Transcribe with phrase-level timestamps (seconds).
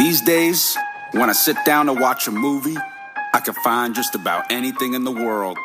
[0.00, 0.78] These days,
[1.12, 2.78] when I sit down to watch a movie,
[3.34, 5.58] I can find just about anything in the world.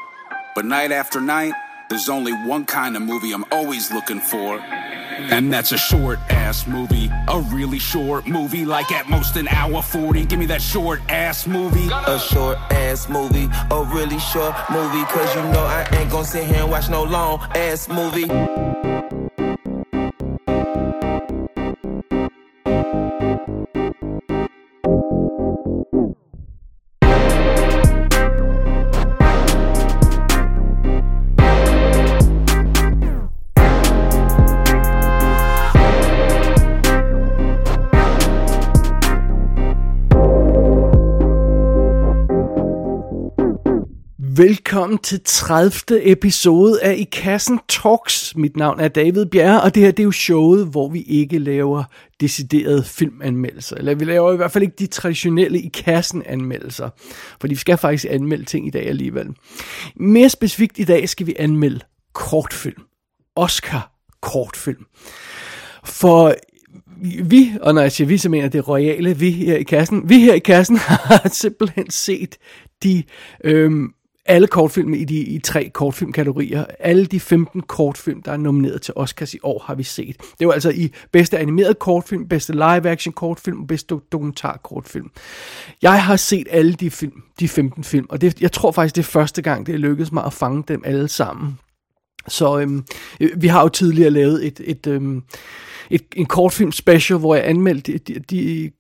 [0.54, 1.54] But night after night,
[1.90, 4.60] there's only one kind of movie I'm always looking for.
[4.60, 7.10] And that's a short ass movie.
[7.30, 10.26] A really short movie, like at most an hour 40.
[10.26, 11.88] Give me that short ass movie.
[11.88, 15.06] A short ass movie, a really short movie.
[15.06, 18.28] Cause you know I ain't gonna sit here and watch no long ass movie.
[44.86, 46.12] Velkommen til 30.
[46.12, 48.36] episode af I Kassen Talks.
[48.36, 51.40] Mit navn er David Bjerre, og det her det er jo showet, hvor vi ikke
[51.40, 51.84] laver
[52.20, 53.76] deciderede filmanmeldelser.
[53.76, 56.90] Eller vi laver i hvert fald ikke de traditionelle I Kassen anmeldelser.
[57.42, 59.28] Fordi vi skal faktisk anmelde ting i dag alligevel.
[59.96, 61.80] Mere specifikt i dag skal vi anmelde
[62.14, 62.82] kortfilm.
[63.36, 64.86] Oscar kortfilm.
[65.84, 66.36] For
[67.24, 70.20] vi, og når jeg siger vi, så mener det royale vi her i kassen, vi
[70.20, 70.78] her i kassen
[71.10, 72.38] har simpelthen set
[72.84, 73.04] de
[73.44, 73.95] øhm,
[74.26, 76.66] alle kortfilm i de i tre kortfilmkategorier.
[76.80, 80.16] Alle de 15 kortfilm, der er nomineret til Oscars i år, har vi set.
[80.40, 85.12] Det var altså i bedste animeret kortfilm, bedste live-action kortfilm og bedste dokumentar kortfilm.
[85.82, 89.02] Jeg har set alle de film, de 15 film, og det, jeg tror faktisk, det
[89.02, 91.60] er første gang, det er lykkedes mig at fange dem alle sammen.
[92.28, 92.86] Så øhm,
[93.38, 95.24] vi har jo tidligere lavet et, et, øhm,
[95.90, 98.72] et, en kortfilm special, hvor jeg anmeldte de, de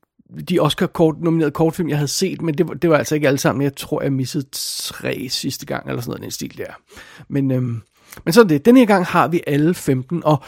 [0.50, 3.38] de Oscar-kort, nominerede kortfilm, jeg havde set, men det var, det var altså ikke alle
[3.38, 3.62] sammen.
[3.62, 6.74] Jeg tror, jeg missede tre sidste gang, eller sådan noget, den stil der.
[7.28, 7.82] Men, øhm,
[8.26, 8.66] men sådan det.
[8.66, 10.44] Den her gang har vi alle 15, og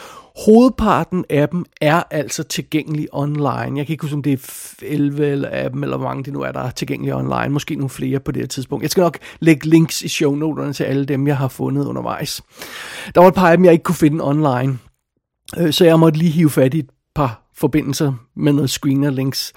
[0.45, 3.78] hovedparten af dem er altså tilgængelig online.
[3.78, 6.34] Jeg kan ikke huske, om det er 11 eller af dem, eller hvor mange det
[6.34, 7.50] nu er, der er tilgængelige online.
[7.50, 8.81] Måske nogle flere på det her tidspunkt.
[8.81, 12.41] Jeg skal nok lægge links i shownoterne til alle dem, jeg har fundet undervejs.
[13.16, 14.79] Der var et par af dem, jeg ikke kunne finde online.
[15.57, 19.53] Øh, så jeg måtte lige hive fat i et par forbindelser med noget screener links.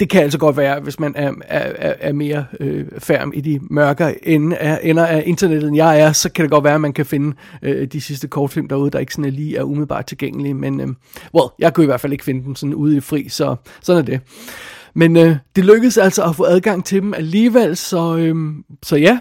[0.00, 3.60] Det kan altså godt være, hvis man er, er, er mere øh, færm i de
[3.70, 6.80] mørke ende af, ender af internettet, end jeg er, så kan det godt være, at
[6.80, 10.54] man kan finde øh, de sidste kortfilm derude, der ikke sådan lige er umiddelbart tilgængelige.
[10.54, 10.86] Men øh,
[11.34, 14.02] well, jeg kunne i hvert fald ikke finde dem sådan ude i fri, så sådan
[14.02, 14.20] er det.
[14.94, 18.36] Men øh, det lykkedes altså at få adgang til dem alligevel, så, øh,
[18.82, 19.18] så ja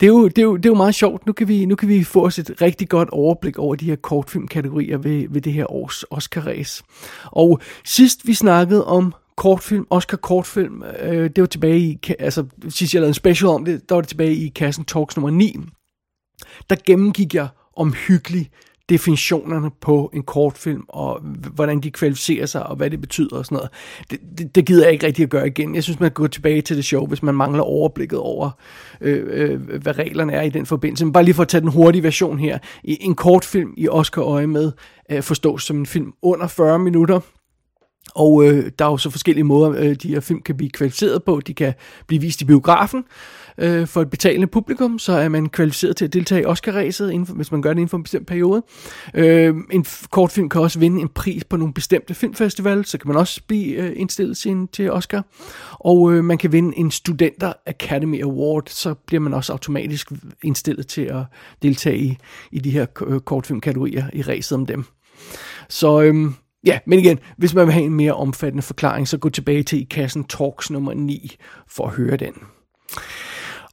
[0.00, 1.26] det er, jo, det, er jo, det er jo meget sjovt.
[1.26, 3.96] Nu kan, vi, nu kan vi få os et rigtig godt overblik over de her
[3.96, 6.82] kortfilmkategorier ved, ved det her års Oscar-race.
[7.24, 12.94] Og sidst vi snakkede om kortfilm, Oscar kortfilm, øh, det var tilbage i, altså sidst
[12.94, 15.56] jeg lavede en special om det, der var det tilbage i Kassen Talks nummer 9.
[16.70, 18.50] Der gennemgik jeg omhyggeligt
[18.88, 21.20] definitionerne på en kortfilm, og
[21.54, 23.70] hvordan de kvalificerer sig, og hvad det betyder og sådan noget.
[24.10, 25.74] Det, det, det gider jeg ikke rigtig at gøre igen.
[25.74, 28.50] Jeg synes, man kan gå tilbage til det show, hvis man mangler overblikket over,
[29.00, 31.04] øh, øh, hvad reglerne er i den forbindelse.
[31.04, 32.58] Men bare lige for at tage den hurtige version her.
[32.84, 34.72] En kortfilm i Oscar-øje med
[35.10, 37.20] øh, forstås som en film under 40 minutter,
[38.14, 41.24] og øh, der er jo så forskellige måder, øh, de her film kan blive kvalificeret
[41.24, 41.40] på.
[41.46, 41.74] De kan
[42.06, 43.04] blive vist i biografen,
[43.58, 47.52] øh, for et betalende publikum, så er man kvalificeret til at deltage i Oscar-ræset, hvis
[47.52, 48.62] man gør det inden for en bestemt periode.
[49.14, 53.16] Øh, en kortfilm kan også vinde en pris på nogle bestemte filmfestival, så kan man
[53.16, 55.24] også blive øh, indstillet sin, til Oscar.
[55.72, 60.12] Og øh, man kan vinde en Studenter Academy Award, så bliver man også automatisk
[60.44, 61.22] indstillet til at
[61.62, 62.18] deltage i,
[62.52, 64.84] i de her øh, kortfilmkategorier i ræset om dem.
[65.68, 66.34] Så øhm,
[66.64, 69.80] ja, men igen, hvis man vil have en mere omfattende forklaring, så gå tilbage til
[69.80, 71.36] i kassen Talks nummer 9
[71.68, 72.32] for at høre den.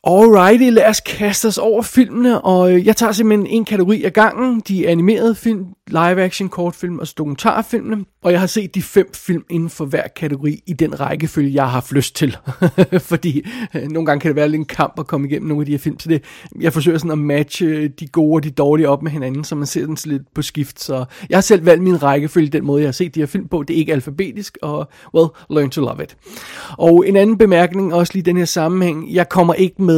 [0.08, 4.14] Alrighty, lad os kaste os over filmene, og øh, jeg tager simpelthen en kategori af
[4.14, 9.44] gangen, de animerede film, live-action kortfilm og dokumentarfilmene, og jeg har set de fem film
[9.50, 12.38] inden for hver kategori i den rækkefølge, jeg har haft lyst til.
[13.12, 15.66] Fordi øh, nogle gange kan det være lidt en kamp at komme igennem nogle af
[15.66, 16.24] de her film, så det,
[16.62, 19.56] jeg forsøger sådan at matche øh, de gode og de dårlige op med hinanden, så
[19.56, 20.84] man ser den lidt på skift.
[20.84, 23.48] Så jeg har selv valgt min rækkefølge, den måde jeg har set de her film
[23.48, 23.64] på.
[23.68, 26.18] Det er ikke alfabetisk, og well, learn to love it.
[26.78, 29.93] Og en anden bemærkning, også lige den her sammenhæng, jeg kommer ikke med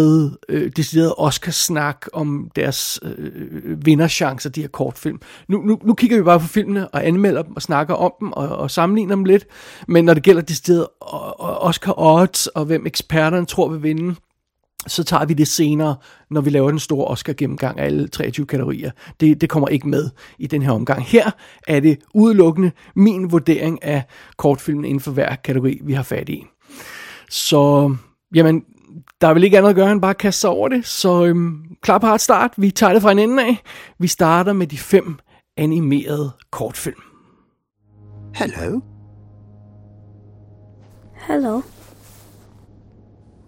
[0.49, 5.19] øh, decideret Oscar-snak om deres øh, vinderchancer, de her kortfilm.
[5.47, 8.31] Nu, nu, nu kigger vi bare på filmene og anmelder dem og snakker om dem
[8.31, 9.45] og, og sammenligner dem lidt.
[9.87, 14.15] Men når det gælder decideret Oscar odds og hvem eksperterne tror vil vinde,
[14.87, 15.95] så tager vi det senere,
[16.29, 18.91] når vi laver den store Oscar-gennemgang af alle 23 kategorier.
[19.19, 20.09] Det, det kommer ikke med
[20.39, 21.03] i den her omgang.
[21.03, 21.31] Her
[21.67, 24.03] er det udelukkende min vurdering af
[24.37, 26.45] kortfilmen inden for hver kategori, vi har fat i.
[27.29, 27.95] Så,
[28.35, 28.63] jamen,
[29.21, 30.85] der er vel ikke andet at gøre end bare at kaste sig over det.
[30.85, 32.53] Så øhm, klar på start.
[32.57, 33.61] Vi tager det fra en ende af.
[33.99, 35.19] Vi starter med de fem
[35.57, 37.01] animerede kortfilm.
[38.35, 38.81] Hello.
[41.15, 41.61] Hello.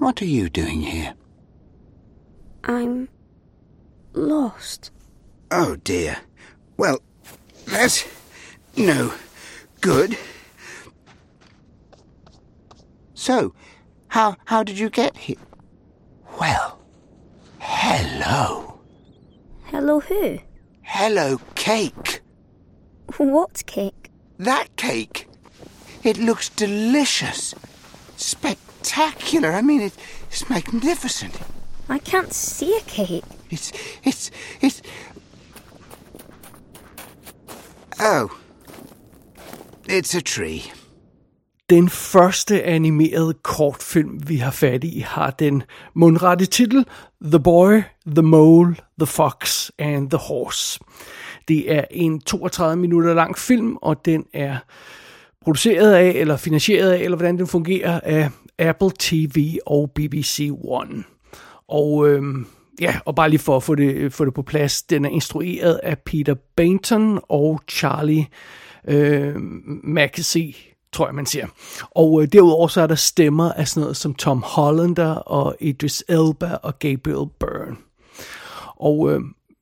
[0.02, 1.14] What are you doing here?
[2.68, 3.08] I'm
[4.14, 4.94] lost.
[5.52, 6.16] Oh dear.
[6.78, 6.98] Well,
[7.68, 8.06] that's
[8.78, 9.12] no
[9.82, 10.16] good.
[13.16, 13.54] So,
[14.08, 15.47] how how did you get here?
[16.40, 16.78] Well,
[17.60, 18.80] hello.
[19.64, 20.40] Hello, who?
[20.84, 22.22] Hello, cake.
[23.18, 24.12] What cake?
[24.38, 25.28] That cake.
[26.04, 27.56] It looks delicious.
[28.18, 29.52] Spectacular.
[29.52, 29.94] I mean, it,
[30.30, 31.40] it's magnificent.
[31.90, 33.24] I can't see a cake.
[33.50, 33.72] It's,
[34.04, 34.32] it's,
[34.62, 34.82] it's.
[38.00, 38.38] Oh.
[39.88, 40.72] It's a tree.
[41.70, 46.86] Den første animerede kortfilm, vi har fat i, har den mundrette titel
[47.24, 50.80] The Boy, The Mole, The Fox and The Horse.
[51.48, 54.58] Det er en 32 minutter lang film, og den er
[55.42, 58.30] produceret af, eller finansieret af, eller hvordan den fungerer, af
[58.60, 61.04] Apple TV og BBC One.
[61.68, 62.48] Og øhm,
[62.82, 65.80] ja, og bare lige for at få det, få det på plads, den er instrueret
[65.84, 68.28] af Peter Bainton og Charlie
[68.88, 69.36] øh,
[69.84, 71.48] McAsee tror jeg, man siger.
[71.92, 76.04] Og øh, derudover så er der stemmer af sådan noget som Tom Hollander og Idris
[76.10, 77.78] Elba og Gabriel Byrne.
[78.76, 79.22] Og øh,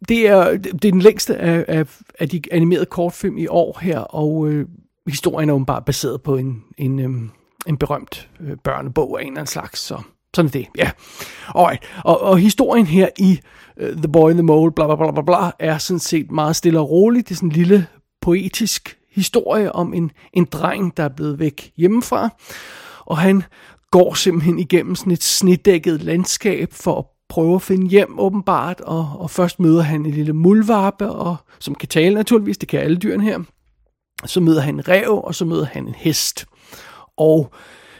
[0.09, 1.85] det, er, det er den længste af, af,
[2.19, 4.67] af de animerede kortfilm i år her, og øh,
[5.07, 7.09] historien er åbenbart baseret på en, en, øh,
[7.67, 10.01] en berømt øh, børnebog af en eller anden slags, så
[10.35, 10.91] sådan er det, ja.
[11.55, 11.83] Alright.
[12.03, 13.39] Og, og historien her i
[13.81, 16.55] uh, The Boy in the Mole, bla bla bla bla bla, er sådan set meget
[16.55, 17.29] stille og roligt.
[17.29, 17.87] Det er sådan en lille
[18.21, 22.29] poetisk historie om en, en dreng, der er blevet væk hjemmefra.
[23.05, 23.43] Og han
[23.91, 29.09] går simpelthen igennem sådan et snedækket landskab for at prøve at finde hjem åbenbart, og,
[29.15, 32.97] og først møder han en lille muldvarpe, og, som kan tale naturligvis, det kan alle
[32.97, 33.39] dyrene her.
[34.25, 36.45] Så møder han en rev, og så møder han en hest.
[37.17, 37.53] Og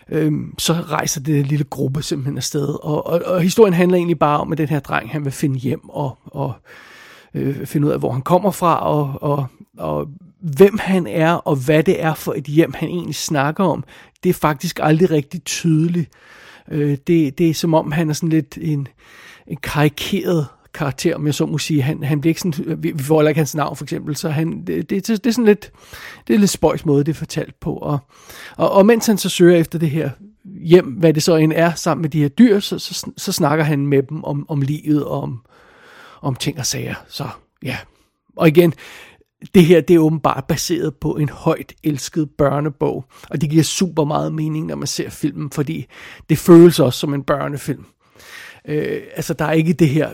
[0.10, 2.68] øhm, så rejser det lille gruppe simpelthen afsted.
[2.84, 5.60] Og, og, og historien handler egentlig bare om, at den her dreng, han vil finde
[5.60, 6.54] hjem og, og
[7.34, 9.46] øh, finde ud af, hvor han kommer fra, og, og,
[9.78, 10.08] og
[10.58, 13.84] hvem han er, og hvad det er for et hjem, han egentlig snakker om,
[14.24, 16.10] det er faktisk aldrig rigtig tydeligt.
[16.72, 18.88] Øh, det, det er som om, han er sådan lidt en,
[19.48, 21.82] en karikeret karakter, om jeg så må sige.
[21.82, 24.30] Han, han bliver ikke sådan, vi, vi får heller ikke hans navn for eksempel, så
[24.30, 25.72] han, det, det, det, er sådan lidt,
[26.28, 27.74] det er lidt spøjs måde, det er fortalt på.
[27.74, 28.00] Og,
[28.58, 30.10] og, og mens han så søger efter det her
[30.62, 33.66] hjem, hvad det så end er, sammen med de her dyr, så, så, så snakker
[33.66, 35.42] han med dem om, om livet og om,
[36.22, 36.96] om ting og sager.
[37.08, 37.28] Så
[37.64, 37.78] ja,
[38.36, 38.74] og igen,
[39.54, 44.04] det her det er åbenbart baseret på en højt elsket børnebog, og det giver super
[44.04, 45.86] meget mening, når man ser filmen, fordi
[46.30, 47.86] det føles også som en børnefilm.
[48.68, 50.10] Øh, altså, der er ikke det her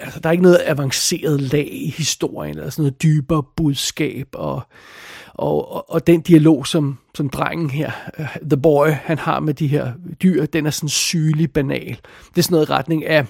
[0.00, 4.62] altså, der er ikke noget avanceret lag i historien, eller sådan noget dybere budskab, og,
[5.34, 9.54] og, og, og den dialog, som, som drengen her, uh, The Boy, han har med
[9.54, 9.92] de her
[10.22, 11.98] dyr, den er sådan sygelig banal.
[12.28, 13.26] Det er sådan noget i retning af,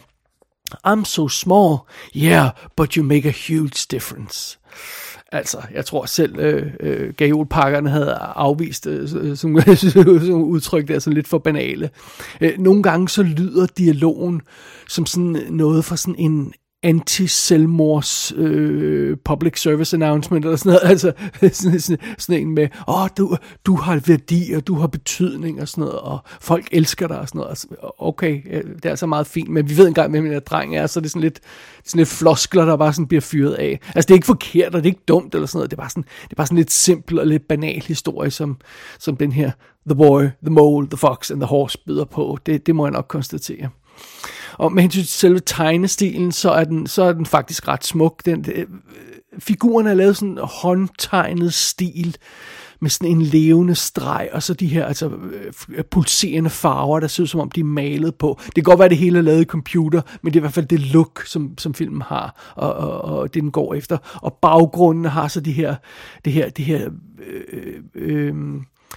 [0.87, 1.77] I'm so small,
[2.17, 4.59] yeah, but you make a huge difference.
[5.33, 9.61] Altså, jeg tror selv, øh, øh, gajolpakkerne havde afvist øh, øh som,
[10.27, 11.91] som udtryk der sådan lidt for banale.
[12.41, 14.43] Øh, nogle gange så lyder dialogen
[14.89, 21.13] som sådan noget fra sådan en anti-selvmords øh, public service announcement eller sådan noget, altså
[21.53, 23.37] sådan, sådan, sådan en med, åh, oh, du,
[23.67, 27.29] du har værdi, og du har betydning og sådan noget, og folk elsker dig og
[27.29, 27.51] sådan noget.
[27.51, 27.67] Altså,
[27.99, 28.43] okay,
[28.77, 31.01] det er altså meget fint, men vi ved engang, hvem den her dreng er, så
[31.01, 31.41] det er sådan lidt,
[31.85, 33.81] sådan lidt floskler, der bare sådan bliver fyret af.
[33.95, 35.83] Altså det er ikke forkert, og det er ikke dumt eller sådan noget, det er
[35.83, 38.57] bare sådan, det er bare sådan lidt simpel og lidt banal historie, som,
[38.99, 39.51] som den her
[39.89, 42.39] The Boy, The Mole, The Fox and The Horse byder på.
[42.47, 43.69] Det, det må jeg nok konstatere.
[44.61, 48.23] Og med hensyn til selve tegnestilen, så er den, så er den faktisk ret smuk.
[48.25, 48.67] Den, øh,
[49.39, 52.17] figuren er lavet sådan en håndtegnet stil,
[52.81, 55.11] med sådan en levende streg, og så de her altså,
[55.69, 58.41] øh, pulserende farver, der ser ud som om de er malet på.
[58.47, 60.45] Det kan godt være, at det hele er lavet i computer, men det er i
[60.45, 63.99] hvert fald det look, som, som filmen har, og, og, og det den går efter.
[64.23, 65.75] Og baggrunden har så de her,
[66.25, 66.91] det her, det her
[67.27, 67.43] øh,
[67.95, 68.35] øh, øh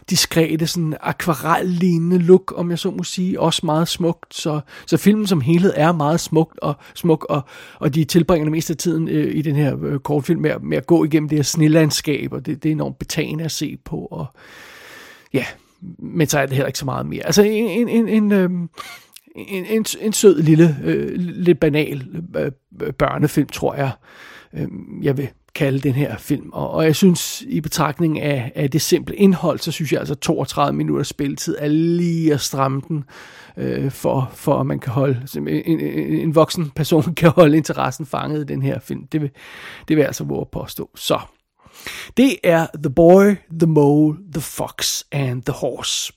[0.10, 4.36] diskrete, sådan akvarellignende look, om jeg så må sige, også meget smukt.
[4.36, 7.42] Så, så filmen som helhed er meget smukt og smuk, og,
[7.80, 10.78] og de tilbringer det meste af tiden øh, i den her øh, kortfilm med, med
[10.78, 13.98] at gå igennem det her snelandskab, og det, det er enormt betagende at se på,
[13.98, 14.26] og
[15.34, 15.46] ja,
[16.00, 17.26] men så er det heller ikke så meget mere.
[17.26, 18.50] Altså en, en, en, en øh,
[19.36, 22.52] en, en, en sød lille, øh, lidt banal øh,
[22.94, 23.92] børnefilm, tror jeg,
[24.54, 24.68] øh,
[25.02, 26.50] jeg vil kalde den her film.
[26.54, 30.16] Og, og jeg synes, i betragtning af, af det simple indhold, så synes jeg altså
[30.16, 33.04] 32 minutter spilletid er lige at stramme den,
[33.58, 38.06] øh, for, for at man kan holde, en, en, en voksen person kan holde interessen
[38.06, 39.08] fanget i den her film.
[39.08, 39.30] Det vil,
[39.88, 40.90] det vil jeg altså våge påstå.
[40.96, 41.20] Så,
[42.18, 46.14] det er The Boy, The Mole, The Fox and The Horse.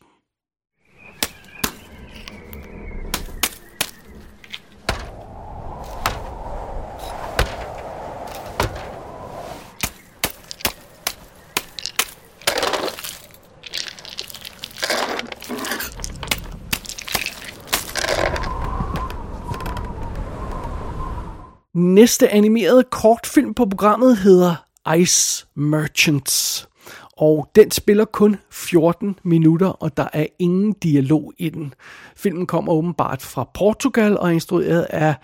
[21.77, 24.55] Næste animerede kortfilm på programmet hedder
[24.97, 26.69] Ice Merchants.
[27.17, 31.75] Og den spiller kun 14 minutter, og der er ingen dialog i den.
[32.17, 35.15] Filmen kommer åbenbart fra Portugal og er instrueret af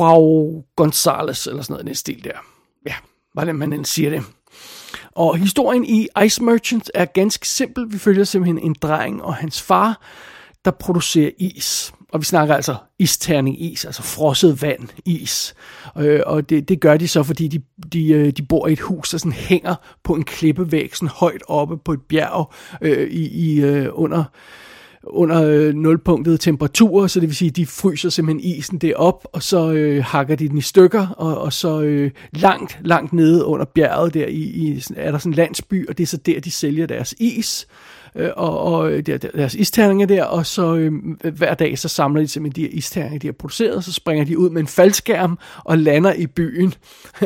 [0.00, 2.38] Joao Gonzalez, eller sådan noget i den stil der.
[2.86, 2.94] Ja,
[3.32, 4.22] hvordan man end siger det.
[5.10, 7.92] Og historien i Ice Merchants er ganske simpel.
[7.92, 10.00] Vi følger simpelthen en dreng og hans far,
[10.64, 11.92] der producerer is.
[12.12, 15.54] Og vi snakker altså isterning is, altså frosset vand is.
[15.98, 17.62] Øh, og det, det gør de så, fordi de,
[17.92, 19.74] de, øh, de bor i et hus, der sådan hænger
[20.04, 22.52] på en klippevæg, sådan højt oppe på et bjerg
[22.82, 24.24] øh, i, i øh, under
[25.02, 29.26] under øh, nulpunktet temperaturer, så det vil sige, at de fryser simpelthen isen det op,
[29.32, 33.44] og så øh, hakker de den i stykker, og, og så øh, langt, langt nede
[33.44, 36.40] under bjerget der i, i, er der sådan en landsby, og det er så der,
[36.40, 40.74] de sælger deres is øh, Øh, og, og øh, der, deres isterninger der, og så
[40.74, 40.92] øh,
[41.32, 44.38] hver dag så samler de simpelthen de her isterninger, de har produceret, så springer de
[44.38, 46.74] ud med en faldskærm og lander i byen,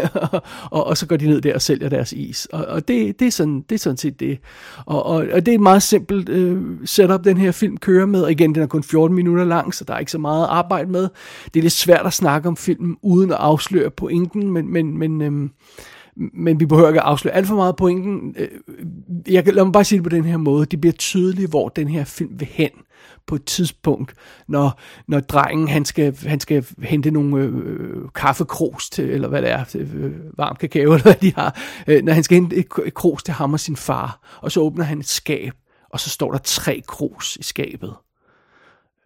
[0.70, 2.46] og, og så går de ned der og sælger deres is.
[2.46, 4.38] Og, og det, det, er sådan, det er sådan set det.
[4.86, 8.22] Og, og, og det er et meget simpelt øh, setup, den her film kører med,
[8.22, 10.50] og igen, den er kun 14 minutter lang, så der er ikke så meget at
[10.50, 11.08] arbejde med.
[11.54, 15.22] Det er lidt svært at snakke om filmen, uden at afsløre pointen, men, men, men
[15.22, 15.48] øh,
[16.16, 18.34] men vi behøver ikke at afsløre alt for meget pointen.
[18.38, 18.48] Øh,
[19.28, 20.66] jeg kan, lad mig bare sige det på den her måde.
[20.66, 22.70] Det bliver tydeligt, hvor den her film vil hen
[23.26, 24.14] på et tidspunkt,
[24.48, 29.50] når, når drengen han skal, han skal hente nogle øh, kaffekros til, eller hvad det
[29.50, 32.94] er, øh, varm kakao, eller hvad de har, øh, når han skal hente et, et
[32.94, 35.52] kros til ham og sin far, og så åbner han et skab,
[35.90, 37.94] og så står der tre kros i skabet.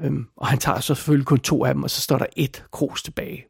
[0.00, 2.64] Øhm, og han tager så selvfølgelig kun to af dem, og så står der et
[2.72, 3.47] kros tilbage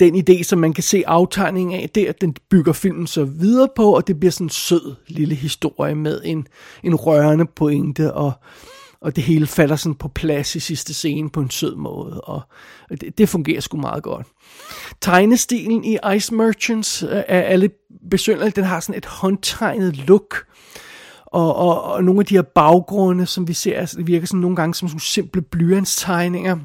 [0.00, 3.24] den idé, som man kan se aftegningen af, det er, at den bygger filmen så
[3.24, 6.46] videre på, og det bliver sådan en sød lille historie med en,
[6.82, 8.32] en rørende pointe, og,
[9.00, 12.42] og det hele falder sådan på plads i sidste scene på en sød måde, og
[12.90, 14.26] det, det fungerer sgu meget godt.
[15.00, 17.72] Tegnestilen i Ice Merchants øh, er, er lidt
[18.10, 20.46] besynderlig, den har sådan et håndtegnet look,
[21.26, 24.40] og, og, og nogle af de her baggrunde, som vi ser, altså, det virker sådan
[24.40, 26.58] nogle gange som sådan simple blyantstegninger,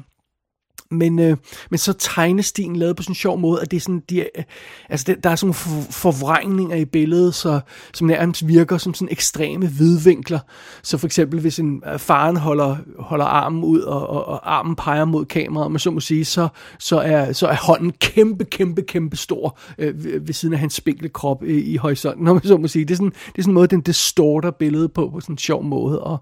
[0.92, 1.36] men, øh,
[1.70, 4.44] men så tegnestilen lavet på sådan en sjov måde, at det er sådan, de, øh,
[4.88, 7.60] altså det, der er sådan nogle forvrængninger i billedet, så,
[7.94, 10.38] som nærmest virker som sådan ekstreme vidvinkler.
[10.82, 14.76] Så for eksempel, hvis en øh, faren holder, holder armen ud, og, og, og armen
[14.76, 18.82] peger mod kameraet, man så må sige, så, så, er, så er hånden kæmpe, kæmpe,
[18.82, 22.42] kæmpe stor øh, ved, ved siden af hans spinkle krop i, i horisonten, når man
[22.42, 22.84] så må sige.
[22.84, 25.38] Det er sådan, det er sådan en måde, den distorter billedet på, på sådan en
[25.38, 26.00] sjov måde.
[26.00, 26.18] Og,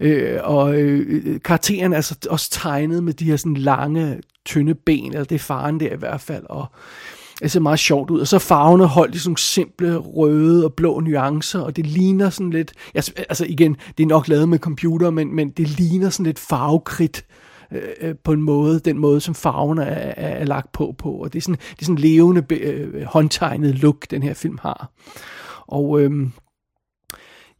[0.00, 4.20] øh, og øh, øh karakteren er altså også tegnet med de her sådan lange lange,
[4.46, 6.66] tynde ben, eller det er faren der i hvert fald, og
[7.42, 8.20] det ser meget sjovt ud.
[8.20, 12.50] Og så farverne holdt i sådan simple røde og blå nuancer, og det ligner sådan
[12.50, 16.38] lidt, altså igen, det er nok lavet med computer, men, men det ligner sådan lidt
[16.38, 17.24] farvekridt
[17.72, 21.10] øh, øh, på en måde, den måde, som farverne er, er, er lagt på på.
[21.10, 24.90] Og det er sådan, det er sådan levende, øh, håndtegnet look, den her film har.
[25.66, 26.10] Og øh,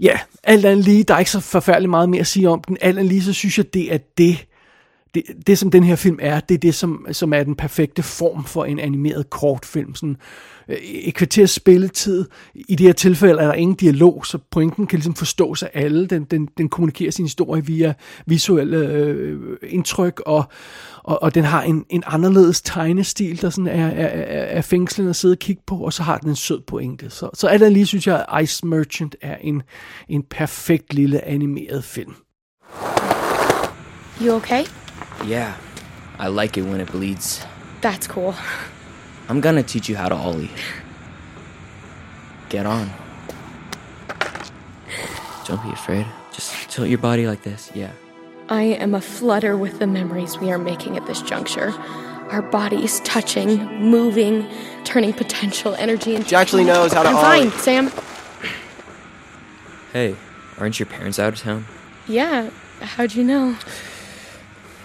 [0.01, 2.77] ja, alt andet lige, der er ikke så forfærdeligt meget mere at sige om den.
[2.81, 4.47] Alt andet lige, så synes jeg, det er det,
[5.15, 8.03] det, det som den her film er, det er det, som, som er den perfekte
[8.03, 9.95] form for en animeret kortfilm.
[9.95, 10.17] Sådan,
[10.69, 12.25] øh, et kvarters spilletid.
[12.55, 16.07] I det her tilfælde er der ingen dialog, så pointen kan ligesom forstås af alle.
[16.07, 17.95] Den, den, den kommunikerer sin historie via
[18.27, 20.45] visuelle øh, indtryk, og,
[20.99, 25.11] og, og den har en, en anderledes tegnestil, der sådan er, er, er, er fængslende
[25.11, 27.11] at sidde og kigge på, og så har den en sød pointe.
[27.11, 29.63] Så, så alt lige synes jeg, at Ice Merchant er en,
[30.09, 32.15] en perfekt lille animeret film.
[34.23, 34.65] You okay?
[35.25, 35.57] Yeah,
[36.19, 37.45] I like it when it bleeds.
[37.81, 38.35] That's cool.
[39.29, 40.51] I'm gonna teach you how to ollie.
[42.49, 42.91] Get on.
[45.47, 46.07] Don't be afraid.
[46.33, 47.71] Just tilt your body like this.
[47.75, 47.93] Yeah.
[48.49, 51.71] I am a flutter with the memories we are making at this juncture.
[52.31, 54.47] Our bodies touching, moving,
[54.85, 56.29] turning potential energy into.
[56.29, 57.51] She actually knows how to I'm ollie.
[57.51, 57.91] fine, Sam.
[59.93, 60.17] Hey,
[60.59, 61.67] aren't your parents out of town?
[62.09, 62.51] Yeah,
[62.81, 63.57] how'd you know?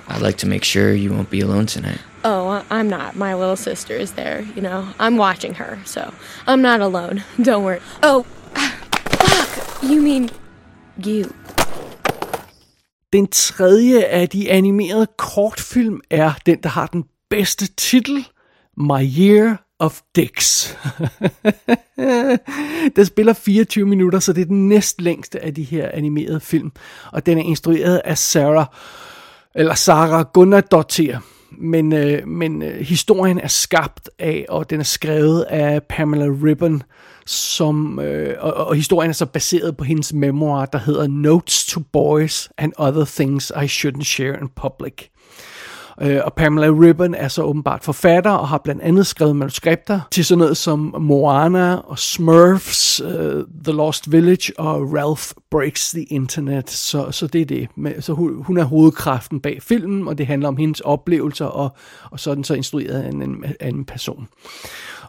[0.07, 2.00] I'd like to make sure you won't be alone tonight.
[2.24, 3.15] Oh, I'm not.
[3.15, 4.88] My little sister is there, you know.
[5.00, 6.01] I'm watching her, so
[6.47, 7.24] I'm not alone.
[7.43, 7.79] Don't worry.
[8.03, 9.83] Oh, fuck.
[9.83, 10.29] You mean
[11.05, 11.33] you.
[13.13, 18.27] Den tredje af de animerede kortfilm er den, der har den bedste titel,
[18.77, 20.77] My Year of Dicks.
[22.95, 26.71] den spiller 24 minutter, så det er den næstlængste af de her animerede film.
[27.12, 28.65] Og den er instrueret af Sarah,
[29.55, 31.17] eller Sara Gunnardottir.
[31.57, 36.83] Men, øh, men øh, historien er skabt af, og den er skrevet af Pamela Ribbon,
[37.25, 41.81] som, øh, og, og historien er så baseret på hendes memoir, der hedder Notes to
[41.93, 44.93] Boys and Other Things I Shouldn't Share in Public.
[46.02, 50.25] Øh, og Pamela Ribbon er så åbenbart forfatter og har blandt andet skrevet manuskripter til
[50.25, 53.10] sådan noget som Moana og Smurfs, uh,
[53.64, 56.70] The Lost Village og Ralph Breaks the Internet.
[56.70, 57.70] Så, så det er det.
[58.04, 61.75] Så hun, hun er hovedkraften bag filmen, og det handler om hendes oplevelser, og,
[62.12, 64.28] og sådan så instrueret af en, en, en person.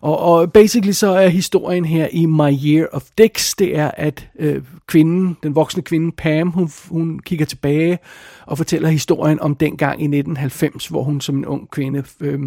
[0.00, 4.28] Og, og basically så er historien her i My Year of Dicks, det er, at
[4.38, 7.98] øh, kvinden, den voksne kvinde Pam, hun, hun kigger tilbage
[8.46, 12.40] og fortæller historien om dengang i 1990, hvor hun som en ung kvinde øh,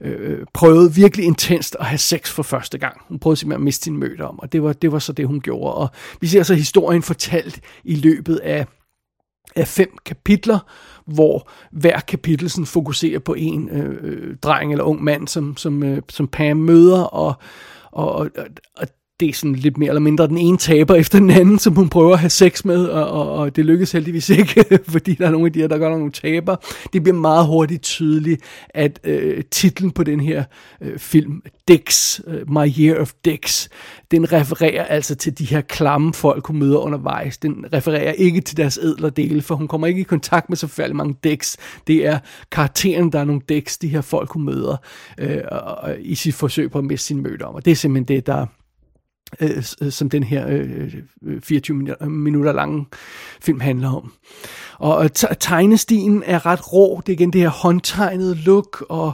[0.00, 3.00] øh, prøvede virkelig intenst at have sex for første gang.
[3.08, 5.26] Hun prøvede simpelthen at miste sin møde om, og det var, det var så det,
[5.26, 5.74] hun gjorde.
[5.74, 5.88] Og
[6.20, 8.66] vi ser så historien fortalt i løbet af,
[9.56, 10.58] af fem kapitler,
[11.06, 15.82] hvor hver kapitel sådan fokuserer på en øh, øh, dreng eller ung mand, som, som,
[15.82, 17.34] øh, som Pam møder, og,
[17.90, 18.30] og, og,
[18.76, 18.86] og
[19.20, 21.88] det er sådan lidt mere eller mindre den ene taber efter den anden, som hun
[21.88, 25.30] prøver at have sex med, og, og, og det lykkes heldigvis ikke, fordi der er
[25.30, 26.56] nogle af de her, der gør nogle taber.
[26.92, 30.44] Det bliver meget hurtigt tydeligt, at øh, titlen på den her
[30.80, 33.68] øh, film, Dicks, øh, My Year of Dicks,
[34.10, 37.38] den refererer altså til de her klamme folk, hun møder undervejs.
[37.38, 40.66] Den refererer ikke til deres ædler dele, for hun kommer ikke i kontakt med så
[40.66, 41.56] færdig mange dicks.
[41.86, 42.18] Det er
[42.52, 44.76] karakteren, der er nogle dicks, de her folk, hun møder,
[45.18, 47.54] øh, og, og, i sit forsøg på at miste sin møde om.
[47.54, 48.46] Og det er simpelthen det, der
[49.40, 51.76] Øh, øh, som den her øh, øh, øh 24
[52.08, 52.86] minutter lange
[53.40, 54.12] film handler om.
[54.78, 57.00] Og tegnestilen er ret rå.
[57.06, 59.12] Det er igen det her håndtegnede look, og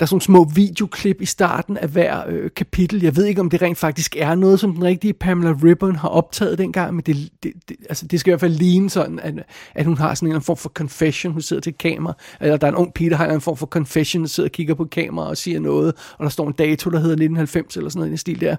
[0.00, 3.02] der er sådan små videoklip i starten af hver øh, kapitel.
[3.02, 6.08] Jeg ved ikke, om det rent faktisk er noget, som den rigtige Pamela Ribbon har
[6.08, 9.34] optaget dengang, men det, det, det, altså, det skal i hvert fald ligne sådan, at,
[9.74, 11.32] at hun har sådan en form for confession.
[11.32, 13.56] Hun sidder til et kamera, eller der er en ung pige, der har en form
[13.56, 16.52] for confession, der sidder og kigger på kamera og siger noget, og der står en
[16.52, 18.56] dato, der hedder 1990 eller sådan noget i stil der.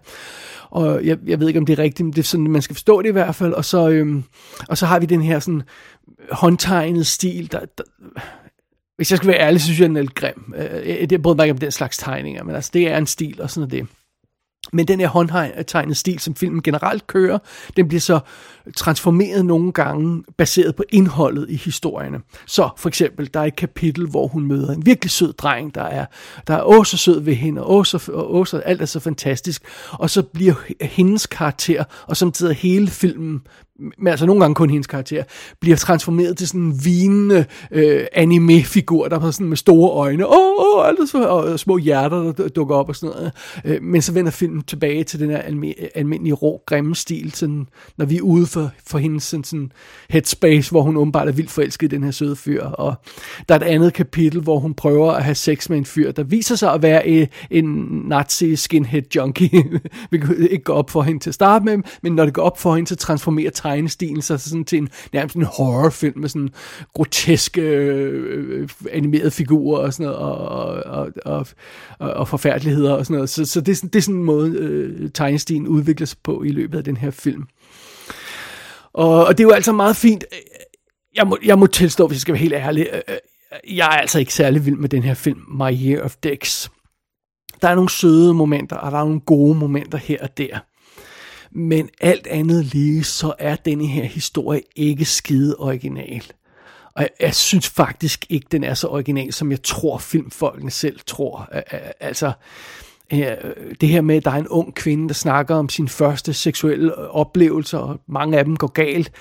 [0.69, 2.75] Og jeg, jeg ved ikke, om det er rigtigt, men det er sådan, man skal
[2.75, 3.53] forstå det i hvert fald.
[3.53, 4.23] Og så, øhm,
[4.69, 5.61] og så har vi den her sådan
[6.31, 7.83] håndtegnet stil, der, der
[8.97, 10.53] hvis jeg skal være ærlig, så synes jeg, den er lidt grim.
[10.57, 13.41] Øh, det bryder mig ikke om den slags tegninger, men altså, det er en stil
[13.41, 13.95] og sådan noget det.
[14.73, 17.39] Men den her håndtegnet stil, som filmen generelt kører,
[17.77, 18.19] den bliver så
[18.75, 22.19] transformeret nogle gange, baseret på indholdet i historierne.
[22.45, 25.83] Så for eksempel, der er et kapitel, hvor hun møder en virkelig sød dreng, der
[25.83, 26.05] er,
[26.47, 28.99] der er åh så sød ved hende, og åh så, åh, så alt er så
[28.99, 29.63] fantastisk.
[29.91, 33.41] Og så bliver hendes karakter, og samtidig hele filmen
[33.79, 35.23] men altså nogle gange kun hendes karakter,
[35.59, 40.77] bliver transformeret til sådan en vinende øh, anime-figur, der er sådan med store øjne, åh,
[40.77, 43.31] åh, alt så, og små hjerter, der dukker op og sådan noget.
[43.65, 47.67] Øh, men så vender filmen tilbage til den her alme, almindelige rå, grimme stil, sådan,
[47.97, 49.71] når vi er ude for, for hendes sådan, sådan
[50.09, 52.63] headspace, hvor hun åbenbart er vildt forelsket i den her søde fyr.
[52.63, 52.95] Og
[53.49, 56.23] der er et andet kapitel, hvor hun prøver at have sex med en fyr, der
[56.23, 57.65] viser sig at være en, en
[58.07, 59.63] nazi skinhead junkie.
[60.11, 62.41] vi kan ikke gå op for hende til at starte med, men når det går
[62.41, 66.49] op for hende, så transformerer tegnestilen sig sådan til en nærmest en horrorfilm med sådan
[66.93, 71.47] groteske øh, øh animerede figurer og sådan noget, og, og, og,
[71.99, 73.29] og, og forfærdeligheder og sådan noget.
[73.29, 76.77] Så, så det, det er sådan en måde, øh, tegnestilen udvikler sig på i løbet
[76.77, 77.43] af den her film.
[78.95, 80.25] Og, og det er jo altså meget fint.
[81.15, 83.97] Jeg må, jeg må tilstå, hvis jeg skal være helt ærlig, øh, øh, jeg er
[83.97, 86.71] altså ikke særlig vild med den her film, My Year of Dicks.
[87.61, 90.59] Der er nogle søde momenter, og der er nogle gode momenter her og der.
[91.51, 96.23] Men alt andet lige, så er denne her historie ikke skide original.
[96.95, 100.99] Og jeg, jeg synes faktisk ikke, den er så original, som jeg tror filmfolkene selv
[101.07, 101.49] tror.
[101.99, 102.31] Altså,
[103.13, 103.29] Øh,
[103.81, 106.97] det her med, at der er en ung kvinde, der snakker om sin første seksuelle
[106.97, 109.11] oplevelser, og mange af dem går galt.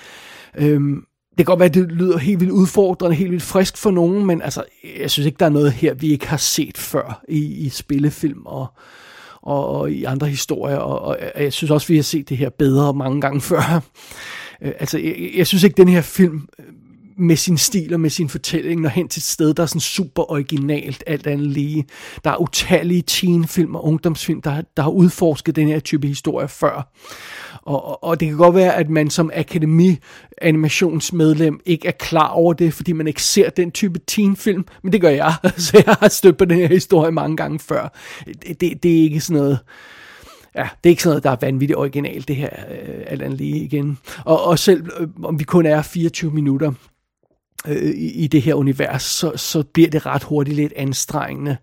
[0.57, 1.05] Øhm,
[1.37, 4.25] det kan godt være, at det lyder helt vildt udfordrende, helt vildt frisk for nogen,
[4.25, 4.63] men altså,
[4.99, 8.45] jeg synes ikke, der er noget her, vi ikke har set før i, i spillefilm
[8.45, 8.67] og,
[9.41, 12.49] og, og i andre historier, og, og jeg synes også, vi har set det her
[12.49, 13.81] bedre mange gange før.
[14.61, 16.47] Øh, altså, jeg, jeg synes ikke, den her film
[17.17, 19.81] med sin stil og med sin fortælling når hen til et sted, der er sådan
[19.81, 21.85] super originalt, alt andet lige.
[22.23, 26.93] Der er utallige teenfilm og ungdomsfilm, der, der har udforsket den her type historie før.
[27.61, 32.53] Og, og, og det kan godt være, at man som akademi-animationsmedlem ikke er klar over
[32.53, 36.07] det, fordi man ikke ser den type teenfilm, men det gør jeg, så jeg har
[36.07, 37.97] stødt på den her historie mange gange før.
[38.25, 39.59] Det, det, det er ikke sådan noget
[40.55, 43.37] ja, det er ikke sådan noget, der er vanvittigt originalt, det her, øh, alt andet
[43.37, 43.97] lige igen.
[44.25, 46.71] Og, og selv øh, om vi kun er 24 minutter,
[47.67, 51.57] øh, i, i det her univers, så, så bliver det ret hurtigt lidt anstrengende.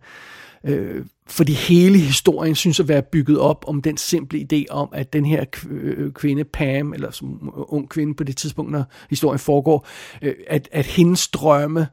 [0.64, 5.12] Øh, fordi hele historien synes at være bygget op om den simple idé om, at
[5.12, 9.38] den her øh, kvinde, Pam, eller som øh, ung kvinde på det tidspunkt, når historien
[9.38, 9.86] foregår,
[10.22, 11.86] øh, at, at hendes drømme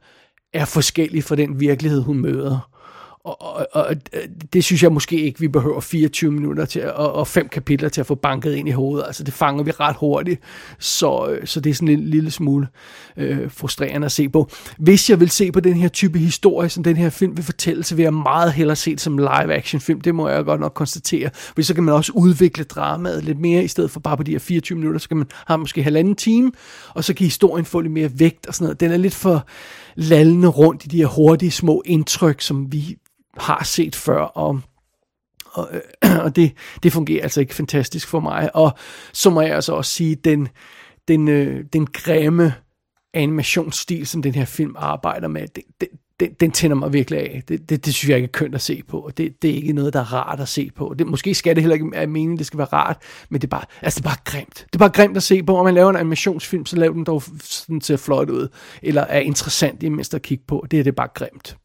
[0.53, 2.69] er forskellige fra den virkelighed, hun møder
[3.29, 4.21] og, og, og øh,
[4.53, 8.01] det synes jeg måske ikke, vi behøver 24 minutter til, og, og fem kapitler til
[8.01, 9.05] at få banket ind i hovedet.
[9.07, 10.41] Altså det fanger vi ret hurtigt,
[10.79, 12.67] så, øh, så det er sådan en lille smule
[13.17, 14.49] øh, frustrerende at se på.
[14.77, 17.83] Hvis jeg vil se på den her type historie, som den her film vil fortælle,
[17.83, 20.01] så vil jeg meget hellere se det som live action film.
[20.01, 21.29] Det må jeg godt nok konstatere.
[21.33, 24.31] For så kan man også udvikle dramaet lidt mere, i stedet for bare på de
[24.31, 26.51] her 24 minutter, så kan man have måske halvanden time,
[26.93, 28.79] og så kan historien få lidt mere vægt og sådan noget.
[28.79, 29.47] Den er lidt for
[29.95, 32.97] lallende rundt i de her hurtige små indtryk, som vi
[33.39, 34.62] har set før, og,
[35.45, 38.56] og, øh, og det, det fungerer altså ikke fantastisk for mig.
[38.56, 38.71] Og
[39.13, 40.47] så må jeg altså også sige, den,
[41.08, 42.54] den, øh, den grimme
[43.13, 45.88] animationsstil, som den her film arbejder med, det, det,
[46.19, 47.43] den, den tænder mig virkelig af.
[47.47, 49.12] Det, det, det synes jeg ikke er kønt at se på.
[49.17, 50.95] Det, det er ikke noget, der er rart at se på.
[50.99, 52.97] Det, måske skal det heller ikke være meningen, det skal være rart,
[53.30, 54.56] men det er bare, altså det er bare grimt.
[54.56, 55.58] Det er bare grimt at se på.
[55.58, 58.47] Om man laver en animationsfilm, så laver den dog sådan til flot ud,
[58.82, 60.65] eller er interessant, imens der kigge på.
[60.71, 61.58] Det er det bare grimt.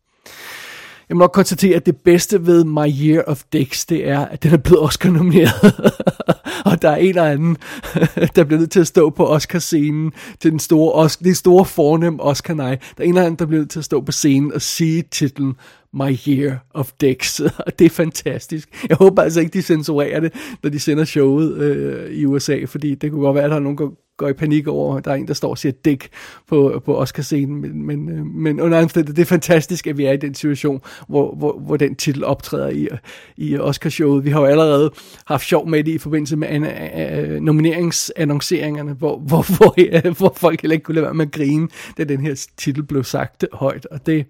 [1.08, 4.42] Jeg må nok konstatere, at det bedste ved My Year of Dicks, det er, at
[4.42, 5.74] den er blevet Oscar-nomineret.
[6.70, 7.56] og der er en eller anden,
[8.36, 12.20] der bliver nødt til at stå på Oscar-scenen til den store, Oscar, det store fornem
[12.20, 12.78] Oscar nej.
[12.96, 15.02] Der er en eller anden, der bliver nødt til at stå på scenen og sige
[15.10, 15.54] titlen
[15.94, 17.40] My Year of Dicks.
[17.66, 18.86] Og det er fantastisk.
[18.88, 22.94] Jeg håber altså ikke, de censurerer det, når de sender showet øh, i USA, fordi
[22.94, 25.10] det kunne godt være, at der er nogen, der går i panik over, at der
[25.10, 26.08] er en, der står og siger dæk
[26.48, 27.60] på, på Oscar-scenen.
[27.60, 30.82] Men, men, øh, men under andet, det er fantastisk, at vi er i den situation,
[31.08, 32.88] hvor, hvor, hvor den titel optræder i,
[33.36, 34.24] i Oscar-showet.
[34.24, 34.90] Vi har jo allerede
[35.26, 40.62] haft sjov med det i forbindelse med an, uh, nomineringsannonceringerne, hvor, hvor, hvor, hvor folk
[40.62, 43.86] heller ikke kunne lade være med at grine, da den her titel blev sagt højt.
[43.86, 44.26] Og det,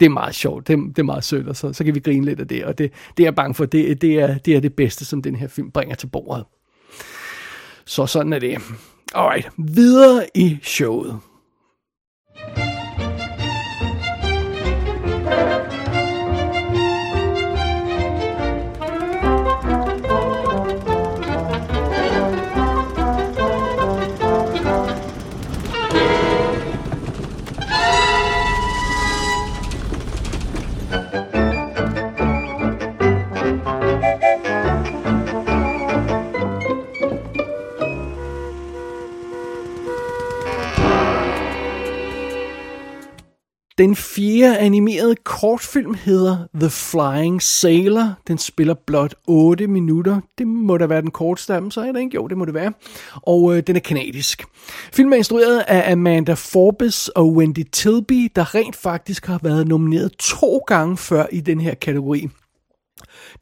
[0.00, 2.24] det er meget sjovt, det, det er meget sødt, og så, så kan vi grine
[2.24, 4.60] lidt af det, og det, det er jeg bange for, det, det, er, det er
[4.60, 6.44] det bedste, som den her film bringer til bordet.
[7.84, 8.58] Så sådan er det.
[9.14, 11.20] Alright, videre i showet.
[43.82, 48.14] Den fjerde animerede kortfilm hedder The Flying Sailor.
[48.28, 50.20] Den spiller blot 8 minutter.
[50.38, 52.14] Det må da være den korteste af dem, så er det ikke?
[52.14, 52.72] Jo, det må det være.
[53.14, 54.44] Og øh, den er kanadisk.
[54.92, 60.12] Filmen er instrueret af Amanda Forbes og Wendy Tilby, der rent faktisk har været nomineret
[60.18, 62.28] to gange før i den her kategori.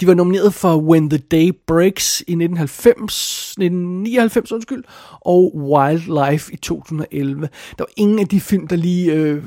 [0.00, 4.84] De var nomineret for When the Day Breaks i 1990, 1999 undskyld,
[5.20, 7.40] og Wildlife i 2011.
[7.78, 9.42] Der var ingen af de film, der lige øh,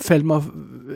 [0.00, 0.42] faldt mig,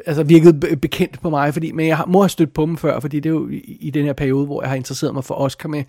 [0.06, 3.20] altså virkede bekendt på mig, fordi, men jeg må have stødt på dem før, fordi
[3.20, 5.68] det er jo i, i den her periode, hvor jeg har interesseret mig for Oscar
[5.68, 5.84] med,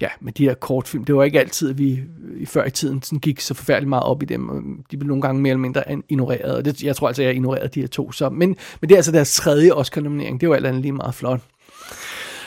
[0.00, 1.04] ja, med de her kortfilm.
[1.04, 2.00] Det var ikke altid, at vi
[2.36, 5.08] i før i tiden sådan gik så forfærdeligt meget op i dem, og de blev
[5.08, 7.80] nogle gange mere eller mindre ignoreret, og det, jeg tror altså, jeg har ignoreret de
[7.80, 8.12] her to.
[8.12, 11.14] Så, men, men det er altså deres tredje Oscar-nominering, det var alt andet lige meget
[11.14, 11.40] flot.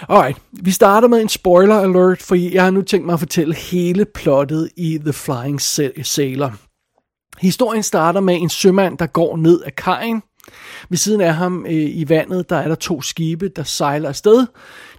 [0.07, 3.55] Alright, vi starter med en spoiler alert, for jeg har nu tænkt mig at fortælle
[3.55, 5.61] hele plottet i The Flying
[6.05, 6.53] Sailor.
[7.39, 10.23] Historien starter med en sømand, der går ned af kajen.
[10.89, 14.47] Ved siden af ham øh, i vandet, der er der to skibe, der sejler afsted.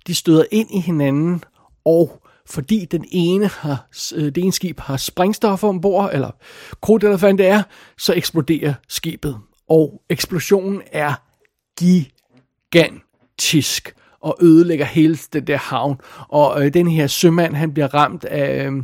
[0.06, 1.44] De støder ind i hinanden,
[1.84, 6.30] og fordi den ene har, øh, det ene skib har sprængstoffer ombord, eller
[6.80, 7.62] krudt eller hvad det er,
[7.98, 9.38] så eksploderer skibet.
[9.68, 11.14] Og eksplosionen er
[11.78, 16.00] gigantisk og ødelægger hele den der havn.
[16.28, 18.82] Og øh, den her sømand, han bliver ramt af, øh,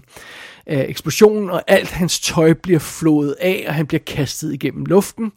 [0.66, 5.33] af eksplosionen, og alt hans tøj bliver flået af, og han bliver kastet igennem luften.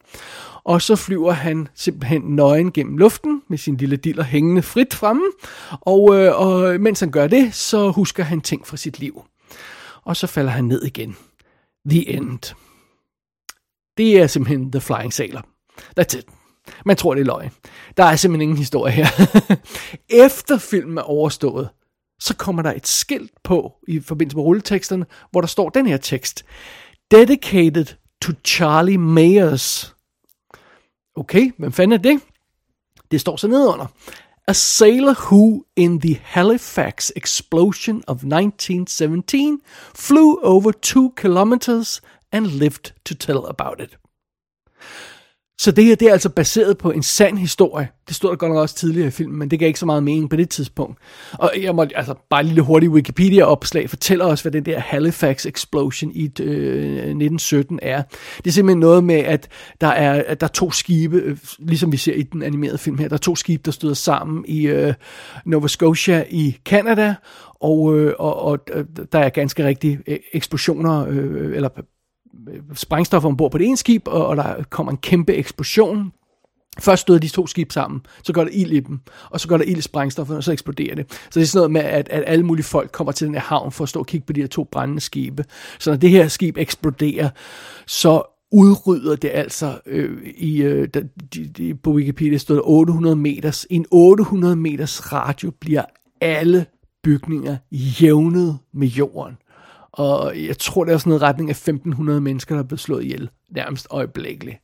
[0.63, 5.25] Og så flyver han simpelthen nøgen gennem luften med sin lille diller hængende frit fremme.
[5.71, 9.23] Og, øh, og mens han gør det, så husker han ting fra sit liv.
[10.03, 11.17] Og så falder han ned igen.
[11.89, 12.55] The end.
[13.97, 15.45] Det er simpelthen The Flying Sailor.
[15.99, 16.38] That's it.
[16.85, 17.51] Man tror, det er løgn.
[17.97, 19.07] Der er simpelthen ingen historie her.
[20.27, 21.69] Efter filmen er overstået,
[22.19, 25.97] så kommer der et skilt på i forbindelse med rulleteksterne, hvor der står den her
[25.97, 26.45] tekst.
[27.11, 27.85] Dedicated
[28.21, 29.95] to Charlie Mayers.
[31.15, 32.21] Okay, hvem fanden er det?
[33.11, 33.85] Det står så nedenunder.
[34.47, 39.61] A sailor who, in the Halifax explosion of 1917,
[39.95, 42.01] flew over two kilometers
[42.31, 43.97] and lived to tell about it.
[45.59, 47.87] Så det her, det er altså baseret på en sand historie.
[48.07, 50.03] Det stod der godt nok også tidligere i filmen, men det gav ikke så meget
[50.03, 50.97] mening på det tidspunkt.
[51.33, 56.11] Og jeg må, altså, bare lige hurtigt Wikipedia-opslag fortæller os, hvad den der Halifax Explosion
[56.11, 58.03] i øh, 1917 er.
[58.37, 59.47] Det er simpelthen noget med, at
[59.81, 62.97] der er, at der er to skibe, øh, ligesom vi ser i den animerede film
[62.97, 64.93] her, der er to skibe, der støder sammen i øh,
[65.45, 67.15] Nova Scotia i Canada,
[67.61, 71.69] og, øh, og, og øh, der er ganske rigtige øh, eksplosioner, øh, eller
[72.73, 76.11] sprængstof ombord på det ene skib, og, og der kommer en kæmpe eksplosion.
[76.79, 79.57] Først støder de to skib sammen, så går der ild i dem, og så går
[79.57, 81.11] der ild i sprængstoffet, og så eksploderer det.
[81.11, 83.41] Så det er sådan noget med, at, at alle mulige folk kommer til den her
[83.41, 85.45] havn for at stå og kigge på de her to brændende skibe.
[85.79, 87.29] Så når det her skib eksploderer,
[87.87, 90.87] så udrydder det altså øh, i øh,
[91.33, 93.67] de, de, på Wikipedia stod der 800 meters.
[93.69, 95.83] I en 800 meters radio bliver
[96.21, 96.65] alle
[97.03, 99.37] bygninger jævnet med jorden.
[99.91, 103.03] Og jeg tror, det er sådan noget retning af 1500 mennesker, der er blevet slået
[103.03, 104.57] ihjel, nærmest øjeblikkeligt.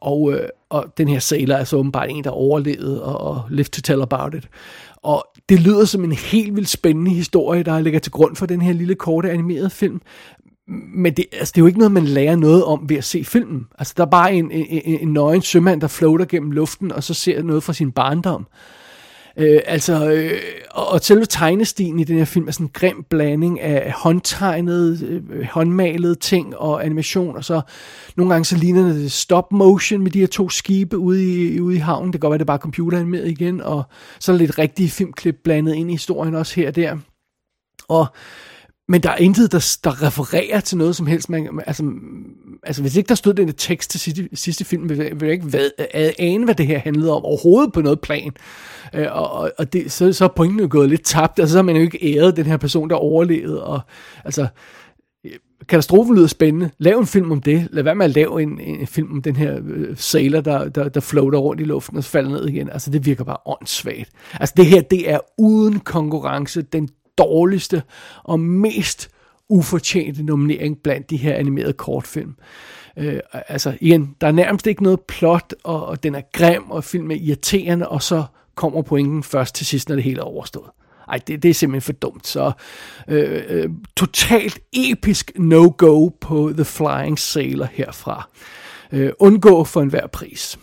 [0.00, 3.64] Og, øh, og den her sailor er så åbenbart en, der overlevede og, og live
[3.64, 4.48] to tell about it.
[4.96, 8.62] Og det lyder som en helt vildt spændende historie, der ligger til grund for den
[8.62, 10.00] her lille korte animerede film.
[10.94, 13.24] Men det, altså, det er jo ikke noget, man lærer noget om ved at se
[13.24, 13.66] filmen.
[13.78, 17.02] Altså, der er bare en, en, en, en nøgen sømand, der floater gennem luften, og
[17.02, 18.46] så ser noget fra sin barndom.
[19.38, 23.04] Øh, altså, øh, og, og selve tegnestilen i den her film er sådan en grim
[23.10, 27.60] blanding af håndtegnede, øh, håndmalede ting og animation, og så
[28.16, 31.76] nogle gange så ligner det stop motion med de her to skibe ude i, ude
[31.76, 32.12] i havnen.
[32.12, 33.82] Det kan godt være, det er bare computeranimeret igen, og
[34.20, 36.96] så er der lidt rigtige filmklip blandet ind i historien også her og der.
[37.88, 38.06] Og
[38.88, 41.30] men der er intet, der, der refererer til noget som helst.
[41.30, 41.92] Man, altså,
[42.62, 45.70] altså, hvis ikke der stod den tekst til sidste, sidste film, ville jeg ikke hvad,
[46.18, 48.32] ane, hvad det her handlede om overhovedet på noget plan.
[48.94, 51.38] Øh, og og det, så, så er pointen jo gået lidt tabt.
[51.38, 53.64] Altså, så har man jo ikke æret den her person, der overlevede.
[53.64, 53.80] Og,
[54.24, 54.48] altså,
[55.68, 56.70] katastrofen lyder spændende.
[56.78, 57.68] Lav en film om det.
[57.70, 60.88] Lad være med at lave en, en film om den her øh, sailor, der, der,
[60.88, 62.68] der floater rundt i luften og falder ned igen.
[62.70, 64.10] Altså, det virker bare åndssvagt.
[64.40, 67.82] Altså, det her, det er uden konkurrence den dårligste
[68.24, 69.10] og mest
[69.48, 72.34] ufortjente nominering blandt de her animerede kortfilm.
[72.96, 76.84] Øh, altså igen, der er nærmest ikke noget plot, og, og den er grim, og
[76.84, 80.70] filmen er irriterende, og så kommer pointen først til sidst, når det hele er overstået.
[81.08, 82.26] Ej, det, det er simpelthen for dumt.
[82.26, 82.52] Så
[83.08, 88.28] øh, øh, totalt episk no-go på The Flying Sailor herfra.
[88.92, 90.58] Øh, undgå for enhver pris.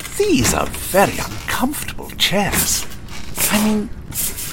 [0.00, 2.84] These are very uncomfortable chairs.
[3.52, 3.90] I mean,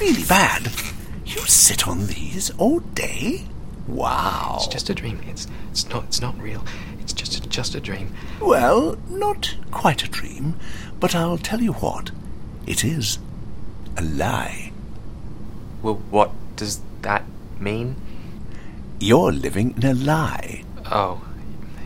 [0.00, 0.91] really bad.
[1.34, 3.46] You sit on these all day?
[3.86, 4.54] Wow.
[4.58, 5.20] It's just a dream.
[5.26, 6.64] It's it's not it's not real.
[7.00, 8.12] It's just just a dream.
[8.40, 10.56] Well, not quite a dream,
[11.00, 12.10] but I'll tell you what.
[12.66, 13.18] It is
[13.96, 14.72] a lie.
[15.82, 17.24] Well, what does that
[17.58, 17.96] mean?
[19.00, 20.64] You're living in a lie.
[20.86, 21.24] Oh,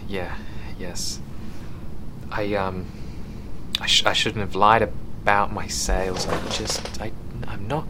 [0.09, 0.37] yeah,
[0.79, 1.21] yes.
[2.31, 2.87] I um,
[3.81, 6.27] I, sh- I shouldn't have lied about my sales.
[6.27, 7.13] I just I
[7.47, 7.87] I'm not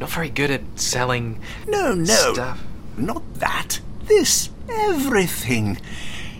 [0.00, 1.40] not very good at selling.
[1.66, 2.58] No, no, stuff.
[2.96, 3.80] not that.
[4.06, 4.50] This
[4.88, 5.78] everything.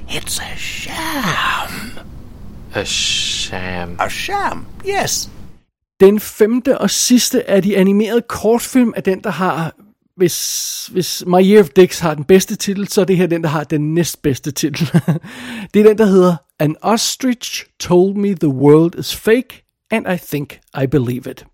[0.08, 1.98] It's a sham.
[2.74, 3.96] A sham.
[4.00, 4.66] A sham.
[4.86, 5.30] Yes.
[6.00, 9.74] Den femte og sidste af de animerede kortfilm er den, der har,
[10.16, 13.42] hvis, hvis My Year of Dicks har den bedste titel, så er det her den,
[13.42, 14.86] der har den næstbedste titel.
[15.74, 20.16] det er den, der hedder An Ostrich Told Me the World is Fake, and I
[20.16, 21.46] Think I Believe It.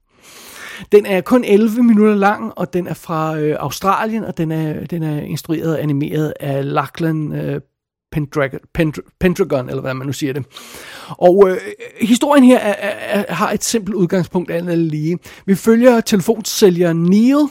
[0.92, 4.87] Den er kun 11 minutter lang, og den er fra øh, Australien, og den er,
[4.87, 7.60] den er instrueret og animeret af Lachlan øh,
[8.12, 8.60] Pendragon,
[9.20, 10.44] Pendragon, eller hvad man nu siger det.
[11.08, 11.56] Og øh,
[12.00, 15.18] historien her er, er, er, har et simpelt udgangspunkt, alt eller lige.
[15.46, 17.46] Vi følger telefonsælgeren Neil,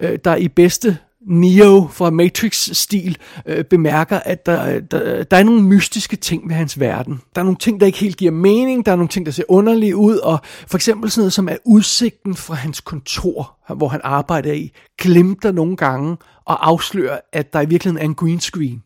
[0.00, 5.42] øh, der i bedste Neo fra Matrix-stil øh, bemærker, at der, øh, der, der er
[5.42, 7.20] nogle mystiske ting ved hans verden.
[7.34, 9.44] Der er nogle ting, der ikke helt giver mening, der er nogle ting, der ser
[9.48, 14.00] underlige ud, og for eksempel sådan noget som er udsigten fra hans kontor, hvor han
[14.04, 18.82] arbejder i, glimter nogle gange og afslører, at der i virkeligheden er en green screen.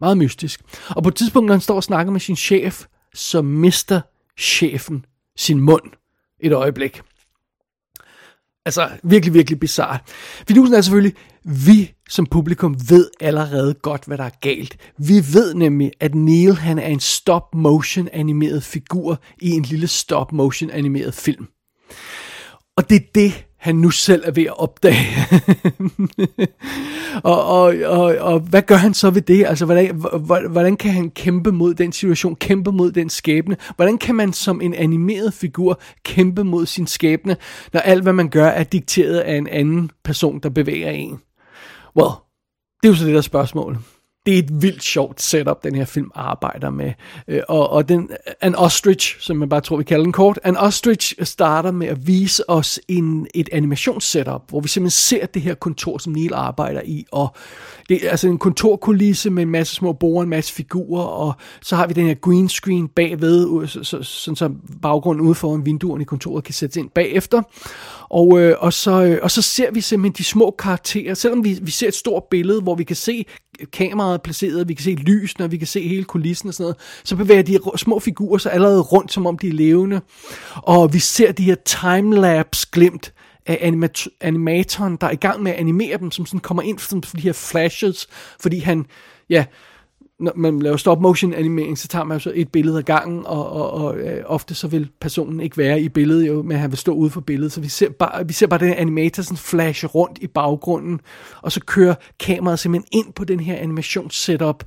[0.00, 0.60] Meget mystisk.
[0.88, 4.00] Og på et tidspunkt, når han står og snakker med sin chef, så mister
[4.38, 5.04] chefen
[5.36, 5.82] sin mund
[6.40, 7.00] et øjeblik.
[8.66, 10.00] Altså, virkelig, virkelig bizart.
[10.48, 14.76] Fidusen er selvfølgelig, vi som publikum ved allerede godt, hvad der er galt.
[14.98, 20.70] Vi ved nemlig, at Neil han er en stop-motion animeret figur i en lille stop-motion
[20.70, 21.46] animeret film.
[22.76, 25.06] Og det er det, han nu selv er ved at opdage.
[27.32, 29.46] og, og, og, og hvad gør han så ved det?
[29.46, 33.56] Altså, hvordan, hvordan kan han kæmpe mod den situation, kæmpe mod den skæbne?
[33.76, 37.36] Hvordan kan man som en animeret figur kæmpe mod sin skæbne,
[37.72, 41.20] når alt, hvad man gør, er dikteret af en anden person, der bevæger en?
[41.96, 42.12] Well,
[42.82, 43.78] det er jo så det der spørgsmål
[44.26, 46.92] det er et vildt sjovt setup, den her film arbejder med.
[47.28, 50.56] Øh, og, og den, An Ostrich, som man bare tror, vi kalder den kort, An
[50.56, 55.54] Ostrich starter med at vise os en, et animationssetup, hvor vi simpelthen ser det her
[55.54, 57.34] kontor, som Neil arbejder i, og
[57.88, 61.76] det er altså en kontorkulisse med en masse små borer, en masse figurer, og så
[61.76, 64.50] har vi den her green screen bagved, øh, så, så, sådan så
[64.82, 67.42] baggrunden ude foran vinduerne i kontoret kan sættes ind bagefter.
[68.08, 71.58] Og, øh, og, så, øh, og så ser vi simpelthen de små karakterer, selvom vi,
[71.62, 73.26] vi ser et stort billede, hvor vi kan se
[73.72, 77.16] kameraet placeret, vi kan se lysene, vi kan se hele kulissen og sådan noget, så
[77.16, 80.00] bevæger de små figurer sig allerede rundt, som om de er levende.
[80.54, 83.12] Og vi ser de her timelapse glimt
[83.46, 86.78] af animat- animatoren, der er i gang med at animere dem, som sådan kommer ind
[86.78, 88.08] som de her flashes,
[88.40, 88.86] fordi han,
[89.30, 89.44] ja,
[90.22, 93.50] når man laver stop motion animering, så tager man så et billede ad gangen, og,
[93.50, 96.78] og, og øh, ofte så vil personen ikke være i billedet, jo, men han vil
[96.78, 99.86] stå ude for billedet, så vi ser bare, vi ser bare den animator sådan flashe
[99.86, 101.00] rundt i baggrunden,
[101.42, 104.64] og så kører kameraet simpelthen ind på den her animationssetup,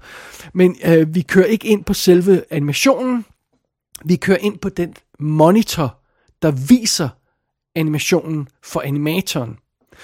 [0.54, 3.26] men øh, vi kører ikke ind på selve animationen,
[4.06, 5.98] vi kører ind på den monitor,
[6.41, 7.10] der viser
[7.76, 9.58] animationen for animatoren.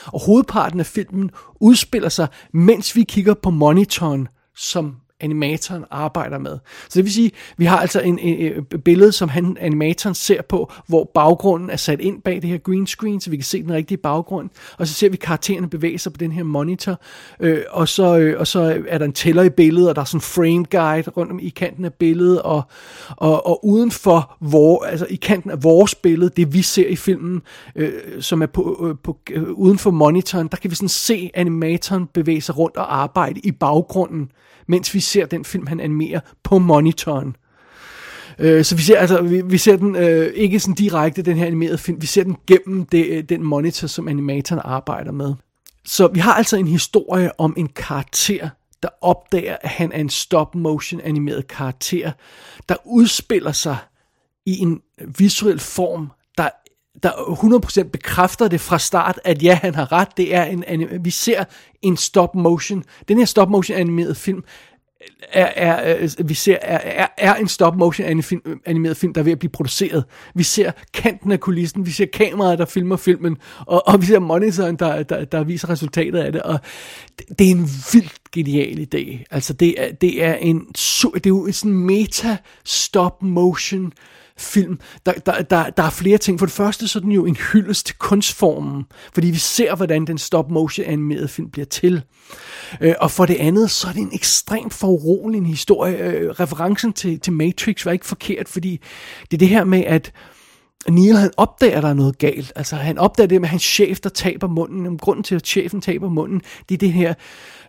[0.05, 6.59] Og hovedparten af filmen udspiller sig, mens vi kigger på monitoren, som animatoren arbejder med.
[6.89, 10.41] Så det vil sige, vi har altså en, en, en billede, som han, animatoren ser
[10.41, 13.63] på, hvor baggrunden er sat ind bag det her green screen, så vi kan se
[13.63, 17.01] den rigtige baggrund, og så ser vi karaktererne bevæge sig på den her monitor,
[17.39, 20.05] øh, og, så, øh, og så er der en tæller i billedet, og der er
[20.05, 22.63] sådan en frame guide rundt om i kanten af billedet, og,
[23.09, 26.95] og, og uden for hvor, altså i kanten af vores billede, det vi ser i
[26.95, 27.41] filmen,
[27.75, 31.31] øh, som er på, øh, på, øh, uden for monitoren, der kan vi sådan se
[31.33, 34.31] animatoren bevæge sig rundt og arbejde i baggrunden
[34.67, 37.35] mens vi ser den film, han animerer på monitoren.
[38.39, 41.45] Øh, så vi ser, altså, vi, vi ser den øh, ikke sådan direkte, den her
[41.45, 45.33] animerede film, vi ser den gennem det, øh, den monitor, som animatoren arbejder med.
[45.85, 48.49] Så vi har altså en historie om en karakter,
[48.83, 52.11] der opdager, at han er en stop-motion animeret karakter,
[52.69, 53.77] der udspiller sig
[54.45, 54.81] i en
[55.17, 56.11] visuel form,
[57.03, 57.11] der
[57.83, 60.17] 100% bekræfter det fra start, at ja, han har ret.
[60.17, 61.43] Det er en, anim- vi ser
[61.81, 62.83] en stop motion.
[63.07, 64.43] Den her stop motion animeret film
[65.33, 69.21] er, er, øh, vi ser, er, er, er en stop motion øh, animeret film, der
[69.21, 70.03] er ved at blive produceret.
[70.35, 74.19] Vi ser kanten af kulissen, vi ser kameraet, der filmer filmen, og, og vi ser
[74.19, 76.59] monitoren, der, der, der viser resultatet af det, og
[77.19, 79.23] det, det er en vildt genial idé.
[79.31, 80.65] Altså, det er, det er en,
[81.13, 83.93] det er jo sådan meta stop motion
[84.41, 84.79] film.
[85.05, 86.39] Der, der, der, der er flere ting.
[86.39, 90.05] For det første så er den jo en hyldest til kunstformen, fordi vi ser, hvordan
[90.05, 92.03] den stop-motion animerede film bliver til.
[92.81, 95.97] Øh, og for det andet, så er det en ekstremt foruroligende historie.
[95.97, 98.79] Øh, referencen til, til Matrix var ikke forkert, fordi
[99.31, 100.11] det er det her med, at
[100.89, 102.53] Neil han opdager, at der er noget galt.
[102.55, 104.85] Altså han opdager det med hans chef, der taber munden.
[104.85, 107.13] Om Grunden til, at chefen taber munden, det er det her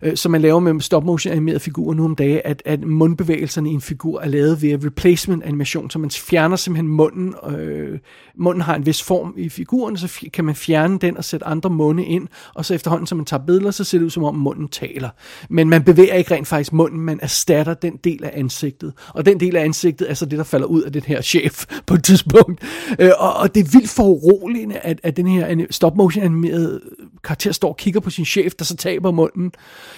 [0.02, 3.70] øh, som man laver med stop motion animerede figurer nu om dagen, at, at mundbevægelserne
[3.70, 7.34] i en figur er lavet ved replacement animation, så man fjerner simpelthen munden.
[7.56, 7.98] Øh,
[8.36, 11.70] munden har en vis form i figuren, så kan man fjerne den og sætte andre
[11.70, 14.34] munde ind, og så efterhånden, som man tager billeder, så ser det ud som om
[14.34, 15.08] munden taler.
[15.48, 18.92] Men man bevæger ikke rent faktisk munden, man erstatter den del af ansigtet.
[19.14, 21.64] Og den del af ansigtet er så det, der falder ud af den her chef
[21.86, 22.62] på et tidspunkt.
[23.02, 26.80] Øh, og, og det er vildt foruroligende, at, at den her stop motion animerede
[27.24, 29.52] karakter står og kigger på sin chef, der så taber munden.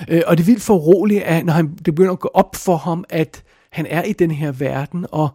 [0.09, 2.77] Øh, og det er vildt foruroligende, at når han, det begynder at gå op for
[2.77, 3.43] ham, at
[3.75, 5.29] han er i den her verden, og,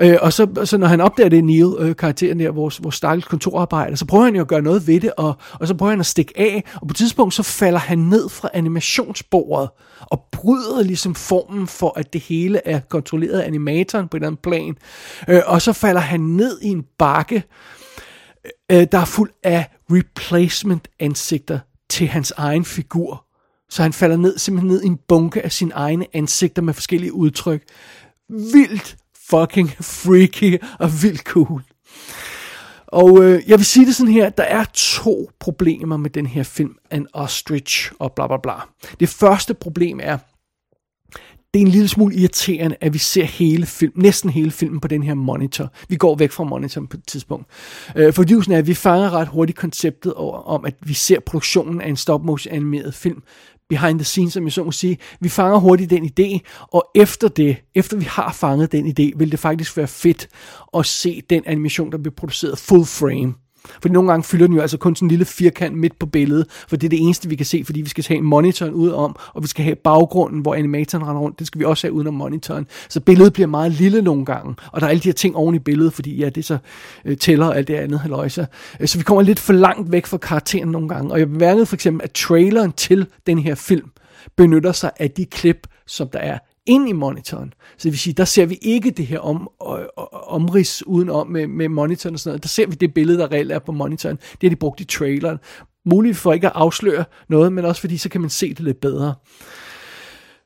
[0.00, 3.26] øh, og så, så når han opdager det, Neil, øh, karakteren der, vores, vores stakkels
[3.26, 6.00] kontorarbejder, så prøver han jo at gøre noget ved det, og, og så prøver han
[6.00, 9.68] at stikke af, og på et tidspunkt så falder han ned fra animationsbordet,
[10.00, 14.28] og bryder ligesom formen for, at det hele er kontrolleret af animatoren på en eller
[14.28, 14.76] anden plan,
[15.28, 17.42] øh, og så falder han ned i en bakke,
[18.72, 21.58] øh, der er fuld af replacement ansigter
[21.90, 23.24] til hans egen figur,
[23.72, 27.12] så han falder ned, simpelthen ned i en bunke af sine egne ansigter med forskellige
[27.12, 27.62] udtryk.
[28.28, 28.96] Vildt
[29.30, 31.62] fucking freaky og vildt cool.
[32.86, 36.42] Og øh, jeg vil sige det sådan her, der er to problemer med den her
[36.42, 38.54] film, An Ostrich og bla bla bla.
[39.00, 40.18] Det første problem er,
[41.54, 44.88] det er en lille smule irriterende, at vi ser hele film, næsten hele filmen på
[44.88, 45.72] den her monitor.
[45.88, 47.46] Vi går væk fra monitoren på et tidspunkt.
[47.96, 51.88] Øh, for er, at vi fanger ret hurtigt konceptet om, at vi ser produktionen af
[51.88, 53.22] en stop-motion animeret film
[53.72, 54.98] behind the scenes, som jeg så må sige.
[55.20, 56.38] Vi fanger hurtigt den idé,
[56.72, 60.28] og efter det, efter vi har fanget den idé, vil det faktisk være fedt
[60.78, 63.34] at se den animation, der bliver produceret full frame.
[63.82, 66.46] For nogle gange fylder den jo altså kun sådan en lille firkant midt på billedet,
[66.68, 69.16] for det er det eneste, vi kan se, fordi vi skal have monitoren ud om,
[69.34, 72.14] og vi skal have baggrunden, hvor animatoren render rundt, det skal vi også have udenom
[72.14, 72.66] monitoren.
[72.88, 75.54] Så billedet bliver meget lille nogle gange, og der er alle de her ting oven
[75.54, 76.58] i billedet, fordi ja, det så
[77.04, 78.46] øh, tæller alt det andet haløjse.
[78.80, 81.66] Øh, så vi kommer lidt for langt væk fra karakteren nogle gange, og jeg bemærkede
[81.66, 83.90] for eksempel, at traileren til den her film
[84.36, 87.54] benytter sig af de klip, som der er ind i monitoren.
[87.76, 89.50] Så det vil sige, der ser vi ikke det her om,
[90.12, 92.42] omrids udenom med, med monitoren og sådan noget.
[92.42, 94.16] Der ser vi det billede, der reelt er på monitoren.
[94.16, 95.38] Det har de brugt i traileren.
[95.84, 98.80] Muligt for ikke at afsløre noget, men også fordi så kan man se det lidt
[98.80, 99.14] bedre.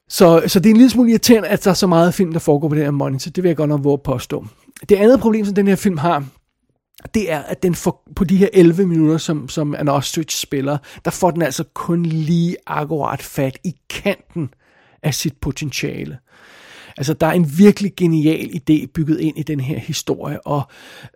[0.09, 2.39] Så, så det er en lille smule irriterende, at der er så meget film, der
[2.39, 3.31] foregår på den her monitor.
[3.31, 4.47] Det vil jeg godt nok våge at påstå.
[4.89, 6.25] Det andet problem, som den her film har,
[7.15, 10.79] det er, at den får, på de her 11 minutter, som, som An Ostrich spiller,
[11.05, 14.51] der får den altså kun lige akkurat fat i kanten
[15.07, 16.19] af sit potentiale.
[16.97, 20.63] Altså, der er en virkelig genial idé bygget ind i den her historie, og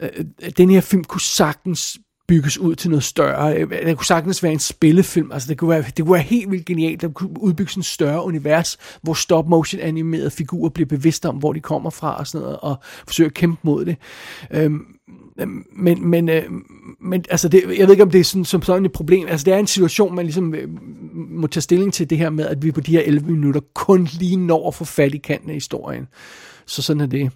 [0.01, 0.25] øh,
[0.57, 3.57] den her film kunne sagtens bygges ud til noget større.
[3.57, 5.33] Øh, det kunne sagtens være en spillefilm.
[5.33, 7.01] Altså, det kunne være, det kunne være helt vildt genialt.
[7.01, 11.61] Der kunne udbygges en større univers, hvor stop-motion animerede figurer bliver bevidste om, hvor de
[11.61, 12.77] kommer fra og sådan noget, og
[13.07, 13.97] forsøger at kæmpe mod det.
[14.51, 14.81] Øhm,
[15.41, 16.43] Øhm, men, men, øh,
[17.01, 19.27] men altså det, jeg ved ikke, om det er sådan, som sådan et problem.
[19.29, 20.69] Altså det er en situation, man ligesom øh,
[21.13, 24.05] må tage stilling til det her med, at vi på de her 11 minutter kun
[24.05, 26.09] lige når at få fat i kanten af historien.
[26.67, 27.31] Så sådan er det.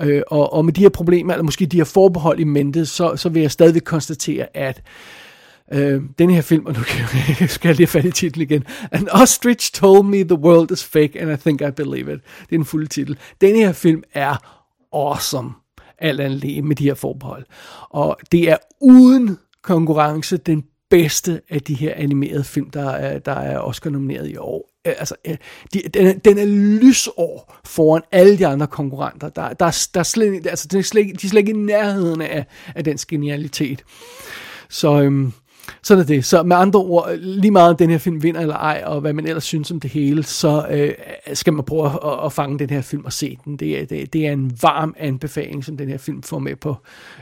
[0.00, 3.16] Øh, og, og med de her problemer, eller måske de her forbehold i mente, så,
[3.16, 4.82] så vil jeg stadigvæk konstatere, at
[5.72, 6.80] øh, den her film, og nu
[7.48, 11.20] skal jeg lige fat i titlen igen, An Ostrich Told Me The World Is Fake,
[11.20, 12.20] and I Think I Believe It.
[12.40, 13.18] Det er den fulde titel.
[13.40, 14.36] Den her film er
[14.92, 15.50] awesome
[16.00, 17.44] alt andet lige med de her forbehold.
[17.90, 23.32] Og det er uden konkurrence den bedste af de her animerede film, der er, der
[23.32, 24.70] er Oscar nomineret i år.
[24.86, 25.36] Øh, altså, øh,
[25.74, 26.44] de, den, er, den er
[26.82, 29.28] lysår foran alle de andre konkurrenter.
[29.28, 32.20] Der, der, der er slet, altså, de, er slet, de er slet ikke i nærheden
[32.20, 33.84] af, af den genialitet.
[34.68, 35.32] Så øhm,
[35.82, 36.24] sådan er det.
[36.24, 39.12] Så med andre ord, lige meget om den her film vinder eller ej, og hvad
[39.12, 40.92] man ellers synes om det hele, så øh,
[41.32, 43.56] skal man prøve at, at fange den her film og se den.
[43.56, 46.76] Det er, det, det er en varm anbefaling, som den her film får med på,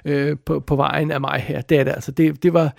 [0.04, 1.61] øh, på, på vejen af mig her.
[1.61, 2.12] Det er det altså.
[2.12, 2.72] Det, det var,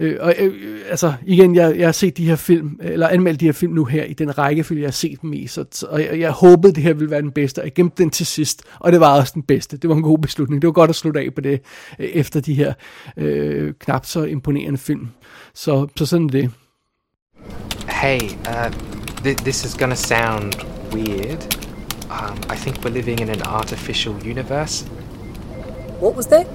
[0.00, 3.40] øh, og, øh, øh altså igen, jeg, jeg har set de her film, eller anmeldt
[3.40, 6.00] de her film nu her i den rækkefølge, jeg har set dem i, så, og
[6.00, 8.62] jeg, jeg håbede, det her ville være den bedste, og jeg gemte den til sidst,
[8.78, 9.76] og det var også den bedste.
[9.76, 10.62] Det var en god beslutning.
[10.62, 11.60] Det var godt at slutte af på det,
[11.98, 12.72] øh, efter de her
[13.16, 15.08] øh, knap så imponerende film.
[15.54, 16.50] Så, så sådan det.
[17.88, 18.70] Hey, uh,
[19.24, 20.54] th- this is gonna sound
[20.92, 21.56] weird.
[22.10, 24.84] Um, I think we're living in an artificial universe.
[26.00, 26.46] What was that?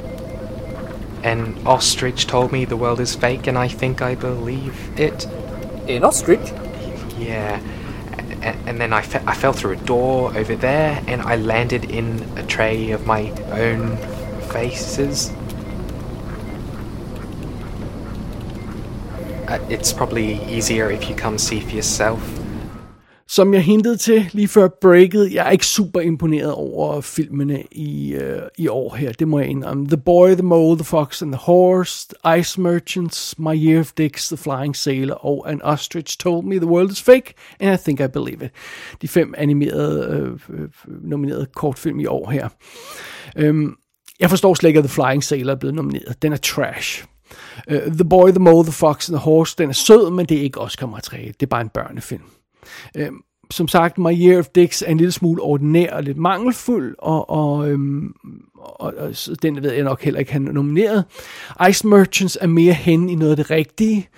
[1.23, 5.27] An ostrich told me the world is fake, and I think I believe it.
[5.87, 6.51] An ostrich?
[7.19, 7.59] Yeah.
[8.41, 11.85] And, and then I, fe- I fell through a door over there, and I landed
[11.91, 13.97] in a tray of my own
[14.51, 15.31] faces.
[19.51, 22.39] Uh, it's probably easier if you come see for yourself.
[23.27, 28.15] Som jeg hintede til lige før breaket, jeg er ikke super imponeret over filmene i,
[28.15, 29.87] uh, i år her, det må jeg indrømme.
[29.87, 32.07] The Boy, The Mole, The Fox and the Horse,
[32.39, 36.67] Ice Merchants, My Year of Dicks, The Flying Sailor og An Ostrich Told Me The
[36.67, 38.51] World Is Fake, and I Think I Believe It.
[39.01, 40.59] De fem animerede, uh,
[41.03, 42.49] nominerede kortfilm i år her.
[43.49, 43.77] Um,
[44.19, 46.21] jeg forstår slet ikke, at The Flying Sailor er blevet nomineret.
[46.21, 47.05] Den er trash.
[47.71, 50.37] Uh, the Boy, The Mole, The Fox and the Horse, den er sød, men det
[50.37, 51.33] er ikke Oscar-materiale.
[51.39, 52.23] Det er bare en børnefilm.
[52.99, 53.05] Uh,
[53.51, 57.29] som sagt, My Year of Dicks er en lille smule ordinær og lidt mangelfuld, og,
[57.29, 58.13] og, øhm,
[58.55, 61.05] og, og den ved jeg nok heller ikke, han er nomineret.
[61.69, 64.09] Ice Merchants er mere hen i noget af det rigtige.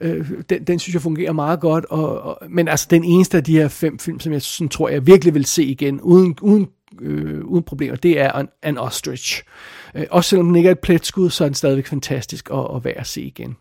[0.00, 3.44] Øh, den, den synes jeg fungerer meget godt, og, og, men altså den eneste af
[3.44, 6.68] de her fem film, som jeg sådan, tror, jeg virkelig vil se igen, uden, uden,
[7.00, 9.42] øh, uden problemer, det er An, An Ostrich.
[9.42, 12.66] Øh, Øh, også selvom den ikke er et pletskud, så er den stadigvæk fantastisk at,
[12.76, 13.56] at være at se igen.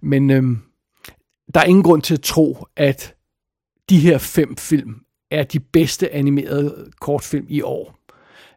[0.00, 0.42] Men øh,
[1.54, 3.14] der er ingen grund til at tro, at
[3.90, 4.94] de her fem film
[5.30, 8.00] er de bedste animerede kortfilm i år.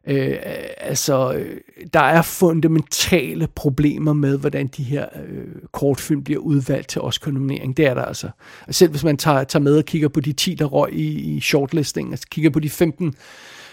[0.08, 0.38] Øh,
[0.78, 1.58] altså, øh,
[1.94, 7.78] der er fundamentale problemer med, hvordan de her øh, kortfilm bliver udvalgt til Oscar-nominering.
[7.78, 8.30] Det er der altså.
[8.70, 11.40] Selv hvis man tager, tager med og kigger på de 10, der røg i, i
[11.40, 13.16] shortlisting, altså kigger på de 15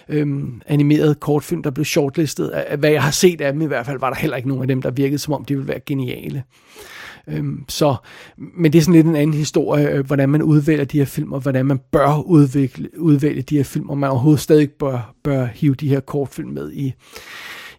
[0.09, 2.65] øhm, animerede kortfilm, der blev shortlistet.
[2.79, 4.69] Hvad jeg har set af dem i hvert fald, var der heller ikke nogen af
[4.69, 6.43] dem, der virkede som om, de ville være geniale.
[7.29, 7.95] Øhm, så,
[8.37, 11.33] men det er sådan lidt en anden historie, øh, hvordan man udvælger de her film,
[11.33, 15.45] og hvordan man bør udvikle, udvælge de her film, og man overhovedet stadig bør, bør
[15.45, 16.95] hive de her kortfilm med i,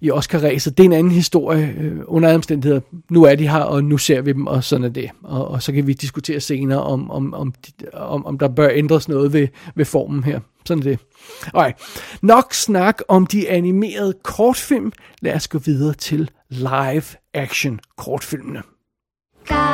[0.01, 0.78] i Oscar-ræset.
[0.78, 2.82] Det er en anden historie øh, under omstændigheder.
[3.09, 5.09] Nu er de her, og nu ser vi dem, og sådan er det.
[5.24, 7.53] Og, og så kan vi diskutere senere, om, om, om,
[7.93, 10.39] om, om der bør ændres noget ved, ved formen her.
[10.66, 10.99] Sådan er det.
[11.53, 11.74] Okay.
[12.22, 14.91] Nok snak om de animerede kortfilm.
[15.22, 17.03] Lad os gå videre til live
[17.34, 18.64] action kortfilmene.
[19.47, 19.70] God.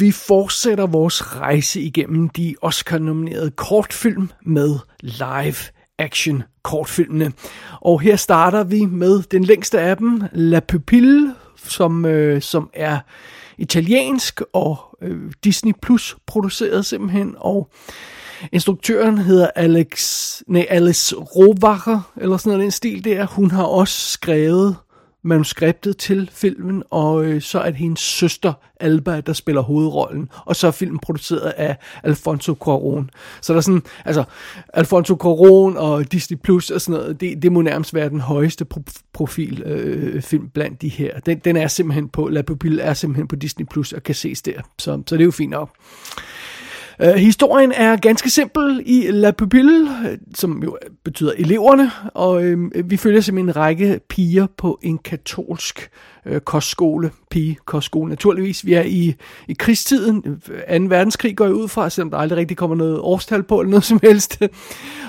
[0.00, 5.56] Vi fortsætter vores rejse igennem de Oscar-nominerede kortfilm med live
[5.98, 7.32] action kortfilmene.
[7.80, 12.98] Og her starter vi med den længste af dem, La Pupille, som, øh, som er
[13.58, 17.70] italiensk og øh, Disney Plus produceret simpelthen, og
[18.52, 23.26] instruktøren hedder Alex, nej, Alice Rovacher, eller sådan noget den stil der.
[23.26, 24.76] Hun har også skrevet
[25.24, 30.56] manuskriptet til filmen, og øh, så er det hendes søster Alba, der spiller hovedrollen, og
[30.56, 33.08] så er filmen produceret af Alfonso Cuarón.
[33.40, 34.24] Så der er sådan, altså,
[34.74, 38.66] Alfonso Cuarón og Disney Plus og sådan noget, det, det må nærmest være den højeste
[38.74, 41.20] pro- profil øh, film blandt de her.
[41.20, 44.42] Den, den er simpelthen på, La Pupille er simpelthen på Disney Plus og kan ses
[44.42, 45.70] der, så, så det er jo fint nok.
[47.02, 49.88] Øh, historien er ganske simpel i La Pupille,
[50.34, 52.58] som jo betyder eleverne, og øh,
[52.90, 55.90] vi følger simpelthen en række piger på en katolsk
[56.26, 58.66] øh, kostskole, pige kostskole naturligvis.
[58.66, 59.14] Vi er i,
[59.48, 60.30] i krigstiden, 2.
[60.68, 63.84] verdenskrig går jeg ud fra, selvom der aldrig rigtig kommer noget årstal på eller noget
[63.94, 64.42] som helst.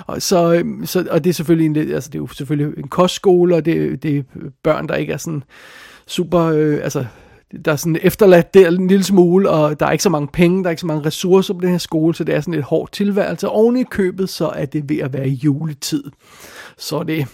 [0.07, 2.87] og, så, øh, så, og det er selvfølgelig en, altså det er jo selvfølgelig en
[2.87, 4.23] kostskole, og det, det er
[4.63, 5.43] børn, der ikke er sådan
[6.07, 7.05] super, øh, altså
[7.65, 10.63] der er sådan efterladt der en lille smule, og der er ikke så mange penge,
[10.63, 12.63] der er ikke så mange ressourcer på den her skole, så det er sådan et
[12.63, 13.49] hårdt tilværelse.
[13.49, 16.03] Oven i købet, så er det ved at være juletid.
[16.77, 17.27] Så det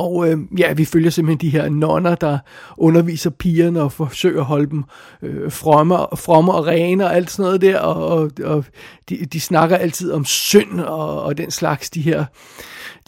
[0.00, 2.38] og øh, ja, vi følger simpelthen de her nonner, der
[2.76, 4.84] underviser pigerne og forsøger at holde dem
[5.22, 7.78] øh, fromme, fromme og rene og alt sådan noget der.
[7.78, 8.64] Og, og, og
[9.08, 12.24] de, de snakker altid om synd og, og den slags, de her,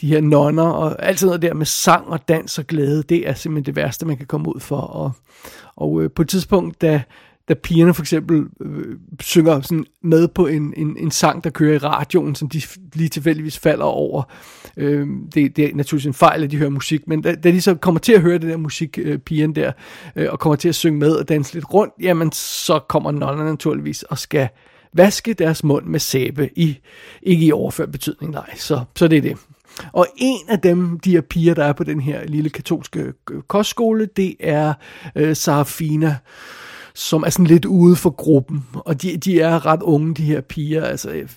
[0.00, 0.70] de her nonner.
[0.70, 3.76] Og alt sådan noget der med sang og dans og glæde, det er simpelthen det
[3.76, 4.80] værste, man kan komme ud for.
[4.80, 5.12] Og,
[5.82, 7.02] og øh, på et tidspunkt, da,
[7.48, 11.74] da pigerne for eksempel øh, synger sådan med på en, en, en sang, der kører
[11.74, 12.62] i radioen, som de
[12.94, 14.22] lige tilfældigvis falder over.
[14.76, 17.60] Øh, det, det er naturligvis en fejl, at de hører musik, men da, da de
[17.60, 19.72] så kommer til at høre det der musik, øh, pigerne der,
[20.16, 23.50] øh, og kommer til at synge med og danse lidt rundt, jamen så kommer nonnerne
[23.50, 24.48] naturligvis og skal
[24.92, 26.78] vaske deres mund med sæbe, i,
[27.22, 29.36] ikke i overført betydning, nej, så, så det er det.
[29.92, 33.42] Og en af dem, de her piger, der er på den her lille katolske øh,
[33.48, 34.74] kostskole, det er
[35.16, 36.16] øh, Sarafina,
[36.94, 38.64] som er sådan lidt ude for gruppen.
[38.74, 41.28] Og de, de er ret unge, de her piger, altså øh,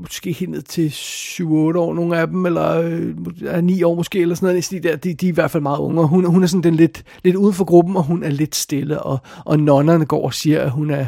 [0.00, 1.44] måske helt ned til 7-8
[1.78, 4.70] år, nogle af dem, eller øh, 9 år måske, eller sådan noget.
[4.70, 6.74] De, de, de er i hvert fald meget unge, og hun, hun er sådan den
[6.74, 10.34] lidt, lidt ude for gruppen, og hun er lidt stille, og, og nonnerne går og
[10.34, 11.06] siger, at hun er,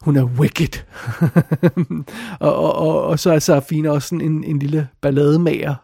[0.00, 0.82] hun er wicked.
[2.40, 5.74] og, og, og, og så er Sarafina også sådan en, en lille ballademager,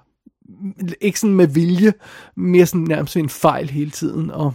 [1.00, 1.92] ikke sådan med vilje,
[2.36, 4.54] mere sådan nærmest en fejl hele tiden, og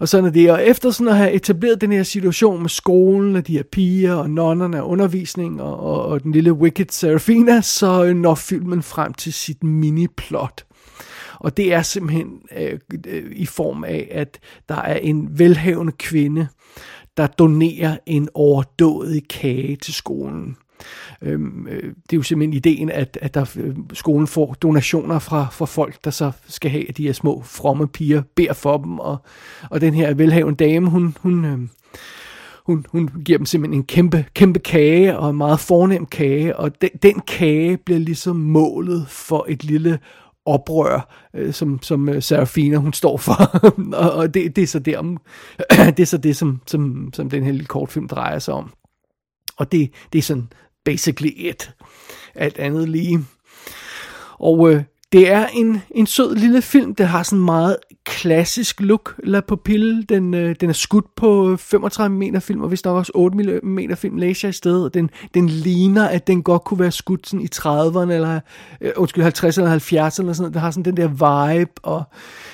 [0.00, 0.50] og sådan er det.
[0.50, 4.14] Og efter sådan at have etableret den her situation med skolen og de her piger
[4.14, 8.82] og nonnerne og undervisning og, og, og den lille Wicked Serafina, så øh, når filmen
[8.82, 10.64] frem til sit mini-plot.
[11.38, 12.26] Og det er simpelthen
[12.56, 14.38] øh, øh, i form af, at
[14.68, 16.48] der er en velhavende kvinde,
[17.16, 20.56] der donerer en overdådig kage til skolen.
[21.22, 25.46] Øhm, øh, det er jo simpelthen ideen, at, at der, øh, skolen får donationer fra,
[25.52, 28.98] fra folk, der så skal have, at de her små fromme piger beder for dem,
[28.98, 29.16] og,
[29.70, 31.70] og den her velhavende dame, hun, hun, øhm,
[32.66, 36.80] hun, hun giver dem simpelthen en kæmpe, kæmpe kage, og en meget fornem kage, og
[36.80, 39.98] den, den kage bliver ligesom målet for et lille
[40.46, 43.68] oprør, øh, som, som øh, Serafina hun står for.
[44.02, 45.18] og og det, det, er så det, om,
[45.96, 48.72] det er så det, som, som, som den her lille kortfilm drejer sig om.
[49.56, 50.48] Og det, det er sådan
[50.84, 51.74] basically it.
[52.34, 53.24] Alt andet lige.
[54.38, 59.14] Og øh, det er en, en sød lille film, der har sådan meget klassisk look,
[59.24, 60.02] La Pupille.
[60.02, 63.36] Den, øh, den er skudt på øh, 35 meter film, og hvis der også 8
[63.62, 64.94] meter film, læser jeg i stedet.
[64.94, 68.40] Den, den ligner, at den godt kunne være skudt sådan i 30'erne, eller
[68.80, 70.54] øh, undskyld, 50'erne eller 70'erne, eller sådan noget.
[70.54, 72.02] Den har sådan den der vibe, og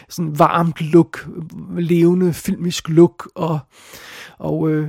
[0.09, 1.29] sådan varmt look,
[1.79, 3.59] levende filmisk look, og,
[4.39, 4.89] og øh,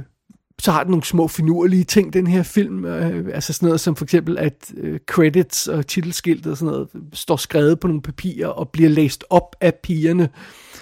[0.62, 2.86] så har den nogle små finurlige ting, den her film.
[2.86, 6.88] Øh, altså sådan noget som for eksempel, at øh, credits og titelskiltet og sådan noget
[7.14, 10.30] står skrevet på nogle papirer og bliver læst op af pigerne.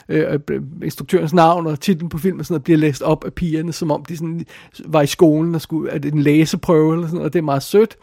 [0.09, 0.39] Øh,
[0.84, 3.91] instruktørens navn og titlen på filmen og sådan noget, bliver læst op af pigerne, som
[3.91, 4.45] om de sådan
[4.86, 7.63] var i skolen og skulle, at en læseprøve eller sådan noget, og det er meget
[7.63, 7.97] sødt.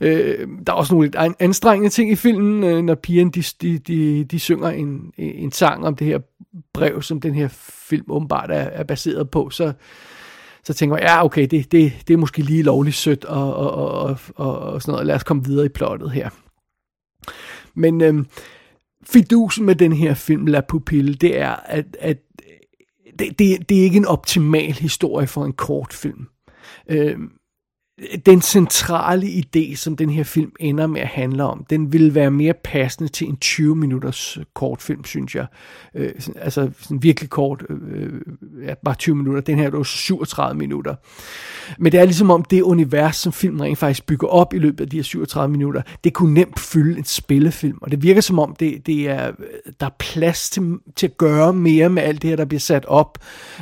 [0.00, 3.78] Øh, der er også nogle lidt anstrengende ting i filmen, øh, når pigerne de, de,
[3.78, 6.18] de, de synger en, en sang om det her
[6.72, 7.48] brev, som den her
[7.88, 9.72] film åbenbart er, er baseret på, så
[10.64, 13.72] så tænker jeg, ja, okay, det, det, det er måske lige lovligt sødt og, og,
[13.72, 15.06] og, og, og sådan noget.
[15.06, 16.30] Lad os komme videre i plottet her.
[17.74, 18.26] Men øhm,
[19.02, 22.18] fidusen med den her film, La Pupille, det er, at, at
[23.18, 26.26] det, det, det er ikke en optimal historie for en kortfilm.
[26.88, 27.30] Øhm,
[28.26, 32.30] den centrale idé, som den her film ender med at handle om, den vil være
[32.30, 35.46] mere passende til en 20 minutters øh, kortfilm, synes jeg.
[35.94, 38.20] Øh, altså sådan virkelig kort, øh, øh
[38.66, 39.40] ja, bare 20 minutter.
[39.40, 40.94] Den her er 37 minutter.
[41.78, 44.84] Men det er ligesom om det univers, som filmen rent faktisk bygger op i løbet
[44.84, 47.78] af de her 37 minutter, det kunne nemt fylde en spillefilm.
[47.82, 51.16] Og det virker som om, det, det er, øh, der er plads til, til at
[51.16, 53.18] gøre mere med alt det her, der bliver sat op.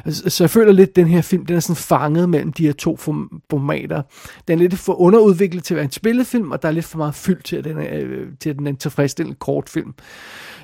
[0.09, 2.67] Så, så jeg føler lidt, at den her film, den er sådan fanget mellem de
[2.67, 4.03] her to formater.
[4.49, 6.99] Den er lidt for underudviklet til at være en spillefilm, og der er lidt for
[6.99, 9.95] meget fyldt til, at den er, øh, til at den er en tilfredsstillende kortfilm.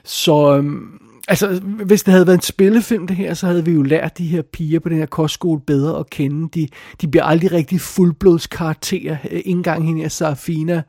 [0.05, 3.83] Så øhm, altså, hvis det havde været en spillefilm det her, så havde vi jo
[3.83, 6.49] lært de her piger på den her kostskole bedre at kende.
[6.55, 6.69] De,
[7.01, 9.17] de bliver aldrig rigtig fuldblods karakterer.
[9.31, 10.83] Øh, ikke engang hende er Sarafina.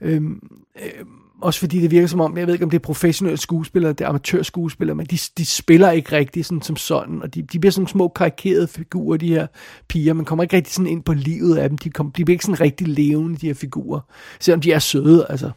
[0.00, 0.40] Øhm,
[0.82, 1.08] øhm,
[1.42, 4.04] også fordi det virker som om, jeg ved ikke om det er professionelle skuespillere, det
[4.04, 7.72] er amatørskuespillere, men de, de spiller ikke rigtig sådan som sådan, og de, de bliver
[7.72, 9.46] sådan små karikerede figurer, de her
[9.88, 12.34] piger, man kommer ikke rigtig sådan ind på livet af dem, de, kom, de bliver
[12.34, 14.00] ikke sådan rigtig levende, de her figurer,
[14.40, 15.50] selvom de er søde, altså.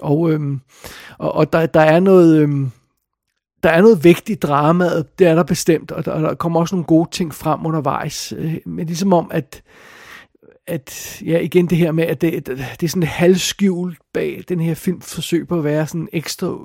[0.00, 0.60] Og, øhm,
[1.18, 2.42] og, og der, der er noget...
[2.42, 2.70] Øhm,
[3.62, 6.60] der er noget vægt i dramaet, det er der bestemt, og der, og der kommer
[6.60, 8.34] også nogle gode ting frem undervejs.
[8.36, 9.62] Øh, men ligesom om, at
[10.68, 14.74] at, ja, igen det her med, at det, det er sådan halvskjult bag den her
[14.74, 16.56] film forsøg på at være sådan ekstra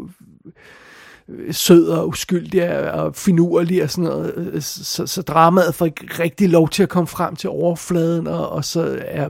[1.29, 6.49] øh, sød og uskyldig og finurlig og sådan noget, så, så dramaet får ikke rigtig
[6.49, 9.29] lov til at komme frem til overfladen, og, og så er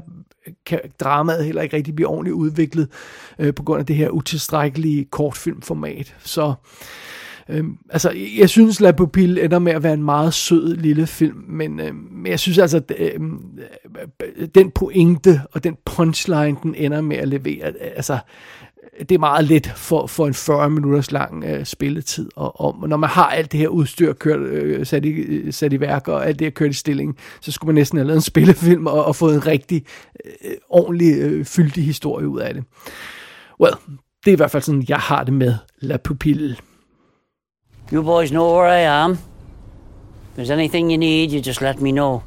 [0.66, 2.90] kan dramaet heller ikke rigtig blive ordentligt udviklet
[3.40, 6.16] øh, på grund af det her utilstrækkelige kortfilmformat.
[6.24, 6.54] Så
[7.50, 11.44] Øhm, altså, jeg synes, La Pupille ender med at være en meget sød lille film,
[11.48, 13.40] men, øhm, men jeg synes altså, at øhm,
[14.38, 18.18] øh, den pointe og den punchline, den ender med at levere, altså,
[19.00, 22.30] det er meget let for, for en 40 minutters lang øh, spilletid.
[22.36, 25.74] Og, og når man har alt det her udstyr kørt, øh, sat, i, øh, sat
[25.74, 28.18] i værk, og alt det her kørt i stilling, så skulle man næsten have lavet
[28.18, 29.86] en spillefilm og, og fået en rigtig
[30.26, 32.64] øh, ordentlig øh, fyldig historie ud af det.
[33.60, 33.76] Well,
[34.26, 36.56] det er i hvert fald sådan, jeg har det med La Pupille.
[37.94, 39.12] You boys know where I am.
[39.12, 39.20] If
[40.34, 42.24] there's anything you need, you just let me know.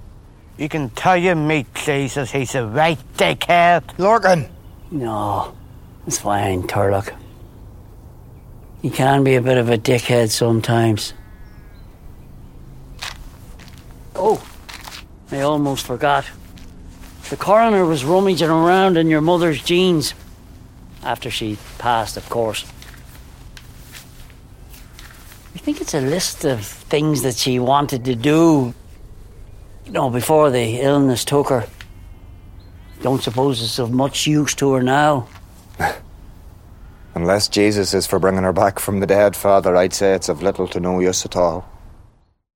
[0.58, 3.82] You can tell your mate Jesus he's a right dickhead.
[3.98, 4.48] Lorgan.
[4.92, 5.56] No,
[6.06, 7.12] it's fine, Turlock.
[8.80, 11.14] He can be a bit of a dickhead sometimes.
[14.14, 14.40] Oh,
[15.32, 16.30] I almost forgot.
[17.28, 20.14] The coroner was rummaging around in your mother's jeans.
[21.02, 22.64] After she passed, of course.
[25.56, 28.74] I think it's a list of things that she wanted to do,
[29.86, 31.66] you know, before the illness took her.
[33.00, 35.26] Don't suppose it's of much use to her now.
[37.14, 40.42] Unless Jesus is for bringing her back from the dead, Father, I'd say it's of
[40.42, 41.66] little to no use at all.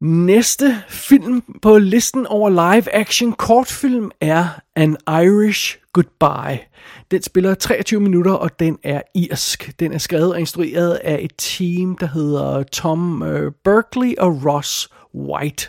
[0.00, 6.58] Næste film på listen over live-action kortfilm er An Irish Goodbye.
[7.10, 9.72] Den spiller 23 minutter, og den er irsk.
[9.80, 14.88] Den er skrevet og instrueret af et team, der hedder Tom øh, Berkeley og Ross
[15.14, 15.68] White.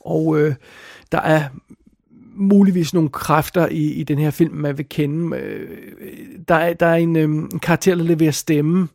[0.00, 0.54] Og øh,
[1.12, 1.44] der er
[2.34, 5.36] muligvis nogle kræfter i, i den her film, man vil kende.
[5.36, 5.78] Øh,
[6.48, 8.88] der er, der er en, øh, karakter, der leverer stemme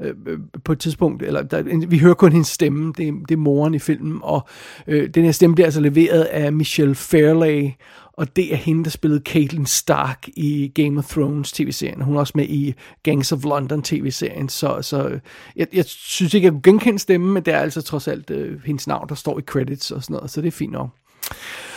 [0.00, 3.34] Øh, øh, på et tidspunkt, eller der, vi hører kun hendes stemme, det er, det
[3.34, 4.48] er moren i filmen, og
[4.86, 7.70] øh, den her stemme bliver altså leveret af Michelle Fairley,
[8.12, 12.02] og det er hende, der spillede Caitlin Stark i Game of Thrones tv-serien.
[12.02, 15.20] Hun er også med i Gangs of London tv-serien, så, så øh,
[15.56, 18.60] jeg, jeg synes ikke, jeg kunne genkende stemmen, men det er altså trods alt øh,
[18.64, 20.88] hendes navn, der står i credits og sådan noget, så det er fint nok.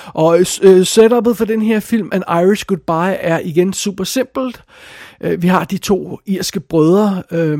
[0.07, 4.63] Og øh, setupet for den her film, An Irish Goodbye, er igen super simpelt.
[5.21, 7.59] Øh, vi har de to irske brødre, øh,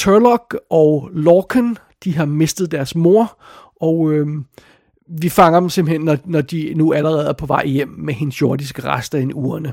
[0.00, 3.38] Turlock og Lorcan, de har mistet deres mor,
[3.80, 4.26] og øh,
[5.20, 8.40] vi fanger dem simpelthen, når, når de nu allerede er på vej hjem med hendes
[8.40, 9.72] jordiske rester i urne.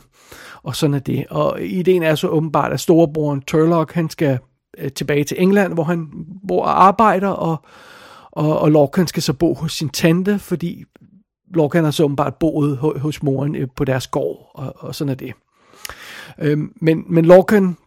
[0.64, 1.26] Og sådan er det.
[1.30, 4.40] Og ideen er så åbenbart, at storebroren Turlock, han skal
[4.78, 6.08] øh, tilbage til England, hvor han
[6.48, 7.58] bor og arbejder, og,
[8.32, 10.84] og, og Lorcan skal så bo hos sin tante, fordi
[11.54, 15.16] Lorcan har så åbenbart boet hos moren øh, på deres gård, og, og sådan er
[15.16, 15.34] det.
[16.42, 17.78] Øhm, men, men Lorcan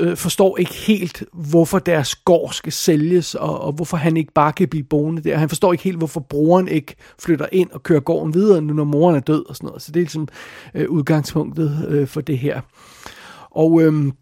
[0.00, 4.52] øh, forstår ikke helt, hvorfor deres gård skal sælges, og, og hvorfor han ikke bare
[4.52, 5.36] kan blive boende der.
[5.36, 8.84] Han forstår ikke helt, hvorfor broren ikke flytter ind og kører gården videre, nu når
[8.84, 9.82] moren er død og sådan noget.
[9.82, 10.28] Så det er ligesom
[10.74, 12.60] øh, udgangspunktet øh, for det her.
[13.50, 13.82] Og...
[13.82, 14.12] Øh,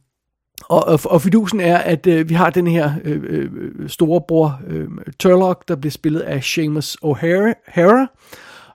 [0.68, 4.88] og, og, og fidusen er, at øh, vi har den her øh, øh storebror øh,
[5.18, 8.06] Turlock, der bliver spillet af Seamus O'Hara,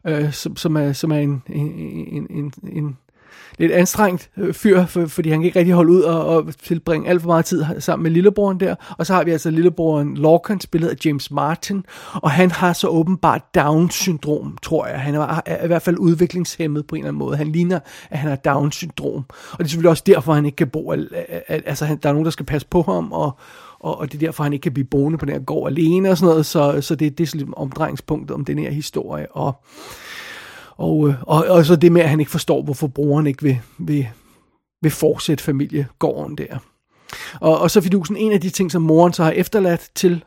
[0.08, 1.68] øh, som, som er, som er en, en,
[2.10, 2.98] en, en, en
[3.60, 7.10] lidt anstrengt øh, fyr, for, fordi han kan ikke rigtig holde ud og, og tilbringe
[7.10, 8.76] alt for meget tid sammen med lillebroren der.
[8.98, 12.88] Og så har vi altså lillebroren Lorcan, spillet af James Martin, og han har så
[12.88, 15.00] åbenbart Down-syndrom, tror jeg.
[15.00, 17.38] Han er, er i hvert fald udviklingshemmet på en eller anden måde.
[17.38, 17.80] Han ligner,
[18.10, 19.26] at han har Down-syndrom.
[19.52, 20.94] Og det er selvfølgelig også derfor, han ikke kan bo.
[21.48, 23.38] Altså, han, der er nogen, der skal passe på ham, og,
[23.80, 26.10] og, og det er derfor, han ikke kan blive boende på den her gård alene
[26.12, 26.46] og sådan noget.
[26.46, 29.32] Så, så det, det er sådan omdrejningspunktet om den her historie.
[29.32, 29.64] Og
[30.80, 33.60] og, øh, og, og så det med, at han ikke forstår, hvorfor broren ikke vil,
[33.78, 34.08] vil,
[34.82, 36.58] vil fortsætte familiegården der.
[37.42, 40.24] Og, og så fidusen, en af de ting, som moren så har efterladt til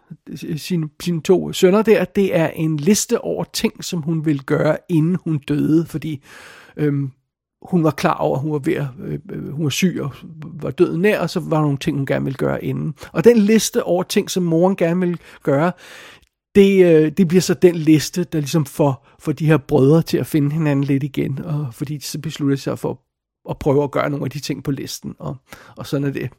[0.57, 4.77] sine, sine to sønner der, det er en liste over ting, som hun vil gøre,
[4.89, 6.23] inden hun døde, fordi
[6.77, 7.11] øhm,
[7.63, 10.11] hun var klar over, at hun var, ved at, øh, øh hun var syg og
[10.63, 12.95] var død nær, og så var der nogle ting, hun gerne ville gøre inden.
[13.13, 15.73] Og den liste over ting, som moren gerne vil gøre,
[16.55, 20.19] det, øh, det bliver så den liste, der ligesom får, får de her brødre til
[20.19, 23.01] at finde hinanden lidt igen, og fordi de så beslutter sig for
[23.51, 25.37] at prøve at gøre nogle af de ting på listen, og,
[25.77, 26.31] og sådan er det.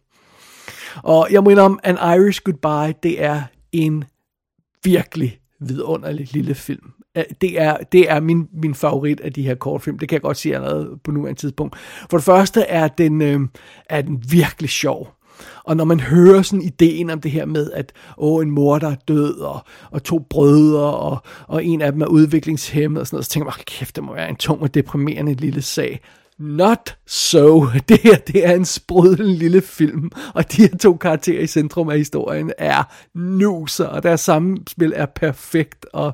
[1.03, 3.41] Og jeg må om, An Irish Goodbye, det er
[3.72, 4.03] en
[4.84, 6.91] virkelig vidunderlig lille film.
[7.41, 9.99] Det er, det er min, min favorit af de her kortfilm.
[9.99, 11.78] Det kan jeg godt sige allerede på nuværende tidspunkt.
[12.09, 13.39] For det første er den, øh,
[13.89, 15.16] er den virkelig sjov.
[15.63, 18.89] Og når man hører sådan ideen om det her med, at åh, en mor, der
[18.89, 19.59] er død, og,
[19.91, 21.17] og to brødre, og,
[21.47, 24.13] og en af dem er udviklingshemmet, og sådan noget, så tænker man, kæft, det må
[24.13, 26.01] være en tung og deprimerende lille sag.
[26.39, 27.65] Not so.
[27.89, 31.89] Det her, det er en sprudlende lille film, og de her to karakterer i centrum
[31.89, 36.11] af historien er nuser, og deres samspil er perfekt, og,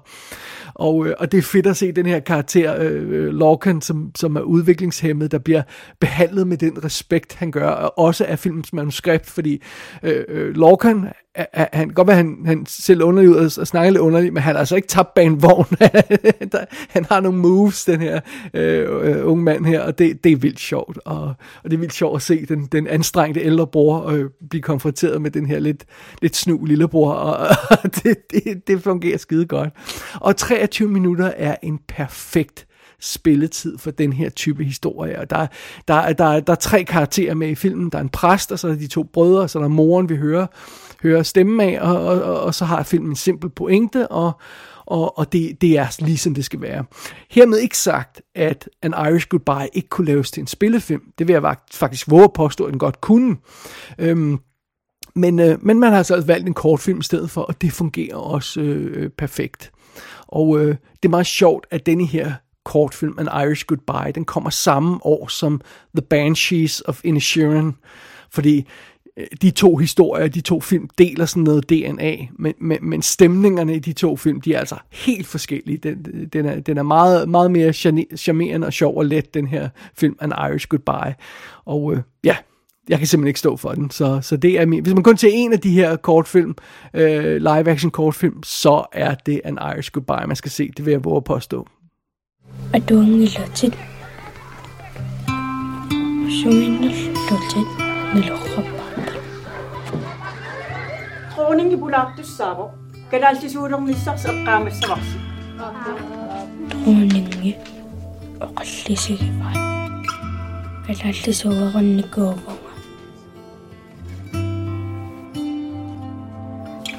[0.73, 4.11] og, øh, og det er fedt at se den her karakter, øh, øh Lorcan, som,
[4.15, 5.61] som er udviklingshemmet, der bliver
[5.99, 9.61] behandlet med den respekt, han gør, og også af filmens manuskript, fordi
[10.03, 11.09] øh, øh Lorcan
[11.53, 14.55] han kan godt være, han, han selv underlig ud og snakker lidt underligt, men han
[14.55, 15.65] har altså ikke tabt bag en vogn.
[16.95, 18.19] han har nogle moves, den her
[18.53, 20.99] øh, øh, unge mand her, og det, det er vildt sjovt.
[21.05, 21.21] Og,
[21.63, 25.21] og det er vildt sjovt at se den, den anstrengte ældre bror øh, blive konfronteret
[25.21, 25.85] med den her lidt,
[26.21, 27.47] lidt snu lillebror, og,
[27.83, 29.69] og det, det, det fungerer skide godt.
[30.21, 32.65] Og 23 minutter er en perfekt
[32.99, 35.19] spilletid for den her type historie.
[35.19, 35.47] Og der,
[35.87, 37.89] der, der, der er tre karakterer med i filmen.
[37.89, 40.09] Der er en præst, og så er de to brødre, og så er der moren,
[40.09, 40.47] vi hører
[41.03, 44.31] hører stemmen af, og, og, og, og så har filmen en simpel pointe, og,
[44.85, 46.85] og, og det, det er lige som det skal være.
[47.29, 51.01] Hermed ikke sagt, at An Irish Goodbye ikke kunne laves til en spillefilm.
[51.19, 53.37] Det vil jeg faktisk våge at påstå, at den godt kunne.
[53.99, 54.39] Øhm,
[55.15, 58.15] men, øh, men man har altså valgt en kortfilm i stedet for, og det fungerer
[58.15, 59.71] også øh, øh perfekt.
[60.27, 62.33] Og øh, det er meget sjovt, at denne her
[62.69, 65.61] kortfilm, An Irish Goodbye, den kommer samme år som
[65.95, 67.75] The Banshees of Inisherin,
[68.31, 68.67] fordi
[69.17, 73.75] øh, de to historier, de to film deler sådan noget DNA, men, men, men stemningerne
[73.75, 75.77] i de to film, de er altså helt forskellige.
[75.77, 77.73] Den, den, er, den er meget, meget mere
[78.17, 81.15] charmerende og sjov og let, den her film, An Irish Goodbye.
[81.65, 82.35] Og øh, ja,
[82.89, 83.89] jeg kan simpelthen ikke stå for den.
[83.89, 86.55] Så, så det er min, hvis man kun ser en af de her kortfilm,
[86.93, 90.71] øh, live-action kortfilm, så er det An Irish Goodbye, man skal se.
[90.77, 91.59] Det vil jeg våge påstå.
[91.59, 91.78] at påstå.
[92.71, 93.73] атуангилутит
[96.37, 97.67] суминнерлутит
[98.13, 99.13] налорраппаарпа
[101.35, 102.65] хоонинги пулаартуссааво
[103.11, 105.17] канааллисуулернissars эққаамассаварси
[106.83, 107.51] хоонинги
[108.45, 109.53] оқаллисигиваа
[110.85, 112.57] канааллисуулерникууваа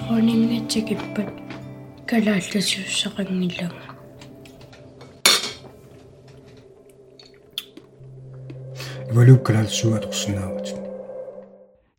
[0.09, 1.31] хоонингэ чигиппат
[2.11, 3.90] канааллисуссақангилага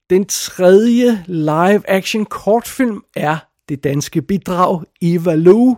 [0.10, 3.38] Den tredje live-action kortfilm er
[3.70, 5.78] det danske bidrag Eva Lou,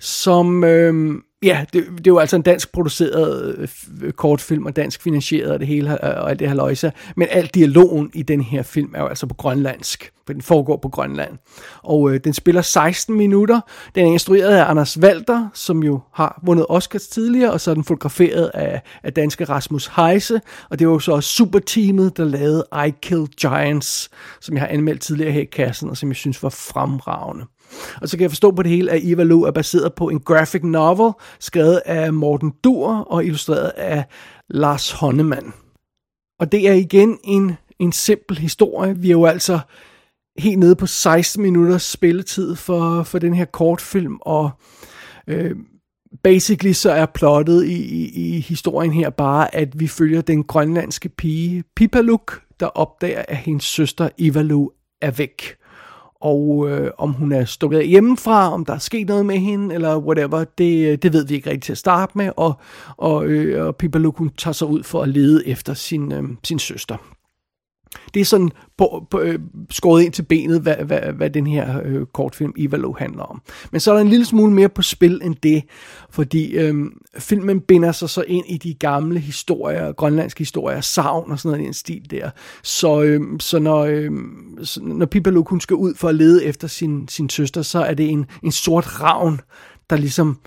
[0.00, 1.14] som øh,
[1.44, 3.56] Ja, det, det er jo altså en dansk produceret
[4.02, 6.92] øh, kortfilm og dansk finansieret og det hele øh, og alt det her løjse.
[7.16, 10.10] Men al dialogen i den her film er jo altså på grønlandsk.
[10.26, 11.38] For den foregår på Grønland.
[11.82, 13.60] Og øh, den spiller 16 minutter.
[13.94, 17.74] Den er instrueret af Anders Walter, som jo har vundet Oscars tidligere, og så er
[17.74, 20.40] den fotograferet af, af danske Rasmus Heise.
[20.70, 24.68] Og det var jo så også superteamet, der lavede I Kill Giants, som jeg har
[24.68, 27.44] anmeldt tidligere her i kassen, og som jeg synes var fremragende.
[28.02, 30.20] Og så kan jeg forstå på det hele, at Eva Lo er baseret på en
[30.20, 34.04] graphic novel, skrevet af Morten Dur og illustreret af
[34.50, 35.52] Lars Honnemann.
[36.40, 38.96] Og det er igen en, en simpel historie.
[38.96, 39.58] Vi er jo altså
[40.38, 44.50] helt nede på 16 minutters spilletid for, for den her kortfilm, og
[45.26, 45.56] øh,
[46.22, 51.08] basically så er plottet i, i, i historien her bare, at vi følger den grønlandske
[51.08, 54.68] pige Pipaluk, der opdager, at hendes søster Ivalu
[55.02, 55.56] er væk
[56.24, 59.98] og øh, om hun er stukket hjemmefra, om der er sket noget med hende, eller
[59.98, 62.54] whatever, det, øh, det ved vi ikke rigtig til at starte med, og,
[62.96, 66.24] og, øh, og Pippa Luke, hun tager sig ud for at lede efter sin, øh,
[66.44, 67.13] sin søster.
[68.14, 69.38] Det er sådan på, på, øh,
[69.70, 73.42] skåret ind til benet, hvad, hvad, hvad den her øh, kortfilm Ivalo handler om.
[73.70, 75.62] Men så er der en lille smule mere på spil end det,
[76.10, 76.74] fordi øh,
[77.18, 81.64] filmen binder sig så ind i de gamle historier, grønlandske historier, savn og sådan noget
[81.64, 82.30] i en stil der.
[82.62, 84.10] Så, øh, så når, øh,
[84.62, 87.78] så når Pippa kun hun skal ud for at lede efter sin, sin søster, så
[87.78, 89.40] er det en, en sort ravn,
[89.90, 90.38] der ligesom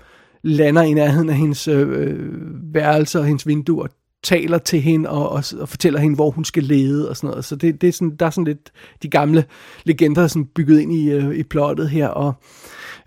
[0.42, 2.30] lander i nærheden af hendes øh, øh
[2.74, 3.86] værelse og hendes vinduer
[4.22, 7.44] taler til hende og, og, og fortæller hende, hvor hun skal lede og sådan noget.
[7.44, 9.44] Så det, det er sådan, der er sådan lidt de gamle
[9.84, 12.08] legender sådan bygget ind i, øh, i plottet her.
[12.08, 12.32] Og,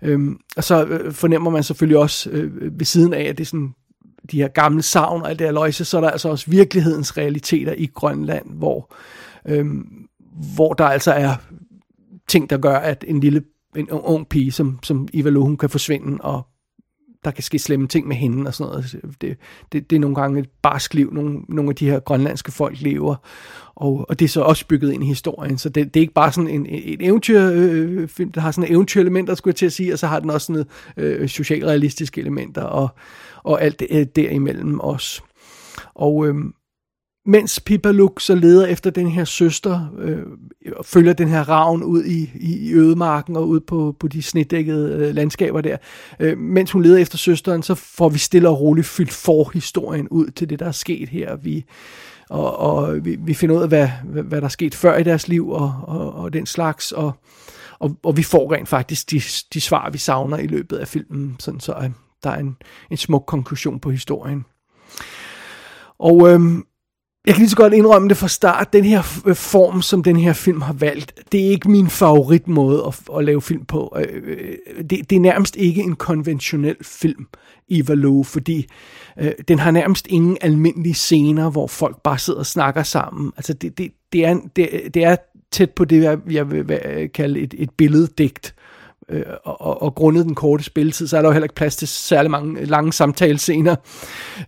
[0.02, 3.48] øhm, og så øh, fornemmer man selvfølgelig også øh, ved siden af, at det er
[3.48, 3.74] sådan
[4.30, 7.16] de her gamle savn og alt det her løjse, så er der altså også virkelighedens
[7.16, 8.94] realiteter i Grønland, hvor,
[9.48, 9.86] øhm,
[10.54, 11.34] hvor der altså er
[12.28, 13.42] ting, der gør, at en lille
[13.76, 16.46] en ung pige, som, som Eva hun kan forsvinde og
[17.24, 18.82] der kan ske slemme ting med hende og sådan noget.
[18.82, 19.36] Altså, det,
[19.72, 22.80] det, det er nogle gange et barsk liv, nogle, nogle af de her grønlandske folk
[22.80, 23.16] lever,
[23.74, 26.14] og, og det er så også bygget ind i historien, så det, det er ikke
[26.14, 29.92] bare sådan en, en eventyrfilm, øh, der har sådan eventyrelementer, skulle jeg til at sige,
[29.92, 30.64] og så har den også sådan
[30.96, 32.88] øh, socialrealistiske elementer, og,
[33.42, 35.22] og alt det øh, derimellem også.
[35.94, 36.34] Og, øh,
[37.26, 40.22] mens Pippa Luke så leder efter den her søster, øh,
[40.84, 45.14] følger den her ravn ud i, i ødemarken og ud på, på de snedækkede øh,
[45.14, 45.76] landskaber der.
[46.20, 50.26] Øh, mens hun leder efter søsteren, så får vi stille og roligt fyldt forhistorien ud
[50.26, 51.36] til det, der er sket her.
[51.36, 51.64] Vi,
[52.30, 55.02] og, og vi, vi finder ud af, hvad, hvad, hvad der er sket før i
[55.02, 57.12] deres liv og, og, og den slags, og,
[57.78, 59.20] og, og vi får rent faktisk de,
[59.54, 61.90] de svar, vi savner i løbet af filmen, sådan så øh,
[62.22, 62.56] der er en,
[62.90, 64.44] en smuk konklusion på historien.
[65.98, 66.40] Og Øh,
[67.26, 68.72] jeg kan lige så godt indrømme det fra start.
[68.72, 72.84] Den her øh, form, som den her film har valgt, det er ikke min favoritmåde
[72.86, 73.96] at, at lave film på.
[73.96, 77.26] Øh, øh, det, det er nærmest ikke en konventionel film,
[77.68, 78.66] i Valo, fordi
[79.18, 83.32] øh, den har nærmest ingen almindelige scener, hvor folk bare sidder og snakker sammen.
[83.36, 85.16] Altså det, det, det, er, det, det er
[85.50, 86.80] tæt på det, jeg vil
[87.14, 88.54] kalde et, et billeddigt.
[89.12, 91.88] Øh, og, og grundet den korte spilletid, så er der jo heller ikke plads til
[91.88, 93.76] særlig mange lange samtalescener.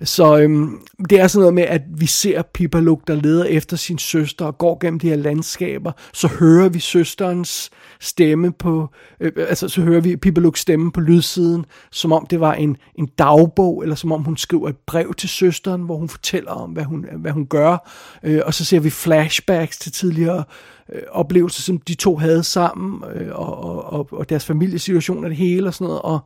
[0.03, 3.77] Så øhm, det er sådan noget med, at vi ser Pippa Luke, der leder efter
[3.77, 5.93] sin søster og går gennem de her landskaber.
[6.13, 8.89] Så hører vi søsterens stemme på,
[9.21, 12.77] øh, øh altså så hører vi Pipaluks stemme på lydsiden, som om det var en,
[12.95, 16.71] en dagbog, eller som om hun skriver et brev til søsteren, hvor hun fortæller om,
[16.71, 17.91] hvad hun, hvad hun gør.
[18.23, 20.45] Øh, og så ser vi flashbacks til tidligere øh,
[20.93, 25.39] Øh, oplevelser, som de to havde sammen, øh, og, og, og deres familiesituation og det
[25.39, 26.03] hele og sådan noget.
[26.03, 26.19] Og,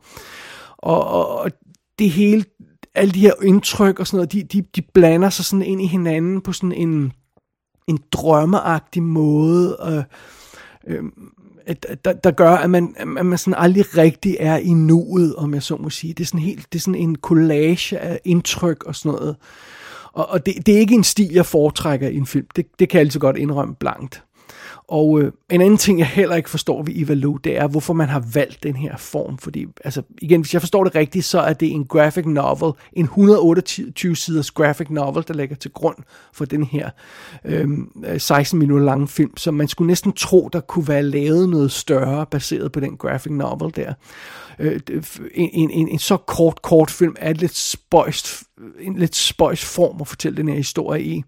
[0.77, 1.51] og, og, og
[1.99, 2.45] det hele,
[2.95, 5.87] alle de her indtryk og sådan noget, de, de, de blander sig sådan ind i
[5.87, 7.13] hinanden på sådan en,
[7.87, 9.77] en drømmeagtig måde.
[9.87, 10.03] Øh,
[10.87, 11.03] øh,
[12.05, 15.63] der, der gør, at man, at man sådan aldrig rigtig er i nuet, om jeg
[15.63, 16.13] så må sige.
[16.13, 19.35] Det er sådan, helt, det er sådan en collage af indtryk og sådan noget.
[20.13, 22.45] Og, og det, det er ikke en stil, jeg foretrækker i en film.
[22.55, 24.23] Det, det kan jeg altså godt indrømme blankt.
[24.89, 27.13] Og øh, en anden ting, jeg heller ikke forstår ved Eva
[27.43, 29.37] det er, hvorfor man har valgt den her form.
[29.37, 33.05] Fordi, altså, igen, hvis jeg forstår det rigtigt, så er det en graphic novel, en
[33.05, 35.95] 128 siders graphic novel, der ligger til grund
[36.33, 36.89] for den her
[37.45, 37.67] øh,
[38.17, 39.37] 16 minutter lange film.
[39.37, 43.31] Så man skulle næsten tro, der kunne være lavet noget større, baseret på den graphic
[43.31, 43.93] novel der.
[44.59, 44.79] Øh,
[45.35, 48.43] en, en, en, en så kort, kort film er lidt spøjst
[48.79, 51.23] en lidt spøjs form at fortælle den her historie i.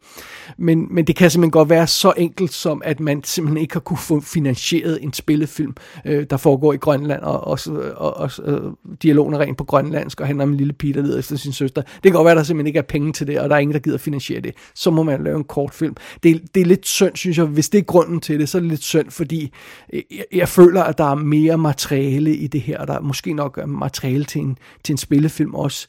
[0.57, 3.79] Men, men det kan simpelthen godt være så enkelt som, at man simpelthen ikke har
[3.79, 5.75] kunne få finansieret en spillefilm,
[6.05, 7.59] øh, der foregår i Grønland, og, og,
[7.95, 8.61] og, og øh,
[9.03, 11.53] dialogen er rent på grønlandsk, og handler om en lille pige, der leder efter sin
[11.53, 11.81] søster.
[11.81, 13.59] Det kan godt være, at der simpelthen ikke er penge til det, og der er
[13.59, 14.55] ingen, der gider finansiere det.
[14.75, 15.95] Så må man lave en kortfilm.
[16.23, 17.45] Det, det er lidt synd, synes jeg.
[17.45, 19.51] Hvis det er grunden til det, så er det lidt synd, fordi
[19.93, 23.01] øh, jeg, jeg føler, at der er mere materiale i det her, og der er
[23.01, 25.87] måske nok øh, materiale til en, til en spillefilm også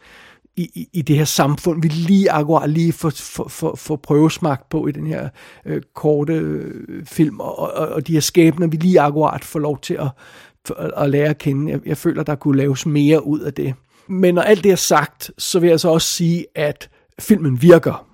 [0.56, 4.68] i, i, i det her samfund, vi lige akkurat lige får, for, for, får prøvesmagt
[4.68, 5.28] på i den her
[5.66, 9.78] øh, korte øh, film, og, og, og de her skæbner, vi lige akkurat får lov
[9.80, 10.08] til at,
[10.66, 11.72] for, at lære at kende.
[11.72, 13.74] Jeg, jeg føler, der kunne laves mere ud af det.
[14.06, 16.90] Men når alt det er sagt, så vil jeg så også sige, at
[17.20, 18.06] filmen virker.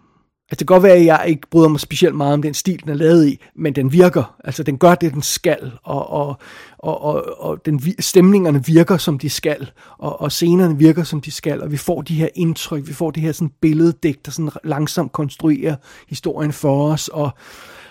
[0.51, 2.81] Altså det kan godt være, at jeg ikke bryder mig specielt meget om den stil,
[2.83, 4.35] den er lavet i, men den virker.
[4.45, 6.37] Altså den gør det, den skal, og, og,
[6.79, 11.31] og, og, og den, stemningerne virker, som de skal, og, og scenerne virker, som de
[11.31, 14.51] skal, og vi får de her indtryk, vi får det her sådan billeddæk, der sådan
[14.65, 15.77] langsomt konstruerer
[16.09, 17.31] historien for os, og,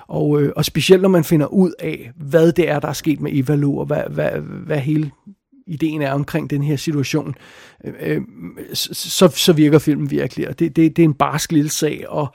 [0.08, 3.22] og, øh, og specielt når man finder ud af, hvad det er, der er sket
[3.22, 5.12] med Evalu, og hvad, hvad, hvad hele
[5.68, 7.36] ideen er omkring den her situation,
[7.86, 8.22] øh, øh
[8.74, 10.47] så, så virker filmen virkelig.
[10.49, 12.28] Og det, det, det er en barsk lille sag, og,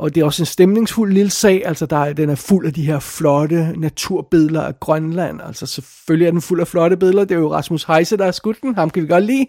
[0.00, 1.66] og det er også en stemningsfuld lille sag.
[1.66, 5.40] Altså, der er, den er fuld af de her flotte naturbilleder af Grønland.
[5.46, 7.24] Altså, selvfølgelig er den fuld af flotte billeder.
[7.24, 8.74] Det er jo Rasmus Heise, der har skudt den.
[8.74, 9.46] Ham kan vi godt lide.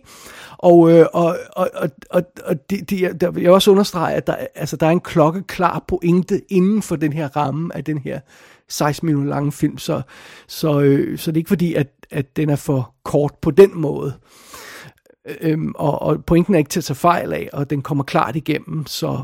[0.58, 4.28] Og, øh, og, og, og, og, og det, det, der vil jeg også understrege, at
[4.28, 8.20] der, altså, der er en klokkeklar pointe inden for den her ramme af den her
[8.72, 10.02] 16 minutter lange film, så,
[10.48, 13.78] så, øh, så det er ikke fordi, at, at den er for kort på den
[13.78, 14.14] måde.
[15.42, 18.36] Øhm, og, og pointen er ikke til at tage fejl af, og den kommer klart
[18.36, 19.24] igennem, så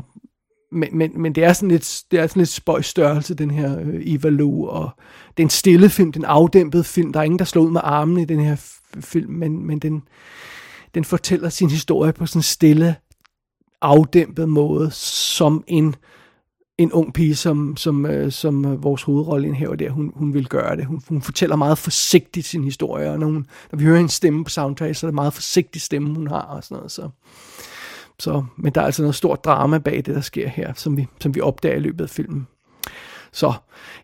[0.72, 3.80] men, men, men det er sådan lidt, det er sådan lidt spøjs størrelse, den her
[3.80, 4.28] øh, Eva
[4.68, 4.90] og
[5.36, 7.80] det er en stille film, den afdæmpede film, der er ingen, der slår ud med
[7.84, 8.56] armene i den her
[9.00, 10.02] film, men, men den,
[10.94, 12.96] den fortæller sin historie på sådan en stille,
[13.82, 15.94] afdæmpet måde, som en,
[16.78, 20.76] en ung pige, som, som, øh, som øh, vores hovedrolle der, hun, hun vil gøre
[20.76, 20.86] det.
[20.86, 24.44] Hun, hun fortæller meget forsigtigt sin historie, og når, hun, når vi hører hendes stemme
[24.44, 26.92] på soundtrack, så er det meget forsigtig stemme, hun har og sådan noget.
[26.92, 27.08] Så,
[28.18, 31.06] så, men der er altså noget stort drama bag det, der sker her, som vi,
[31.20, 32.46] som vi opdager i løbet af filmen.
[33.32, 33.52] Så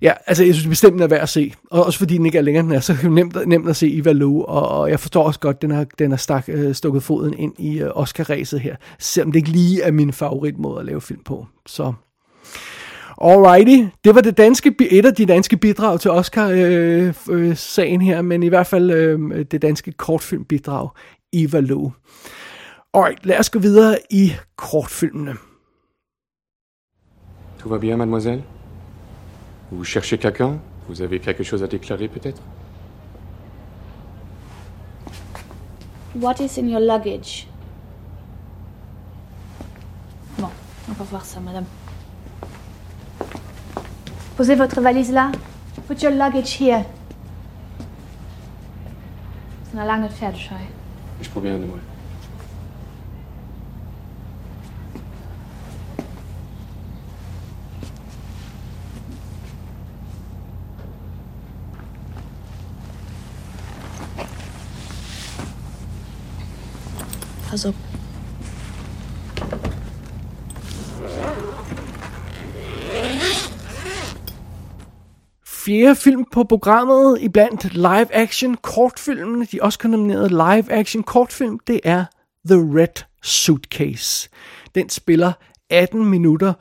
[0.03, 1.53] ja, altså jeg synes bestemt, den er værd at se.
[1.71, 4.13] Og også fordi den ikke er længere, den er, så nemt, nemt at se Iva
[4.13, 7.39] Lu, og, og jeg forstår også godt, den har, den har stak, øh, stukket foden
[7.39, 11.23] ind i øh, Oscar-ræset her, selvom det ikke lige er min favoritmåde at lave film
[11.25, 11.47] på.
[11.67, 11.93] Så
[13.21, 18.23] Alrighty, det var det danske, et af de danske bidrag til Oscar-sagen øh, øh, her,
[18.23, 20.89] men i hvert fald øh, det danske kortfilmbidrag,
[21.33, 21.93] Eva Lu.
[22.95, 25.37] Alright, lad os gå videre i kortfilmene.
[27.59, 28.43] Tout va bien, mademoiselle
[29.71, 30.59] Vous cherchez quelqu'un
[30.89, 32.43] Vous avez quelque chose à déclarer peut-être
[36.15, 37.49] What is in your luggage?
[40.39, 40.51] Bon,
[40.89, 41.65] on va voir ça, madame.
[44.37, 45.31] Posez votre valise là.
[45.87, 46.85] Put your luggage here.
[49.61, 50.57] Das ist eine lange Pferdescheu.
[51.21, 51.79] Ich probiere mal.
[67.51, 67.67] Pass
[75.65, 82.05] Fjerde film på programmet i blandt live-action kortfilmene, de også nominerede live-action kortfilm, det er
[82.47, 84.29] The Red Suitcase.
[84.75, 85.33] Den spiller
[85.71, 86.53] 18 minutter.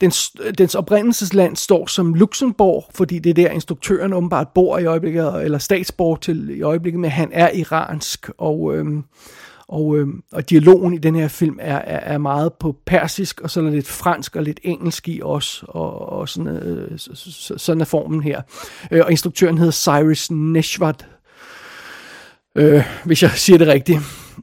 [0.00, 5.44] Dens, dens oprindelsesland står som Luxembourg, fordi det er der instruktøren åbenbart bor i øjeblikket,
[5.44, 9.04] eller statsborg til i øjeblikket, men han er iransk, og, øhm,
[9.68, 13.50] og, øh, og dialogen i den her film er, er, er meget på persisk, og
[13.50, 16.98] så er der lidt fransk og lidt engelsk i også, og, og sådan, øh,
[17.56, 18.42] sådan er formen her.
[18.90, 21.06] Øh, og instruktøren hedder Cyrus Neshvat,
[22.56, 24.00] øh, hvis jeg siger det rigtigt.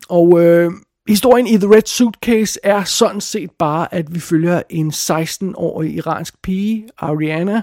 [0.09, 0.71] Og øh,
[1.07, 6.41] Historien i The Red Suitcase er sådan set bare, at vi følger en 16-årig iransk
[6.41, 7.61] pige, Ariana.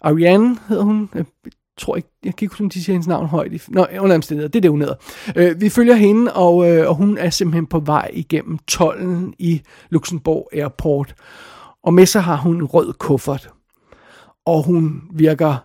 [0.00, 1.10] Ariane hedder hun.
[1.14, 1.24] Øh,
[1.78, 3.68] Tror ikke, jeg kan ikke huske, om de siger hendes navn højt.
[3.68, 4.94] Nå, under omstændigheder, det er det, hun hedder.
[5.36, 9.62] Øh, vi følger hende, og, øh, og hun er simpelthen på vej igennem tollen i
[9.90, 11.14] Luxembourg Airport.
[11.82, 13.50] Og med sig har hun en rød kuffert.
[14.44, 15.56] Og hun virker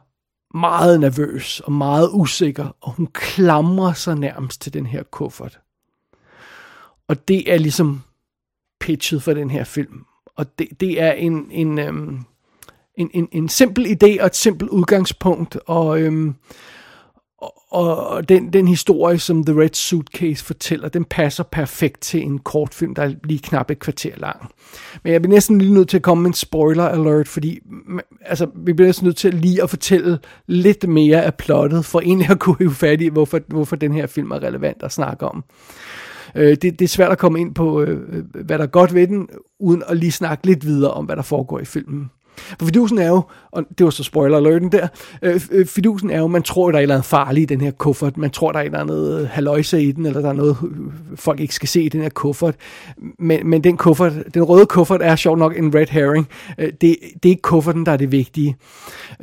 [0.57, 5.59] meget nervøs og meget usikker, og hun klamrer sig nærmest til den her kuffert.
[7.07, 8.01] Og det er ligesom
[8.79, 10.05] pitchet for den her film.
[10.35, 12.19] Og det, det er en, en, øhm,
[12.97, 16.35] en, en, en simpel idé og et simpelt udgangspunkt, og, øhm,
[17.71, 22.39] og, og den, den historie, som The Red Suitcase fortæller, den passer perfekt til en
[22.39, 24.51] kortfilm, der er lige knap et kvarter lang.
[25.03, 27.59] Men jeg bliver næsten lige nødt til at komme med en spoiler alert, fordi
[28.21, 32.29] altså, vi bliver næsten nødt til lige at fortælle lidt mere af plottet, for egentlig
[32.29, 35.43] at kunne hive fat i, hvorfor, hvorfor den her film er relevant at snakke om.
[36.35, 39.07] Øh, det, det er svært at komme ind på, øh, hvad der er godt ved
[39.07, 39.29] den,
[39.59, 42.11] uden at lige snakke lidt videre om, hvad der foregår i filmen.
[42.59, 43.21] For fidusen er jo,
[43.51, 44.87] og det var så spoiler alerten der,
[45.21, 47.61] øh, øh, fidusen er jo, man tror, der er et eller andet farligt i den
[47.61, 50.29] her kuffert, man tror, der er et eller andet øh, haløjse i den, eller der
[50.29, 50.77] er noget, øh,
[51.15, 52.55] folk ikke skal se i den her kuffert,
[53.19, 56.27] men, men den kuffert, den røde kuffert er sjovt nok en red herring,
[56.57, 58.55] øh, det, det er ikke kufferten, der er det vigtige.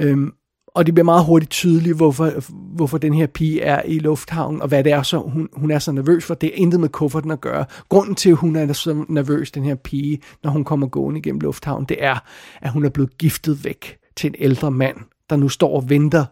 [0.00, 0.32] Øhm,
[0.74, 2.32] og det bliver meget hurtigt tydeligt, hvorfor,
[2.74, 5.78] hvorfor den her pige er i lufthavnen, og hvad det er, så hun, hun er
[5.78, 6.34] så nervøs for.
[6.34, 7.64] Det er intet med kufferten at gøre.
[7.88, 11.40] Grunden til, at hun er så nervøs, den her pige, når hun kommer gående igennem
[11.40, 12.18] lufthavnen, det er,
[12.60, 14.96] at hun er blevet giftet væk til en ældre mand,
[15.30, 16.24] der nu står og venter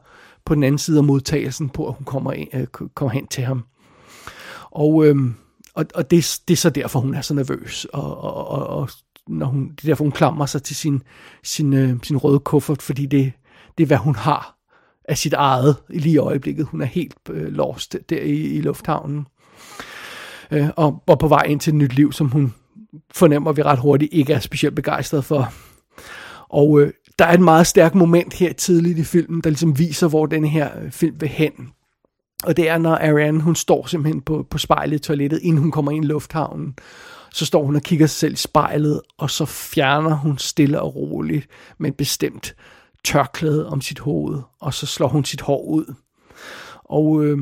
[0.45, 3.45] på den anden side af modtagelsen på, at hun kommer, ind, øh, kommer hen til
[3.45, 3.65] ham.
[4.71, 5.35] Og, øhm,
[5.75, 8.89] og, og det, det er så derfor, hun er så nervøs, og, og, og, og
[9.29, 11.03] når hun, det er derfor, hun klamrer sig til sin,
[11.43, 13.33] sin, øh, sin røde kuffert, fordi det,
[13.79, 14.57] det er, hvad hun har
[15.09, 16.67] af sit eget lige i øjeblikket.
[16.67, 19.27] Hun er helt øh, lost der i, i lufthavnen.
[20.51, 22.55] Øh, og, og på vej ind til et nyt liv, som hun
[23.15, 25.53] fornemmer vi ret hurtigt ikke er specielt begejstret for.
[26.49, 30.09] Og øh, der er et meget stærkt moment her tidligt i filmen, der ligesom viser,
[30.09, 31.53] hvor den her øh, film vil hen.
[32.45, 35.71] Og det er, når Ariane, hun står simpelthen på, på spejlet i toilettet, inden hun
[35.71, 36.75] kommer ind i lufthavnen.
[37.33, 40.97] Så står hun og kigger sig selv i spejlet, og så fjerner hun stille og
[40.97, 41.47] roligt
[41.79, 42.55] men bestemt
[43.07, 45.95] tørklæde om sit hoved, og så slår hun sit hår ud.
[46.85, 47.39] Og øh,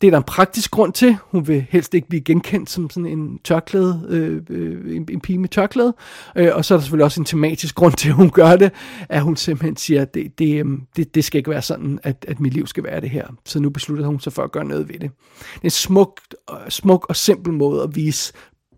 [0.00, 1.16] det er der en praktisk grund til.
[1.22, 5.38] Hun vil helst ikke blive genkendt som sådan en tørklæde, øh, øh, en, en pige
[5.38, 5.94] med tørklæde.
[6.36, 8.72] Øh, og så er der selvfølgelig også en tematisk grund til, at hun gør det,
[9.08, 12.24] at hun simpelthen siger, at det, det, øh, det, det skal ikke være sådan, at,
[12.28, 13.26] at mit liv skal være det her.
[13.44, 15.10] Så nu beslutter hun sig for at gøre noget ved det.
[15.54, 18.32] Det er en smuk, øh, smuk og simpel måde at vise,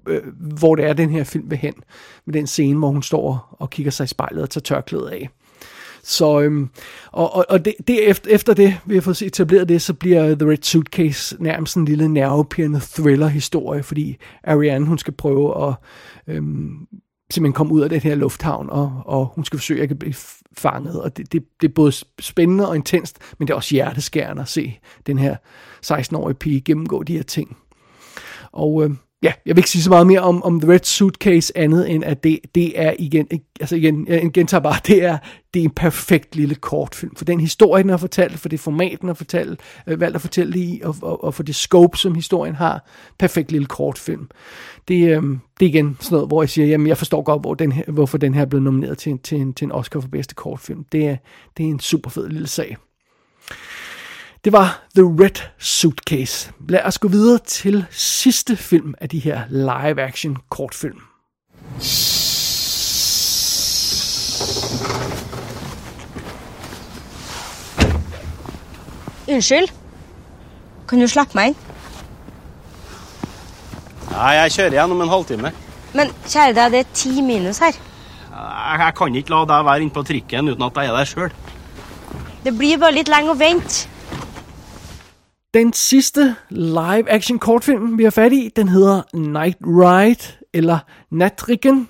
[0.08, 0.22] øh,
[0.58, 1.74] hvor det er, den her film vil hen.
[2.26, 5.28] Med den scene, hvor hun står og kigger sig i spejlet og tager tørklædet af.
[6.04, 6.68] Så, øhm,
[7.12, 10.34] og, og, og det, det efter, efter det, vi har fået etableret det, så bliver
[10.34, 15.74] The Red Suitcase nærmest en lille nervepirrende thriller-historie, fordi Ariane, hun skal prøve at
[16.26, 16.86] øhm,
[17.30, 20.14] simpelthen komme ud af den her lufthavn, og, og hun skal forsøge at ikke blive
[20.56, 24.42] fanget, og det, det, det er både spændende og intenst, men det er også hjerteskærende
[24.42, 25.36] at se den her
[25.86, 27.56] 16-årige pige gennemgå de her ting.
[28.52, 28.90] Og øh,
[29.24, 32.04] ja, jeg vil ikke sige så meget mere om, om The Red Suitcase andet end
[32.04, 33.28] at det, det er igen,
[33.60, 35.18] altså igen, jeg gentager bare, det er,
[35.54, 37.16] det er en perfekt lille kortfilm.
[37.16, 40.20] For den historie, den har fortalt, for det format, den har fortalt, øh, valgt at
[40.20, 44.28] fortælle det i, og, og, og for det scope, som historien har, perfekt lille kortfilm.
[44.88, 45.22] Det, øh,
[45.60, 47.84] det er igen sådan noget, hvor jeg siger, jamen jeg forstår godt, hvor den her,
[47.88, 50.84] hvorfor den her er blevet nomineret til, til, en, til en Oscar for bedste kortfilm.
[50.92, 51.16] Det er,
[51.56, 52.76] det er en super fed lille sag.
[54.44, 56.52] Det var The Red Suitcase.
[56.68, 61.00] Lad os gå videre til sidste film af de her live-action kortfilm.
[69.28, 69.68] Unnskyld?
[70.88, 71.56] Kan du slappe inn?
[74.10, 75.54] Nei, jeg kjører igjen om en halvtime.
[75.94, 77.72] Men kjære deg, det er ti minus her.
[77.72, 81.10] Jeg, jeg kan ikke la deg være inne på trikken uten at jeg er der
[81.14, 81.34] sjøl.
[82.44, 83.88] Det blir bare litt lenge å vente.
[85.54, 90.78] Den sidste live-action kortfilm, vi har fat i, den hedder Night Ride, eller
[91.10, 91.88] Natrikken,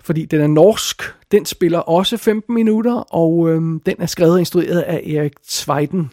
[0.00, 1.02] fordi den er norsk.
[1.32, 6.10] Den spiller også 15 minutter, og øhm, den er skrevet og instrueret af Erik Zweiden.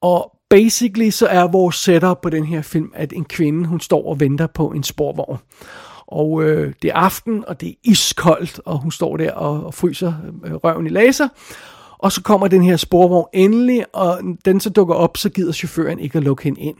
[0.00, 4.06] Og basically så er vores setup på den her film, at en kvinde, hun står
[4.06, 5.38] og venter på en sporvogn.
[6.06, 9.74] Og øh, det er aften, og det er iskoldt, og hun står der og, og
[9.74, 11.28] fryser øh, røven i laser.
[12.02, 15.98] Og så kommer den her sporvogn endelig, og den så dukker op, så gider chaufføren
[15.98, 16.76] ikke at lukke hende ind.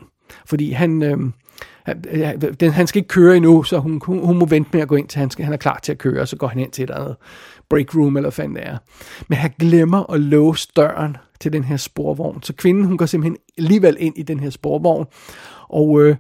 [0.47, 1.19] Fordi han, øh,
[1.83, 4.89] han, den, han skal ikke køre endnu, så hun, hun, hun må vente med at
[4.89, 6.59] gå ind til, han, skal, han er klar til at køre, og så går han
[6.59, 7.17] ind til et andet
[7.69, 8.79] break room, eller hvad fanden det er.
[9.29, 12.43] Men han glemmer at låse døren til den her sporvogn.
[12.43, 15.07] Så kvinden, hun går simpelthen alligevel ind i den her sporvogn,
[15.69, 16.17] og øh,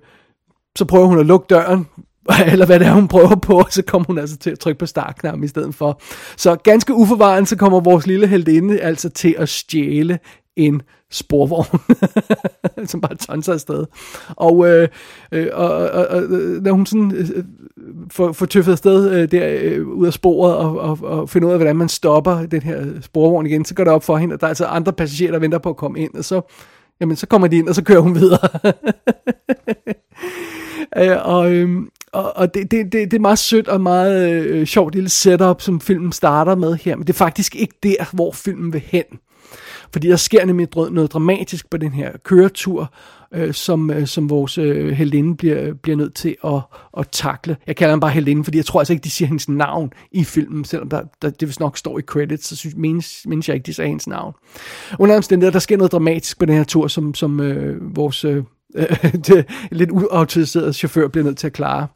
[0.77, 1.87] så prøver hun at lukke døren,
[2.53, 4.79] eller hvad det er, hun prøver på, og så kommer hun altså til at trykke
[4.79, 6.01] på startknappen i stedet for.
[6.37, 10.19] Så ganske uforvarende, så kommer vores lille heldinde altså til at stjæle
[10.57, 11.81] en sporvogn,
[12.91, 13.85] som bare tonser afsted.
[14.29, 14.89] Og, øh,
[15.33, 17.45] øh, og, og, og øh, når hun sådan øh, øh,
[18.11, 21.53] får, får tøffet afsted øh, der øh, ud af sporet og, og, og finder ud
[21.53, 24.41] af, hvordan man stopper den her sporvogn igen, så går det op for hende, at
[24.41, 26.41] der er altså andre passagerer, der venter på at komme ind, og så,
[27.01, 28.49] jamen, så kommer de ind, og så kører hun videre.
[30.99, 31.83] øh, og, øh,
[32.13, 35.61] og, og det, det, det, det er meget sødt og meget øh, sjovt lille setup,
[35.61, 39.05] som filmen starter med her, men det er faktisk ikke der, hvor filmen vil hen.
[39.93, 42.93] Fordi der sker nemlig noget dramatisk på den her køretur,
[43.35, 46.61] øh, som, øh, som vores øh, heldinde bliver, bliver nødt til at,
[46.99, 47.57] at takle.
[47.67, 50.25] Jeg kalder ham bare heldinde, fordi jeg tror altså ikke, de siger hendes navn i
[50.25, 53.55] filmen, selvom der, der, det vist nok står i credits, så synes, menes, menes jeg
[53.55, 54.35] ikke, de sagde hendes navn.
[54.99, 58.45] Under omstændigheder, der sker noget dramatisk på den her tur, som, som øh, vores øh,
[59.27, 61.87] det, lidt uautoriseret chauffør bliver nødt til at klare.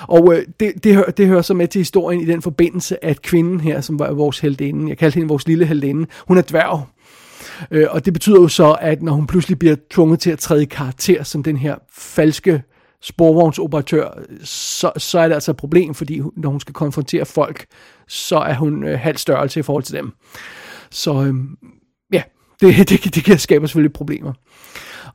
[0.00, 3.22] Og øh, det, det, hører, det hører så med til historien i den forbindelse, at
[3.22, 6.86] kvinden her, som var vores heldinde, jeg kaldte hende vores lille heldinde, hun er dværg.
[7.70, 10.62] Øh, og det betyder jo så, at når hun pludselig bliver tvunget til at træde
[10.62, 12.62] i karakter som den her falske
[13.02, 14.08] sporvognsoperatør,
[14.44, 17.66] så, så er det altså et problem, fordi når hun skal konfrontere folk,
[18.08, 20.12] så er hun øh, halv størrelse i forhold til dem.
[20.90, 21.34] Så øh,
[22.12, 22.22] ja,
[22.60, 24.32] det, det, det kan skabe selvfølgelig problemer.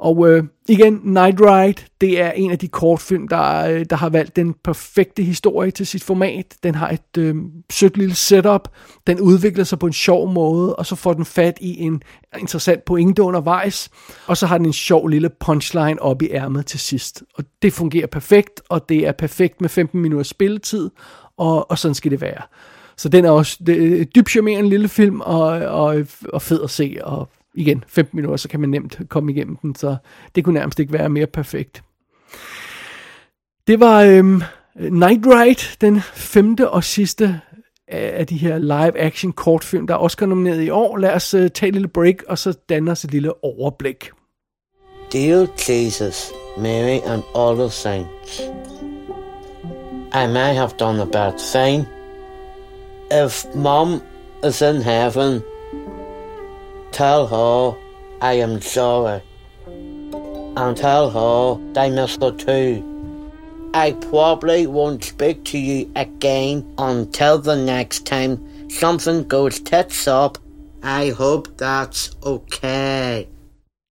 [0.02, 4.10] Og øh, igen, Night Ride, det er en af de kortfilm, der, øh, der har
[4.10, 6.56] valgt den perfekte historie til sit format.
[6.64, 7.36] Den har et øh,
[7.72, 8.69] sødt lille setup,
[9.07, 12.03] den udvikler sig på en sjov måde, og så får den fat i en
[12.40, 13.90] interessant pointe undervejs,
[14.28, 17.23] og så har den en sjov lille punchline op i ærmet til sidst.
[17.36, 20.90] Og det fungerer perfekt, og det er perfekt med 15 minutters spilletid,
[21.38, 22.41] og, og sådan skal det være.
[22.98, 26.98] Så den er også det dybt charmerende lille film, og, og, og fed at se,
[27.03, 29.95] og igen, 15 minutter, så kan man nemt komme igennem den, så
[30.36, 31.84] det kunne nærmest ikke være mere perfekt.
[33.68, 34.41] Det var øhm,
[34.76, 37.41] Night Ride, den femte og sidste
[37.88, 40.98] af de her live-action kortfilm, der er Oscar nomineret i år.
[40.98, 44.10] Lad os uh, tage et lille break, og så danne os et lille overblik.
[45.14, 48.41] Dear Jesus, Mary and all the saints,
[50.14, 51.88] I may have done a bad thing.
[53.26, 54.02] If Mom
[54.48, 55.41] is in heaven,
[56.91, 57.77] tell her
[58.22, 59.22] I am sorry.
[60.57, 62.84] And tell her I miss her too.
[63.73, 68.38] I probably won't speak to you again until the next time
[68.69, 70.38] something goes tits up.
[70.84, 73.27] I hope that's okay.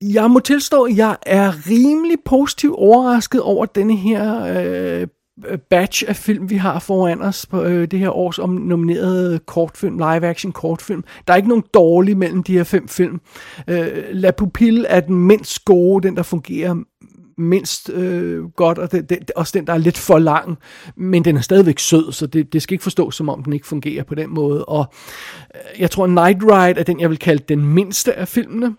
[0.02, 5.06] Jeg må tilstå, at jeg er rimelig positivt overrasket over denne her øh,
[5.48, 9.38] Øh, batch af film, vi har foran os på øh, det her års om nominerede
[9.38, 11.04] kortfilm, live-action kortfilm.
[11.26, 13.20] Der er ikke nogen dårlige mellem de her fem film.
[13.68, 16.74] Øh, La Pupille er den mindst gode, den der fungerer
[17.38, 20.58] mindst øh, godt, og det, det, også den, der er lidt for lang,
[20.96, 23.66] men den er stadigvæk sød, så det, det skal ikke forstås, som om den ikke
[23.66, 24.64] fungerer på den måde.
[24.64, 24.86] Og
[25.54, 28.74] øh, jeg tror, Night Ride er den, jeg vil kalde den mindste af filmene.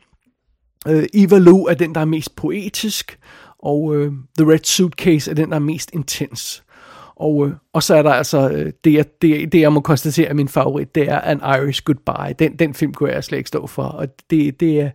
[0.88, 3.20] Øh, Eva Lou er den, der er mest poetisk,
[3.64, 6.64] og øh, The Red Suitcase er den, der er mest intens.
[7.16, 10.28] Og, øh, og så er der altså, øh, det, jeg, det, det jeg må konstatere
[10.28, 12.34] er min favorit, det er An Irish Goodbye.
[12.40, 14.90] Den, den film kunne jeg slet ikke stå for, og det, det, er,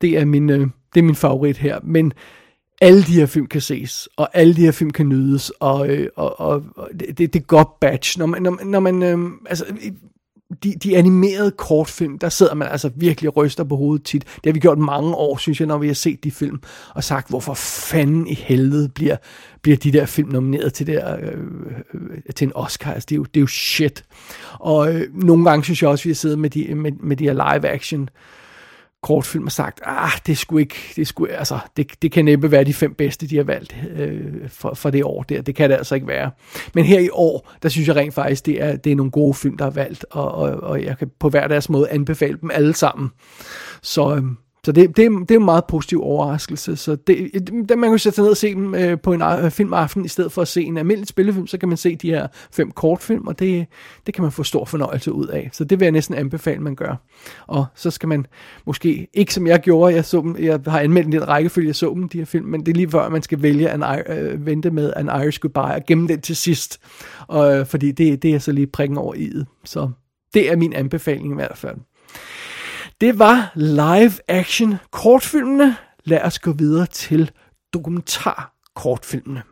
[0.00, 0.60] det, er, min, øh,
[0.94, 1.78] det er min favorit her.
[1.82, 2.12] Men
[2.80, 6.08] alle de her film kan ses, og alle de her film kan nydes, og, øh,
[6.16, 8.18] og, og, og det, det, er godt batch.
[8.18, 9.64] Når man, når, når man øh, altså,
[10.62, 14.24] de, de animerede kortfilm, der sidder man altså virkelig og ryster på hovedet tit.
[14.24, 16.60] Det har vi gjort mange år, synes jeg, når vi har set de film,
[16.94, 19.16] og sagt, hvorfor fanden i helvede bliver,
[19.62, 21.28] bliver de der film nomineret til, der, øh,
[21.94, 22.92] øh til en Oscar.
[22.92, 24.04] Altså, det, er jo, det er jo shit.
[24.52, 27.24] Og øh, nogle gange synes jeg også, vi har siddet med de, med, med de
[27.24, 28.08] her live-action
[29.04, 32.64] kortfilm og sagt, ah, det skulle ikke, det skulle, altså, det, det kan næppe være
[32.64, 35.42] de fem bedste, de har valgt øh, for, for det år der.
[35.42, 36.30] Det kan det altså ikke være.
[36.74, 39.34] Men her i år, der synes jeg rent faktisk, det er, det er nogle gode
[39.34, 42.50] film, der er valgt, og, og, og jeg kan på hver deres måde anbefale dem
[42.50, 43.10] alle sammen.
[43.82, 44.22] Så, øh,
[44.64, 46.76] så det, det, det er en meget positiv overraskelse.
[46.76, 47.30] Så det,
[47.68, 50.08] det, man kan sætte sig ned og se dem øh, på en øh, filmaften, i
[50.08, 53.26] stedet for at se en almindelig spillefilm, så kan man se de her fem kortfilm,
[53.26, 53.66] og det,
[54.06, 55.50] det kan man få stor fornøjelse ud af.
[55.52, 56.96] Så det vil jeg næsten anbefale, man gør.
[57.46, 58.26] Og så skal man
[58.66, 61.76] måske, ikke som jeg gjorde, jeg, så dem, jeg har anmeldt en lille rækkefølge, jeg
[61.76, 64.46] så dem, de her film, men det er lige før, man skal vælge en, øh,
[64.46, 66.80] vente med An Irish Goodbye og gemme den til sidst,
[67.26, 69.46] og, øh, fordi det, det er så lige prikken over i det.
[69.64, 69.90] Så
[70.34, 71.76] det er min anbefaling i hvert fald.
[73.00, 75.76] Det var live-action kortfilmene.
[76.04, 77.30] Lad os gå videre til
[77.72, 79.42] dokumentar kortfilmene.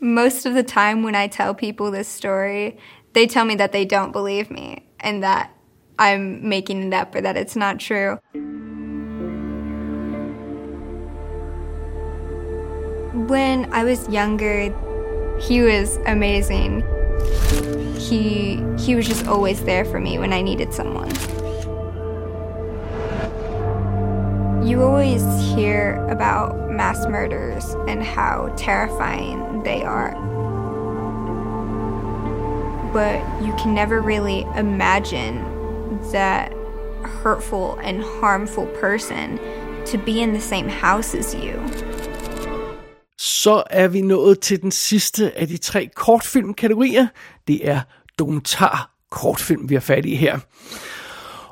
[0.00, 2.70] Most of the time when I tell people this story,
[3.14, 5.46] they tell me that they don't believe me and that
[5.98, 8.18] I'm making it up or that it's not true.
[13.28, 14.74] When I was younger,
[15.48, 16.84] he was amazing.
[17.98, 21.10] He he was just always there for me when I needed someone.
[24.64, 25.22] You always
[25.54, 30.14] hear about mass murders and how terrifying they are.
[32.92, 35.44] But you can never really imagine
[36.12, 36.52] that
[37.22, 39.38] hurtful and harmful person
[39.86, 41.60] to be in the same house as you.
[43.18, 47.06] Så er vi nået til den sidste af de tre kortfilmkategorier.
[47.48, 47.80] Det er
[48.18, 50.38] dokumentar kortfilm, vi har fat i her.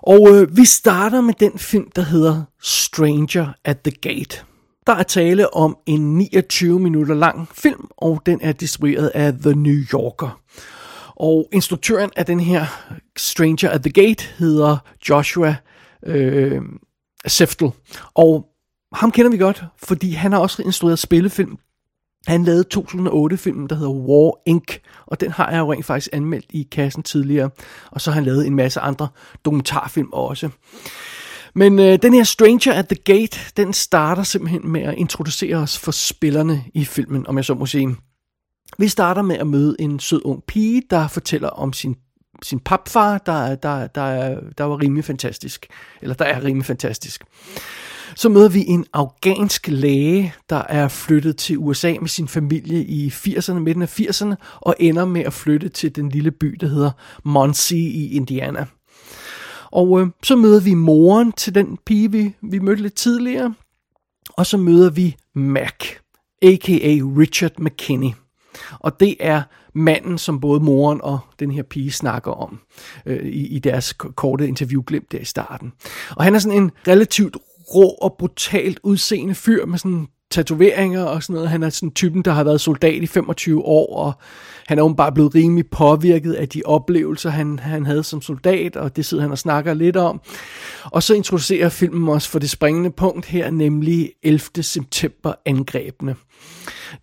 [0.06, 4.44] Og øh, vi starter med den film, der hedder Stranger at the Gate.
[4.86, 9.54] Der er tale om en 29 minutter lang film, og den er distribueret af The
[9.54, 10.40] New Yorker.
[11.16, 12.66] Og instruktøren af den her
[13.16, 14.76] Stranger at the Gate hedder
[15.08, 15.56] Joshua
[16.06, 16.62] øh,
[17.26, 17.70] Seftel.
[18.14, 18.46] Og
[18.92, 21.58] ham kender vi godt, fordi han har også instrueret spillefilm.
[22.26, 26.46] Han lavede 2008-filmen, der hedder War Inc., og den har jeg jo rent faktisk anmeldt
[26.50, 27.50] i kassen tidligere.
[27.90, 29.08] Og så har han lavet en masse andre
[29.44, 30.48] dokumentarfilm også.
[31.54, 35.78] Men øh, den her Stranger at the Gate, den starter simpelthen med at introducere os
[35.78, 37.96] for spillerne i filmen, om jeg så må sige.
[38.78, 41.96] Vi starter med at møde en sød ung pige, der fortæller om sin
[42.42, 45.66] sin papfar, der, der, der, der var rimelig fantastisk.
[46.02, 47.24] Eller der er rimelig fantastisk.
[48.16, 53.08] Så møder vi en afghansk læge, der er flyttet til USA med sin familie i
[53.08, 56.90] 80'erne, midten af 80'erne, og ender med at flytte til den lille by, der hedder
[57.24, 58.66] Muncie i Indiana.
[59.70, 63.54] Og øh, så møder vi moren til den pige, vi, vi mødte lidt tidligere.
[64.30, 65.74] Og så møder vi Mac,
[66.42, 66.98] a.k.a.
[67.18, 68.10] Richard McKinney.
[68.80, 69.42] Og det er
[69.74, 72.60] manden, som både moren og den her pige snakker om
[73.06, 75.72] øh, i, i deres korte interviewglimt der i starten.
[76.16, 77.36] Og han er sådan en relativt
[77.74, 81.48] rå og brutalt udseende fyr med sådan tatoveringer og sådan noget.
[81.50, 84.12] Han er sådan typen, der har været soldat i 25 år, og
[84.66, 88.76] han er jo bare blevet rimelig påvirket af de oplevelser, han, han havde som soldat,
[88.76, 90.20] og det sidder han og snakker lidt om.
[90.84, 94.62] Og så introducerer filmen os for det springende punkt her, nemlig 11.
[94.62, 96.16] september angrebene.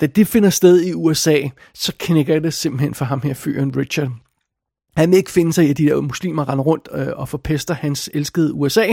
[0.01, 1.37] Da det finder sted i USA,
[1.73, 4.11] så knækker det simpelthen for ham her fyren Richard.
[4.97, 7.73] Han vil ikke finde sig i, at de der muslimer render rundt øh, og forpester
[7.73, 8.87] hans elskede USA,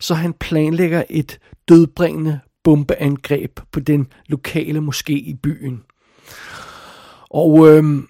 [0.00, 1.38] så han planlægger et
[1.68, 5.82] dødbringende bombeangreb på den lokale moské i byen.
[7.30, 8.08] Og øhm,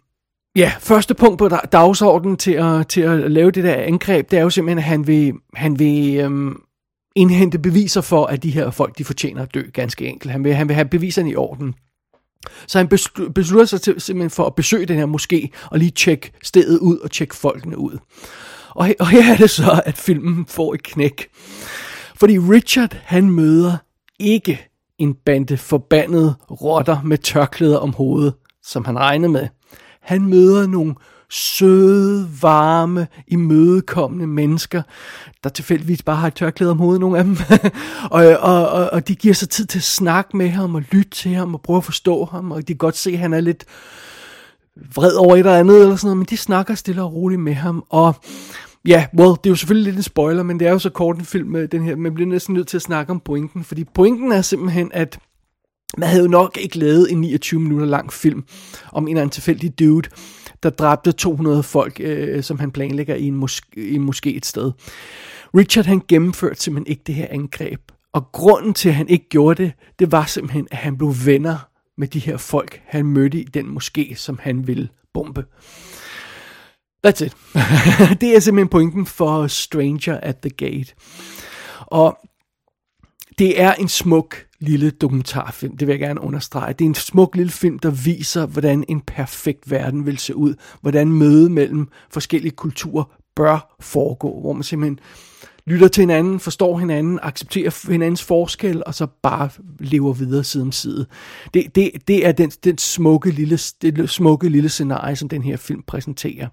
[0.56, 4.42] ja, første punkt på dagsordenen til at, til at lave det der angreb, det er
[4.42, 6.62] jo simpelthen, at han vil, han vil øhm,
[7.16, 10.32] indhente beviser for, at de her folk, de fortjener at dø, ganske enkelt.
[10.32, 11.74] Han vil, han vil have beviserne i orden.
[12.66, 12.89] Så han
[13.35, 16.98] beslutter sig til, simpelthen for at besøge den her moské, og lige tjekke stedet ud,
[16.98, 17.98] og tjekke folkene ud.
[18.70, 21.28] Og, og her er det så, at filmen får et knæk.
[22.16, 23.77] Fordi Richard, han møder
[24.19, 29.48] ikke en bande forbandede rotter med tørklæder om hovedet, som han regnede med.
[30.02, 30.94] Han møder nogle
[31.30, 34.82] søde, varme, imødekommende mennesker,
[35.44, 37.36] der tilfældigvis bare har et tørklæde om hovedet, nogle af dem.
[38.10, 41.10] og, og, og, og de giver sig tid til at snakke med ham og lytte
[41.10, 43.40] til ham og prøve at forstå ham, og de kan godt se, at han er
[43.40, 43.64] lidt
[44.94, 47.55] vred over et eller andet, eller sådan noget, men de snakker stille og roligt med
[47.55, 48.14] ham, og
[48.88, 51.18] Ja, well, det er jo selvfølgelig lidt en spoiler, men det er jo så kort
[51.18, 53.84] en film med den her, man bliver næsten nødt til at snakke om pointen, fordi
[53.84, 55.18] pointen er simpelthen, at
[55.98, 58.44] man havde jo nok ikke lavet en 29 minutter lang film
[58.92, 60.09] om en eller anden tilfældig dude,
[60.62, 64.47] der dræbte 200 folk, øh, som han planlægger i en, mosk- i en moské et
[64.47, 64.72] sted.
[65.55, 67.80] Richard han gennemførte simpelthen ikke det her angreb.
[68.12, 71.68] Og grunden til, at han ikke gjorde det, det var simpelthen, at han blev venner
[71.98, 75.44] med de her folk, han mødte i den moské, som han ville bombe.
[77.06, 77.36] That's it.
[78.20, 80.94] det er simpelthen pointen for Stranger at the Gate.
[81.80, 82.18] Og
[83.39, 86.72] det er en smuk lille dokumentarfilm, det vil jeg gerne understrege.
[86.72, 90.55] Det er en smuk lille film, der viser, hvordan en perfekt verden vil se ud.
[90.80, 93.05] Hvordan møde mellem forskellige kulturer
[93.36, 94.40] bør foregå.
[94.40, 94.98] Hvor man simpelthen
[95.66, 100.72] lytter til hinanden, forstår hinanden, accepterer hinandens forskel, og så bare lever videre side om
[100.72, 101.06] side.
[101.55, 105.56] Det, det, det er den, den smukke, lille, det smukke lille scenarie, som den her
[105.56, 106.48] film præsenterer.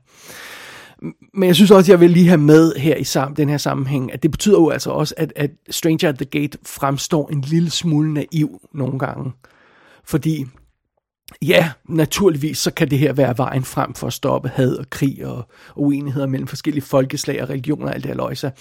[1.33, 4.13] Men jeg synes også, jeg vil lige have med her i sammen, den her sammenhæng,
[4.13, 7.69] at det betyder jo altså også, at, at Stranger at the Gate fremstår en lille
[7.69, 9.31] smule naiv nogle gange.
[10.03, 10.45] Fordi
[11.41, 15.25] ja, naturligvis så kan det her være vejen frem for at stoppe had og krig
[15.25, 18.51] og uenigheder mellem forskellige folkeslag og religioner og alt det her løjse.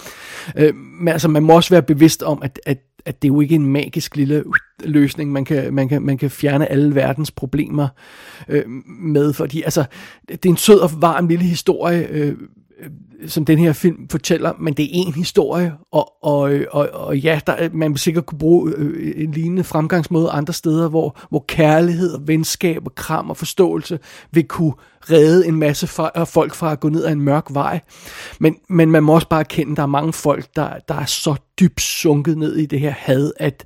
[0.57, 3.41] Øh, men altså, man må også være bevidst om, at, at, at det er jo
[3.41, 4.45] ikke en magisk lille
[4.85, 7.89] løsning, man kan, man kan, man kan fjerne alle verdens problemer
[8.49, 9.85] øh, med, fordi altså,
[10.29, 12.35] det er en sød og varm lille historie, øh,
[12.85, 12.91] Øh,
[13.29, 17.41] som den her film fortæller, men det er en historie, og, og, og, og ja,
[17.47, 21.45] der, man vil sikkert kunne bruge øh, øh, en lignende fremgangsmåde andre steder, hvor, hvor
[21.49, 23.99] kærlighed og venskab og kram og forståelse
[24.31, 24.75] vil kunne
[25.11, 25.87] redde en masse
[26.27, 27.81] folk fra at gå ned ad en mørk vej.
[28.41, 31.05] Men, men man må også bare erkende, at der er mange folk, der, der er
[31.05, 33.65] så dybt sunket ned i det her had, at,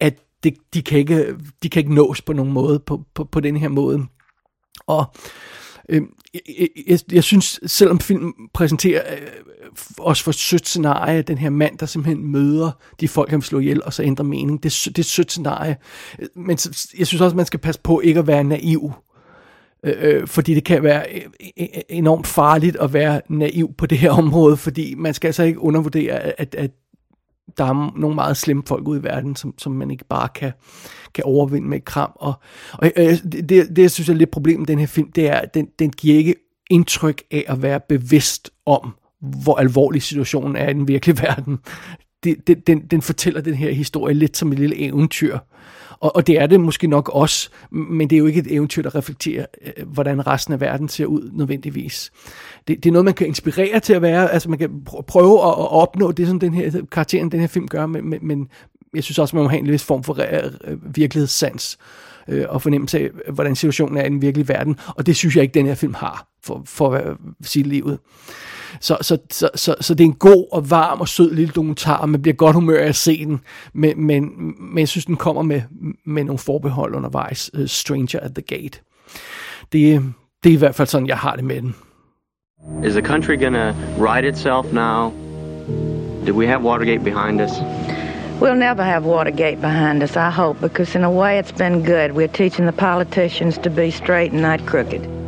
[0.00, 0.14] at
[0.44, 3.56] det, de, kan ikke, de kan ikke nås på nogen måde, på, på, på den
[3.56, 4.02] her måde.
[4.86, 5.04] Og
[5.88, 6.02] øh,
[6.34, 9.28] jeg, jeg, jeg synes, selvom filmen præsenterer øh,
[9.98, 12.70] os for et sødt scenarie, den her mand, der simpelthen møder
[13.00, 15.30] de folk, han vil slå ihjel, og så ændrer mening, det, det er et sødt
[15.30, 15.76] scenarie.
[16.36, 16.58] Men
[16.98, 18.92] jeg synes også, man skal passe på ikke at være naiv.
[19.84, 21.22] Øh, øh fordi det kan være øh,
[21.60, 25.60] øh, enormt farligt at være naiv på det her område, fordi man skal altså ikke
[25.60, 26.70] undervurdere, at, at
[27.58, 30.52] der er nogle meget slemme folk ude i verden, som, som man ikke bare kan,
[31.14, 32.12] kan overvinde med et kram.
[32.14, 32.32] Og,
[32.72, 35.36] og øh, det, det, jeg synes er lidt problem med den her film, det er,
[35.36, 36.34] at den, den giver ikke
[36.70, 41.58] indtryk af at være bevidst om, hvor alvorlig situationen er i den virkelige verden.
[42.24, 45.38] Det, det, den, den fortæller den her historie lidt som et lille eventyr.
[46.00, 48.82] Og, og det er det måske nok også, men det er jo ikke et eventyr,
[48.82, 52.12] der reflekterer, øh, hvordan resten af verden ser ud nødvendigvis.
[52.68, 55.48] Det, det er noget, man kan inspirere til at være, altså man kan prøve at,
[55.48, 58.48] at opnå det, som den her karakteren, den her film gør, men, men, men
[58.94, 60.18] jeg synes også, man må have en vis form for
[60.64, 61.78] øh, virkelighedssans
[62.28, 65.42] øh, og fornemmelse af, hvordan situationen er i den virkelige verden, og det synes jeg
[65.42, 67.98] ikke, den her film har, for, for at sige livet.
[68.80, 71.96] Så, så, så, så, så det er en god og varm og sød lille dokumentar,
[71.96, 73.40] og man bliver godt humør af at se den,
[73.72, 74.30] men, men,
[74.60, 75.62] men jeg synes, den kommer med,
[76.06, 77.50] med nogle forbehold undervejs.
[77.54, 78.80] Uh, Stranger at the Gate.
[79.72, 80.14] Det,
[80.44, 81.74] det er i hvert fald sådan, jeg har det med den.
[82.84, 85.12] Is the country gonna right itself now?
[86.26, 87.50] Do we have Watergate behind us?
[88.40, 92.12] We'll never have Watergate behind us, I hope, because in a way it's been good.
[92.12, 95.23] We're teaching the politicians to be straight and not crooked.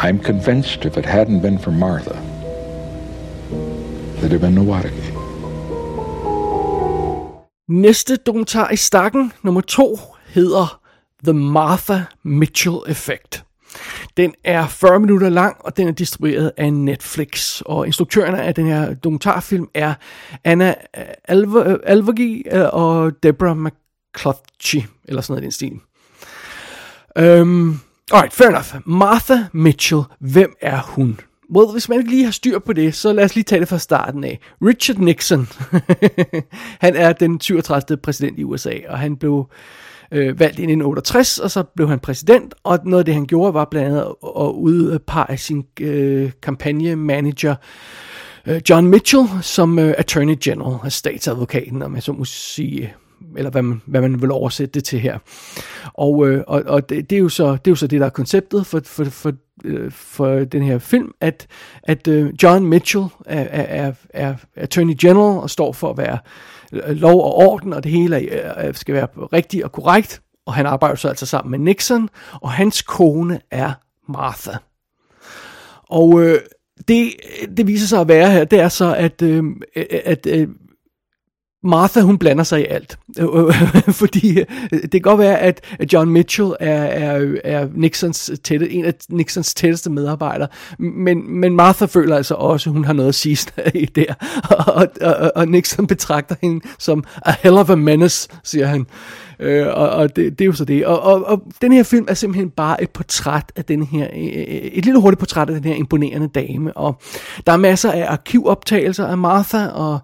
[0.00, 2.14] I'm convinced if it hadn't been for Martha,
[4.20, 5.14] there'd have been no Watergate.
[7.68, 10.80] Næste dokumentar i stakken, nummer to, hedder
[11.24, 13.44] The Martha Mitchell Effect.
[14.16, 17.60] Den er 40 minutter lang, og den er distribueret af Netflix.
[17.60, 19.94] Og instruktørerne af den her dokumentarfilm er
[20.44, 21.04] Anna øh,
[21.66, 25.80] øh, Alvergi øh, og Deborah McClutchy, eller sådan noget i den stil.
[27.18, 27.80] Øhm,
[28.12, 28.74] alright, fair enough.
[28.86, 31.20] Martha Mitchell, hvem er hun?
[31.54, 33.68] Well, hvis man ikke lige har styr på det, så lad os lige tage det
[33.68, 34.38] fra starten af.
[34.62, 35.48] Richard Nixon,
[36.84, 37.96] han er den 37.
[37.96, 39.50] præsident i USA, og han blev
[40.12, 43.54] øh, valgt i 1968, og så blev han præsident, og noget af det, han gjorde,
[43.54, 44.00] var blandt andet
[44.40, 47.54] at, udpege sin øh, kampagnemanager,
[48.46, 52.94] øh, John Mitchell, som øh, Attorney General altså statsadvokaten, om jeg så må sige,
[53.36, 55.18] eller hvad man, hvad man vil oversætte det til her.
[55.94, 58.06] Og, øh, og, og det, det, er jo så, det er jo så det, der
[58.06, 59.32] er konceptet for, for, for,
[59.64, 61.46] øh, for den her film, at,
[61.82, 66.18] at øh, John Mitchell er, er, er, er Attorney General og står for at være
[66.72, 70.22] øh, lov og orden, og det hele er, skal være rigtigt og korrekt.
[70.46, 73.72] Og han arbejder så altså sammen med Nixon, og hans kone er
[74.08, 74.52] Martha.
[75.88, 76.40] Og øh,
[76.88, 77.12] det,
[77.56, 79.44] det viser sig at være her, det er så, at, øh,
[80.04, 80.48] at øh,
[81.64, 82.98] Martha, hun blander sig i alt.
[84.00, 85.60] Fordi øh, det kan godt være, at
[85.92, 90.48] John Mitchell er, er, er Nixons tætte, en af Nixons tætteste medarbejdere,
[90.78, 93.38] men, men Martha føler altså også, at hun har noget at sige
[93.74, 94.14] i der.
[94.66, 98.80] Og, og, og Nixon betragter hende som a hell of a menace, siger han.
[98.80, 98.86] Øh,
[99.40, 100.86] Øh, og og det, det er jo så det.
[100.86, 104.24] Og, og, og den her film er simpelthen bare et portræt af den her, øh,
[104.24, 106.76] øh, et lille hurtigt portræt af den her imponerende dame.
[106.76, 107.00] Og
[107.46, 109.98] der er masser af arkivoptagelser af Martha, og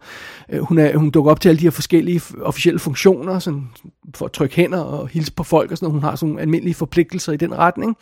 [0.48, 3.68] øh, hun, er, hun dukker op til alle de her forskellige officielle funktioner, sådan,
[4.14, 6.00] for at trykke hænder og hilse på folk og sådan noget.
[6.02, 7.96] Hun har sådan almindelige forpligtelser i den retning.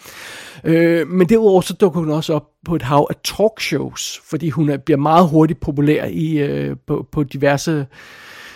[0.64, 4.68] Øh, men derudover så dukker hun også op på et hav af talkshows, fordi hun
[4.68, 7.84] er, bliver meget hurtigt populær i, øh, på, på diverse øh,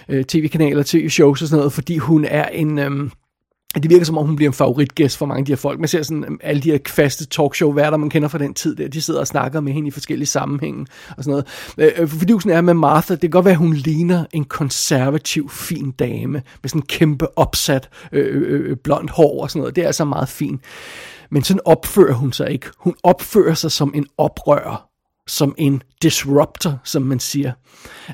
[0.08, 2.78] Øh, tv-kanaler, tv-shows og sådan noget, fordi hun er en...
[2.78, 3.10] Øh,
[3.82, 5.80] det virker som om, hun bliver en favoritgæst for mange af de her folk.
[5.80, 8.88] Man ser sådan øhm, alle de her kvaste talkshow-værter, man kender fra den tid der,
[8.88, 11.46] de sidder og snakker med hende i forskellige sammenhænge og sådan noget.
[11.78, 14.44] Øh, øh fordi hun er med Martha, det kan godt være, at hun ligner en
[14.44, 19.60] konservativ, fin dame med sådan en kæmpe opsat øh, øh, øh blond hår og sådan
[19.60, 19.76] noget.
[19.76, 20.60] Det er altså meget fint.
[21.30, 22.66] Men sådan opfører hun sig ikke.
[22.78, 24.88] Hun opfører sig som en oprører
[25.26, 27.52] som en disruptor, som man siger.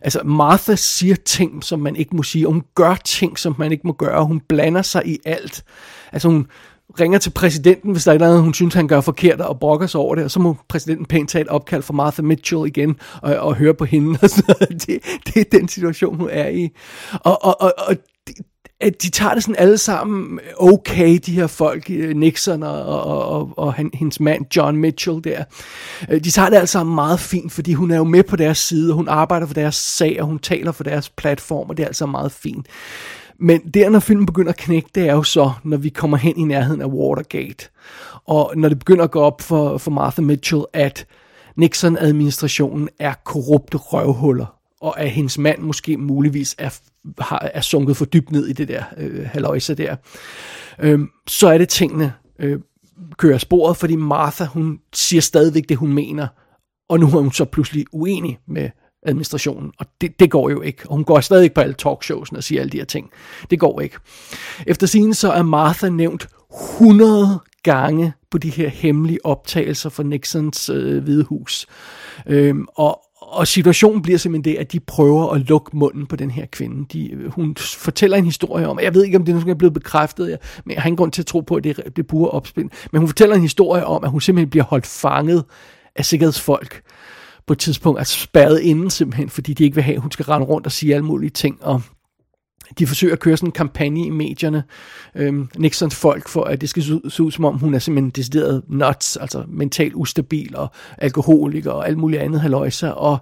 [0.03, 3.73] Altså Martha siger ting, som man ikke må sige, og hun gør ting, som man
[3.73, 5.65] ikke må gøre, hun blander sig i alt.
[6.13, 6.47] Altså hun
[7.01, 10.01] ringer til præsidenten, hvis der er noget, hun synes, han gør forkert, og brokker sig
[10.01, 13.37] over det, og så må præsidenten pænt tage et opkald fra Martha Mitchell igen, og,
[13.37, 14.19] og høre på hende.
[14.23, 14.87] Og sådan noget.
[14.87, 16.69] Det, det er den situation, hun er i.
[17.13, 17.97] Og, og, og, og
[18.83, 23.25] at de tager det sådan alle sammen okay, de her folk, øh, Nixon og, og,
[23.25, 25.45] og, og hendes mand John Mitchell der.
[26.11, 28.59] Øh, de tager det alle sammen meget fint, fordi hun er jo med på deres
[28.59, 31.83] side, og hun arbejder for deres sag, og hun taler for deres platform, og det
[31.83, 32.67] er altså meget fint.
[33.39, 36.39] Men der, når filmen begynder at knække, det er jo så, når vi kommer hen
[36.39, 37.69] i nærheden af Watergate.
[38.27, 41.07] Og når det begynder at gå op for, for Martha Mitchell, at
[41.57, 46.79] Nixon-administrationen er korrupte røvhuller, og at hendes mand måske muligvis er
[47.19, 49.97] har, er sunket for dybt ned i det der øh, haløjse der,
[50.79, 52.61] øh, så er det tingene øh,
[53.19, 56.27] kører sporet, fordi Martha, hun siger stadigvæk det, hun mener,
[56.89, 58.71] og nu er hun så pludselig uenig med
[59.07, 60.83] administrationen, og det, det går jo ikke.
[60.89, 63.11] Og hun går stadig på alle talkshowsene og siger alle de her ting.
[63.51, 63.97] Det går ikke.
[64.67, 66.29] Efter sin så er Martha nævnt
[66.79, 71.67] 100 gange på de her hemmelige optagelser fra Nixons øh, hvide hus.
[72.27, 73.01] Øhm, og,
[73.33, 76.87] og situationen bliver simpelthen det, at de prøver at lukke munden på den her kvinde.
[76.93, 80.39] De, hun fortæller en historie om, jeg ved ikke, om det nu er blevet bekræftet,
[80.65, 82.71] men jeg har ingen grund til at tro på, at det, det burde pure opspind,
[82.93, 85.45] men hun fortæller en historie om, at hun simpelthen bliver holdt fanget
[85.97, 86.83] af sikkerhedsfolk
[87.47, 90.25] på et tidspunkt, altså spærret inden simpelthen, fordi de ikke vil have, at hun skal
[90.25, 91.83] rende rundt og sige alle mulige ting, og
[92.79, 94.65] de forsøger at køre sådan en kampagne i medierne,
[95.15, 98.63] øhm, Nixons folk, for at det skal se ud som om, hun er simpelthen decideret
[98.69, 103.19] nuts, altså mentalt ustabil og alkoholiker og alt muligt andet haløjser, og,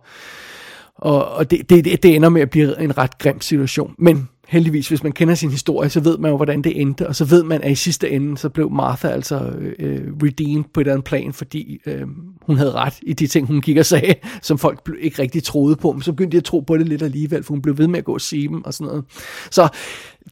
[0.94, 3.94] og, og det, det, det ender med at blive en ret grim situation.
[3.98, 7.16] Men heldigvis, hvis man kender sin historie, så ved man jo, hvordan det endte, og
[7.16, 10.84] så ved man, at i sidste ende, så blev Martha altså øh, redeemed på et
[10.84, 12.06] eller andet plan, fordi øh,
[12.42, 15.76] hun havde ret i de ting, hun gik og sagde, som folk ikke rigtig troede
[15.76, 17.86] på, men så begyndte de at tro på det lidt alligevel, for hun blev ved
[17.86, 19.04] med at gå og sige dem og sådan noget.
[19.50, 19.68] Så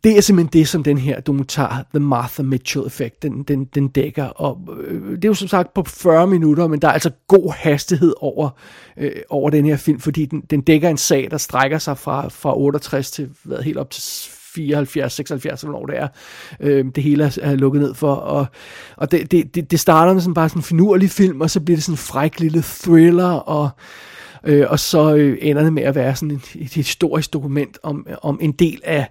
[0.05, 3.89] det er simpelthen det, som den her dokumentar, The Martha Mitchell Effect, den, den, den
[3.89, 4.24] dækker.
[4.24, 7.52] Og øh, det er jo som sagt på 40 minutter, men der er altså god
[7.52, 8.51] hastighed over,
[8.97, 12.28] øh, over den her film, fordi den, den dækker en sag, der strækker sig fra,
[12.28, 14.02] fra 68 til hvad, helt op til
[14.55, 16.09] 74, 76, hvornår det er.
[16.60, 18.15] Øh, det hele er, er lukket ned for.
[18.15, 18.47] Og,
[18.97, 21.60] og det, det, det, det starter med sådan bare sådan en finurlig film, og så
[21.60, 23.70] bliver det sådan en fræk lille thriller, og
[24.44, 28.06] Øh, og så øh, ender det med at være sådan et, et historisk dokument om,
[28.23, 29.06] om en del af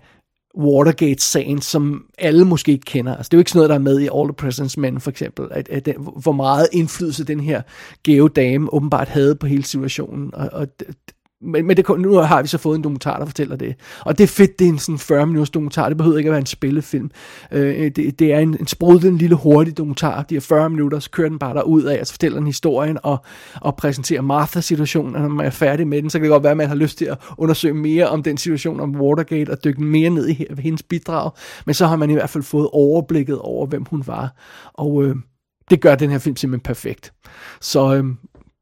[0.57, 3.15] Watergate-sagen, som alle måske ikke kender.
[3.15, 4.99] Altså, det er jo ikke sådan noget, der er med i All the President's Men,
[4.99, 5.47] for eksempel.
[5.51, 7.61] At, at, at hvor meget indflydelse den her
[8.03, 10.33] gave dame åbenbart havde på hele situationen.
[10.33, 10.67] Og, og
[11.41, 13.75] men, men det, nu har vi så fået en dokumentar, der fortæller det.
[13.99, 15.87] Og det er fedt, det er en sådan 40 minutters dokumentar.
[15.87, 17.11] Det behøver ikke at være en spillefilm.
[17.51, 20.23] Øh, det, det er en, en sprudlende lille hurtig dokumentar.
[20.23, 22.97] De er 40 minutter, så kører den bare derud af, og så fortæller den historien
[23.03, 23.17] og,
[23.61, 25.15] og præsenterer Martha-situationen.
[25.15, 26.75] Og når man er færdig med den, så kan det godt være, at man har
[26.75, 30.45] lyst til at undersøge mere om den situation om Watergate og dykke mere ned i
[30.59, 31.31] hendes bidrag.
[31.65, 34.33] Men så har man i hvert fald fået overblikket over, hvem hun var.
[34.73, 35.15] Og øh,
[35.69, 37.13] det gør den her film simpelthen perfekt.
[37.61, 38.05] Så øh,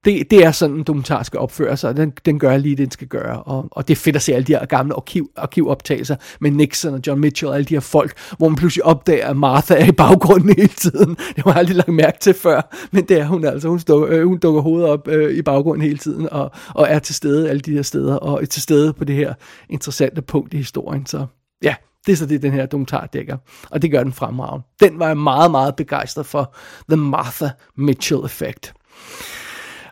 [0.05, 2.77] det, det er sådan, en dokumentar skal opføre sig, og den, den gør lige det,
[2.77, 3.43] den skal gøre.
[3.43, 6.93] Og, og det er fedt at se alle de her gamle arkiv, arkivoptagelser med Nixon
[6.93, 9.85] og John Mitchell og alle de her folk, hvor man pludselig opdager, at Martha er
[9.85, 11.15] i baggrunden hele tiden.
[11.15, 13.69] Det har jeg aldrig lagt mærke til før, men det er hun altså.
[13.69, 16.99] Hun, stå, øh, hun dukker hovedet op øh, i baggrunden hele tiden, og, og er
[16.99, 19.33] til stede alle de her steder, og er til stede på det her
[19.69, 21.05] interessante punkt i historien.
[21.05, 21.25] Så
[21.63, 21.75] ja,
[22.05, 23.37] det er så det, den her dokumentar dækker.
[23.69, 24.65] Og det gør den fremragende.
[24.79, 26.55] Den var jeg meget, meget begejstret for.
[26.89, 28.73] The Martha Mitchell Effect.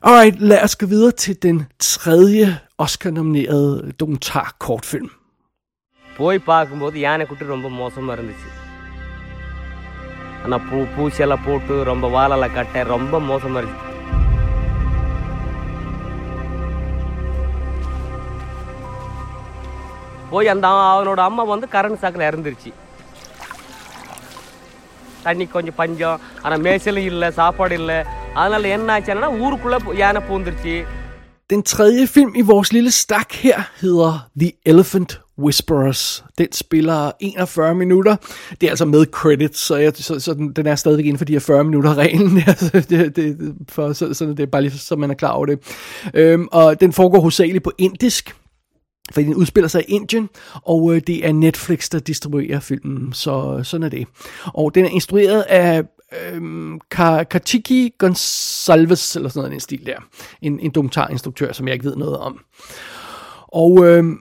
[0.03, 2.47] Alright, lad os gå videre til den tredje
[2.85, 5.09] Oscar-nominerede dokumentar-kortfilm.
[6.07, 8.49] போய் பார்க்கும்போது யானை குட்டி ரொம்ப மோசமாக இருந்துச்சு
[10.45, 13.87] ஆனால் பூ பூச்செல்லாம் போட்டு ரொம்ப வாழெல்லாம் கட்ட ரொம்ப மோசமாக இருந்துச்சு
[20.31, 22.71] போய் அந்த அவனோட அம்மா வந்து கரண்ட் சாக்கில் இறந்துருச்சு
[25.23, 27.99] தண்ணி கொஞ்சம் பஞ்சம் ஆனால் மேய்ச்சலும் இல்லை சாப்பாடு இல்லை
[28.35, 30.77] அதனால என்ன ஆச்சுன்னா ஊருக்குள்ளே யானை பூந்துருச்சு
[31.53, 36.25] Den tredje film i vores lille stak her hedder The Elephant Whisperers.
[36.39, 38.17] Den spiller 41 minutter.
[38.61, 41.25] Det er altså med credits, så, jeg, så, så den, den er stadigvæk inden for
[41.25, 42.37] de her 40 minutter reglen.
[42.91, 45.59] det, det, for, så, så det er bare lige så man er klar over det.
[46.15, 48.35] Øhm, og den foregår hovedsageligt på indisk.
[49.12, 53.62] Fordi den udspiller sig i Indien, og øh, det er Netflix, der distribuerer filmen, så
[53.64, 54.08] sådan er det.
[54.46, 55.84] Og den er instrueret af
[56.34, 56.80] øhm,
[57.32, 59.98] Katiki Gonsalves, eller sådan noget en stil der.
[60.42, 62.40] En, en dokumentarinstruktør, som jeg ikke ved noget om.
[63.48, 64.18] Og øhm,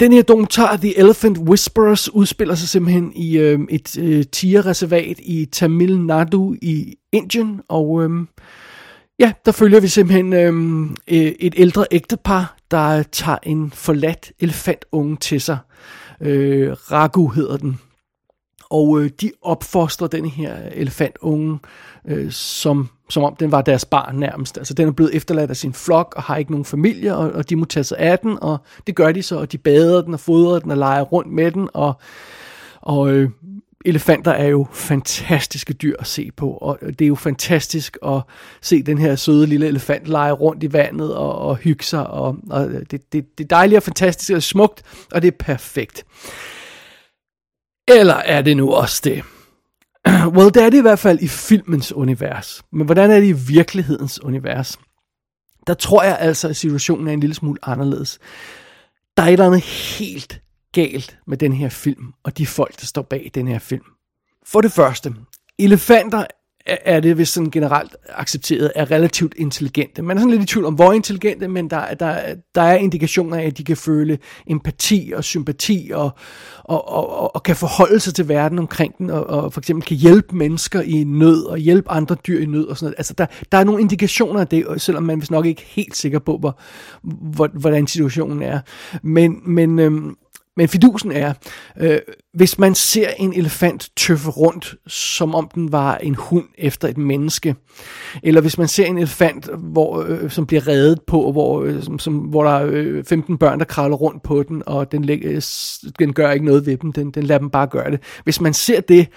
[0.00, 5.48] den her dokumentar, The Elephant Whisperers, udspiller sig simpelthen i øhm, et øh, tigerreservat i
[5.52, 8.28] Tamil Nadu i Indien, og øhm,
[9.18, 15.16] ja, der følger vi simpelthen øhm, øh, et ældre ægtepar, der tager en forladt elefantunge
[15.16, 15.58] til sig.
[16.20, 17.80] Øh, Ragu hedder den.
[18.70, 21.58] Og øh, de opfostrer den her elefantunge,
[22.08, 24.58] øh, som, som om den var deres barn nærmest.
[24.58, 27.50] Altså den er blevet efterladt af sin flok og har ikke nogen familie, og, og
[27.50, 30.14] de må tage sig af den, og det gør de så, og de bader den
[30.14, 32.00] og fodrer den og leger rundt med den, og,
[32.80, 33.30] og øh,
[33.86, 38.22] elefanter er jo fantastiske dyr at se på, og det er jo fantastisk at
[38.62, 42.36] se den her søde lille elefant lege rundt i vandet og, og hygge sig, og,
[42.50, 44.82] og det, det, det er dejligt og fantastisk og smukt,
[45.12, 46.04] og det er perfekt.
[47.88, 49.22] Eller er det nu også det?
[50.36, 52.62] well, det er det i hvert fald i filmens univers.
[52.72, 54.78] Men hvordan er det i virkelighedens univers?
[55.66, 58.18] Der tror jeg altså, at situationen er en lille smule anderledes.
[59.16, 60.40] Der er et eller andet helt
[60.76, 63.84] galt med den her film, og de folk, der står bag den her film.
[64.46, 65.14] For det første,
[65.58, 66.24] elefanter
[66.66, 70.02] er det vist sådan generelt accepteret, er relativt intelligente.
[70.02, 73.36] Man er sådan lidt i tvivl om, hvor intelligente, men der, der, der er indikationer
[73.36, 76.10] af, at de kan føle empati og sympati og,
[76.64, 79.96] og, og, og kan forholde sig til verden omkring den, og, og for eksempel kan
[79.96, 82.98] hjælpe mennesker i nød og hjælpe andre dyr i nød og sådan noget.
[82.98, 85.96] Altså der, der er nogle indikationer af det, selvom man vist nok ikke er helt
[85.96, 86.60] sikker på, hvor,
[87.02, 88.60] hvor, hvordan situationen er.
[89.02, 90.16] Men, men øhm,
[90.56, 91.32] men fidusen er,
[91.78, 91.98] øh,
[92.34, 96.98] hvis man ser en elefant tøffe rundt, som om den var en hund efter et
[96.98, 97.54] menneske,
[98.22, 101.98] eller hvis man ser en elefant, hvor, øh, som bliver reddet på, hvor, øh, som,
[101.98, 105.42] som, hvor der er øh, 15 børn, der kravler rundt på den, og den, øh,
[105.98, 108.02] den gør ikke noget ved dem, den, den lader dem bare gøre det.
[108.24, 109.08] Hvis man ser det,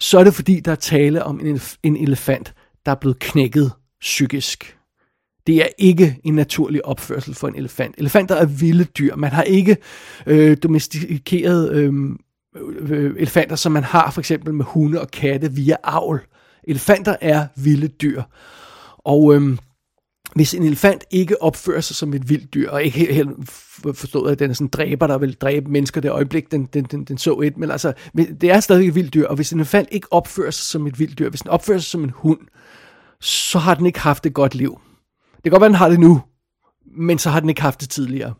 [0.00, 2.54] så er det fordi, der er tale om en, en elefant,
[2.86, 4.75] der er blevet knækket psykisk.
[5.46, 7.94] Det er ikke en naturlig opførsel for en elefant.
[7.98, 9.16] Elefanter er vilde dyr.
[9.16, 9.76] Man har ikke
[10.26, 12.18] øh, domestikeret øhm,
[12.80, 16.20] øh, elefanter, som man har for eksempel med hunde og katte via avl.
[16.64, 18.22] Elefanter er vilde dyr.
[18.98, 19.58] Og øh,
[20.34, 23.30] hvis en elefant ikke opfører sig som et vildt dyr, og ikke helt, helt
[23.94, 26.84] forstået, at den er sådan en dræber, der vil dræbe mennesker det øjeblik, den, den,
[26.84, 27.92] den, den så et, men altså,
[28.40, 30.98] det er stadig et vildt dyr, og hvis en elefant ikke opfører sig som et
[30.98, 32.38] vildt dyr, hvis den opfører sig som en hund,
[33.20, 34.80] så har den ikke haft et godt liv.
[35.46, 36.22] Det kan godt være, den har det nu,
[36.96, 38.34] men så har den ikke haft det tidligere.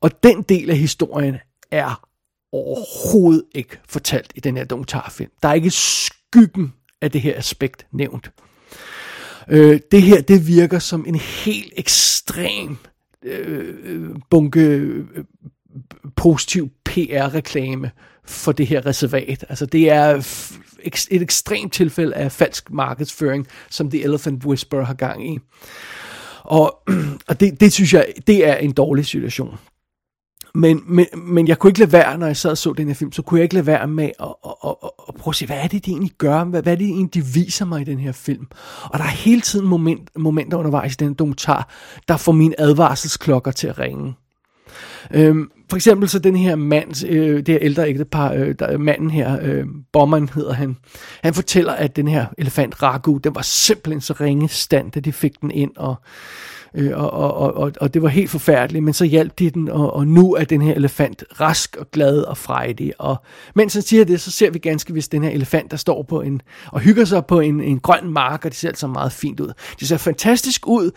[0.00, 1.36] Og den del af historien
[1.70, 2.06] er
[2.52, 5.30] overhovedet ikke fortalt i den her dokumentarfilm.
[5.42, 8.32] Der er ikke skyggen af det her aspekt nævnt.
[9.48, 12.76] Øh, det her, det virker som en helt ekstrem
[13.24, 15.06] øh, bunke øh,
[16.16, 17.90] positiv PR-reklame
[18.24, 19.44] for det her reservat.
[19.48, 20.14] Altså det er
[21.10, 25.38] et ekstremt tilfælde af falsk markedsføring, som The Elephant Whisperer har gang i.
[26.50, 26.78] Og,
[27.28, 29.58] og det, det synes jeg, det er en dårlig situation.
[30.54, 32.94] Men, men, men jeg kunne ikke lade være, når jeg sad og så den her
[32.94, 35.46] film, så kunne jeg ikke lade være med at, at, at, at prøve at se,
[35.46, 36.44] hvad er det, de egentlig gør?
[36.44, 38.46] Hvad, hvad er det egentlig, de viser mig i den her film?
[38.84, 41.68] Og der er hele tiden moment, momenter undervejs i den dokumentar,
[42.08, 44.14] der får mine advarselsklokker til at ringe.
[45.10, 49.10] Øhm, for eksempel så den her mand, øh, det her ældre ægtepar, øh, der, manden
[49.10, 50.76] her, øh, Bomman hedder han,
[51.22, 55.12] han fortæller, at den her elefant Ragu, den var simpelthen så ringe stand, da de
[55.12, 55.94] fik den ind, og
[56.74, 59.92] Øh, og, og, og, og det var helt forfærdeligt, men så hjalp de den, og,
[59.92, 62.92] og nu er den her elefant rask og glad og frejdig.
[62.98, 63.16] Og
[63.54, 66.20] mens han siger det, så ser vi ganske vist den her elefant, der står på
[66.20, 69.40] en, og hygger sig på en, en grøn mark, og det ser altså meget fint
[69.40, 69.52] ud.
[69.80, 70.90] Det ser fantastisk ud,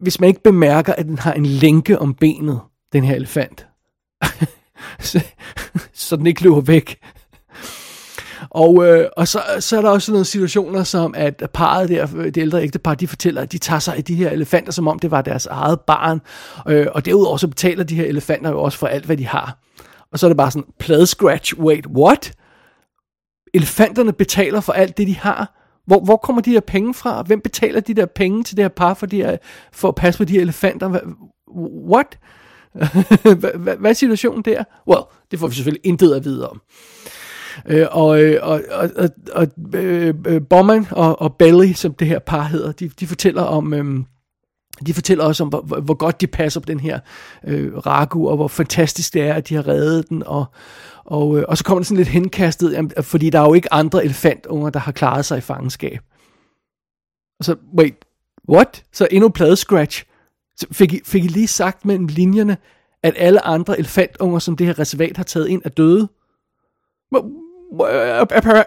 [0.00, 2.60] hvis man ikke bemærker, at den har en lænke om benet,
[2.92, 3.67] den her elefant
[5.00, 5.24] så,
[5.92, 6.98] så den ikke løber væk.
[8.50, 12.36] Og, øh, og så, så er der også nogle situationer, som at parret der, det
[12.36, 15.10] ældre ægtepar, de fortæller, at de tager sig af de her elefanter, som om det
[15.10, 16.20] var deres eget barn.
[16.68, 19.58] Øh, og derudover så betaler de her elefanter jo også for alt, hvad de har.
[20.12, 22.32] Og så er det bare sådan, plade scratch, wait, what?
[23.54, 25.54] Elefanterne betaler for alt det, de har.
[25.86, 27.22] Hvor, hvor kommer de her penge fra?
[27.22, 29.36] Hvem betaler de der penge til det her par for, de her,
[29.72, 31.00] for at passe på de her elefanter?
[31.88, 32.18] What?
[33.78, 34.64] Hvad er situationen der?
[34.88, 36.60] Well, det får vi selvfølgelig intet at vide om.
[37.66, 42.06] Øh, og, øh, og, og, og, og øh, øh, Bowman og, og Belly, som det
[42.06, 43.74] her par hedder, de, de fortæller om...
[43.74, 44.04] Øh,
[44.86, 47.00] de fortæller også om, hvor, hvor godt de passer på den her
[47.44, 50.22] øh, ragu, og hvor fantastisk det er, at de har reddet den.
[50.26, 50.44] Og,
[51.04, 53.72] og, øh, og så kommer det sådan lidt henkastet, jamen, fordi der er jo ikke
[53.72, 55.98] andre elefantunger, der har klaret sig i fangenskab.
[57.38, 57.94] Og så, wait,
[58.48, 58.84] what?
[58.92, 60.04] Så endnu plade scratch.
[60.58, 62.56] Så fik, I, fik I lige sagt mellem linjerne,
[63.02, 66.08] at alle andre elefantunger, som det her reservat har taget ind, er døde?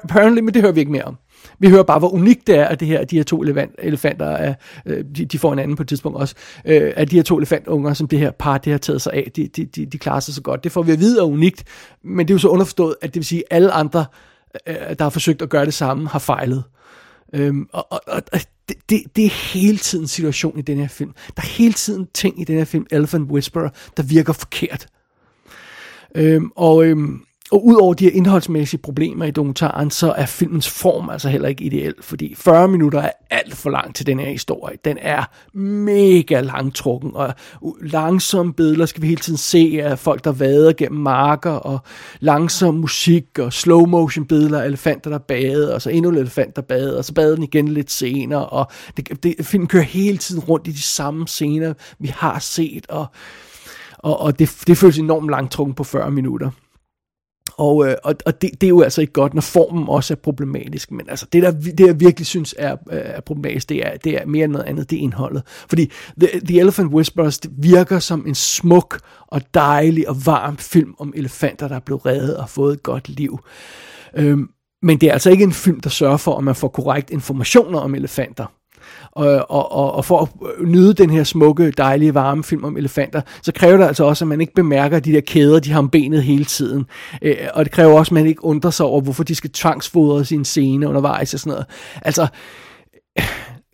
[0.04, 1.18] apparently, men det hører vi ikke mere om.
[1.60, 3.44] Vi hører bare, hvor unikt det er, at det her, de her to
[3.80, 4.54] elefanter, er,
[4.86, 6.36] øh, de, de får en anden på et tidspunkt også,
[6.66, 9.32] øh, at de her to elefantunger, som det her par, det har taget sig af,
[9.36, 10.64] de, de, de, de klarer sig så godt.
[10.64, 11.64] Det får vi at vide er unikt,
[12.04, 14.06] men det er jo så underforstået, at det vil sige, at alle andre,
[14.68, 16.64] øh, der har forsøgt at gøre det samme, har fejlet.
[17.34, 18.40] Øhm, og, og, og
[18.70, 21.12] det, det, det er hele tiden situation i den her film.
[21.36, 24.88] Der er hele tiden ting i den her film, Elephant Whisperer, der virker forkert.
[26.16, 31.10] Øhm, og øhm, og udover de her indholdsmæssige problemer i dokumentaren, så er filmens form
[31.10, 34.78] altså heller ikke ideel, fordi 40 minutter er alt for langt til den her historie.
[34.86, 35.24] Den er
[35.58, 37.34] mega langtrukken, og
[37.82, 41.80] langsomme billeder skal vi hele tiden se af folk, der vader gennem marker, og
[42.20, 46.56] langsom musik, og slow motion billeder af elefanter, der bader, og så endnu en elefant,
[46.56, 50.18] der bader, og så bader den igen lidt senere, og det, det, filmen kører hele
[50.18, 53.06] tiden rundt i de samme scener, vi har set, og,
[53.98, 56.50] og, og det, det føles enormt langtrukken på 40 minutter.
[57.58, 60.16] Og, øh, og, og det, det er jo altså ikke godt, når formen også er
[60.16, 60.92] problematisk.
[60.92, 64.22] Men altså, det, der, det jeg virkelig synes er, øh, er problematisk, det er, det
[64.22, 65.44] er mere end noget andet, det er indholdet.
[65.46, 70.96] Fordi The, The Elephant Whispers det virker som en smuk og dejlig og varm film
[71.00, 73.40] om elefanter, der er blevet reddet og fået et godt liv.
[74.18, 74.50] Øhm,
[74.82, 77.80] men det er altså ikke en film, der sørger for, at man får korrekt informationer
[77.80, 78.46] om elefanter.
[79.12, 80.30] Og, og, og, og for at
[80.68, 84.30] nyde den her smukke, dejlige, varme film om elefanter, så kræver det altså også, at
[84.30, 86.86] man ikke bemærker de der kæder, de har om benet hele tiden.
[87.22, 90.26] Øh, og det kræver også, at man ikke undrer sig over, hvorfor de skal tvangsfodre
[90.26, 91.66] sin scene undervejs og sådan noget.
[92.02, 92.28] Altså,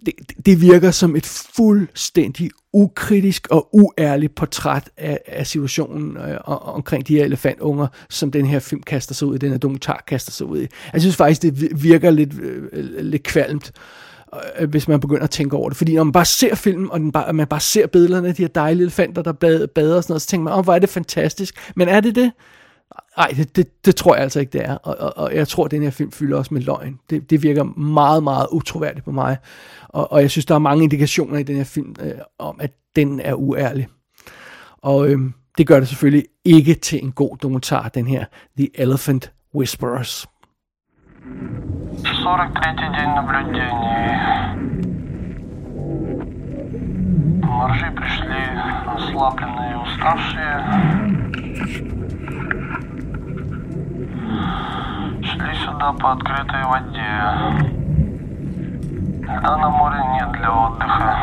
[0.05, 0.13] det,
[0.45, 7.15] det virker som et fuldstændig ukritisk og uærligt portræt af, af situationen øh, omkring de
[7.15, 10.47] her elefantunger, som den her film kaster sig ud i, den her dokumentar kaster sig
[10.47, 10.67] ud i.
[10.93, 15.23] Jeg synes faktisk, det virker lidt, øh, lidt kvalmt øh, Øh, øh, hvis man begynder
[15.23, 15.77] at tænke over det.
[15.77, 18.41] Fordi når man bare ser filmen, og den bare, man bare ser billederne af de
[18.41, 20.79] her dejlige elefanter, der bader og sådan noget, så tænker man, åh, oh, hvor er
[20.79, 21.71] det fantastisk.
[21.75, 22.31] Men er det det?
[23.17, 24.75] Nej, det, det, det tror jeg altså ikke, det er.
[24.75, 26.99] Og, og, og jeg tror, at den her film fylder også med løgn.
[27.09, 29.37] Det, det virker meget, meget utroværdigt på mig.
[29.89, 32.71] Og, og jeg synes, der er mange indikationer i den her film øh, om, at
[32.95, 33.87] den er uærlig.
[34.77, 35.19] Og øh,
[35.57, 38.25] det gør det selvfølgelig ikke til en god dokumentar, den her
[38.57, 40.27] The Elephant Whisperers.
[42.23, 44.17] 43 день наблюдений.
[47.43, 48.43] Моржи пришли
[48.95, 50.63] ослабленные и уставшие.
[55.23, 57.77] Шли сюда по открытой воде.
[59.23, 61.17] Льда на море нет для отдыха.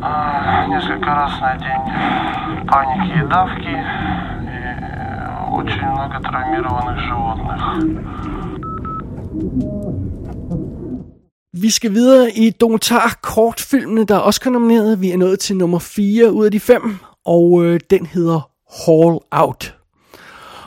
[0.00, 3.84] А, Несколько раз на день паники и давки.
[5.51, 7.59] И очень много травмированных животных.
[11.53, 15.01] Vi skal videre i dokumentar-kortfilmene, der er også nomineret.
[15.01, 18.49] Vi er nået til nummer 4 ud af de fem, og øh, den hedder
[18.85, 19.77] Hall Out.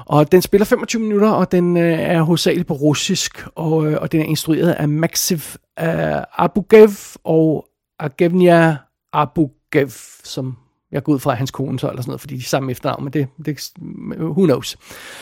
[0.06, 4.12] Og den spiller 25 minutter, og den øh, er hovedsageligt på russisk, og, øh, og
[4.12, 5.38] den er instrueret af Maxiv
[5.80, 6.90] øh, Abugev
[7.24, 7.66] og
[7.98, 8.76] Agevnia
[9.12, 9.90] Abugev,
[10.24, 10.56] som
[10.95, 13.03] jeg går ud fra hans kone så, eller sådan noget, fordi de er samme efternavn,
[13.03, 13.71] men det, det
[14.19, 14.77] who knows.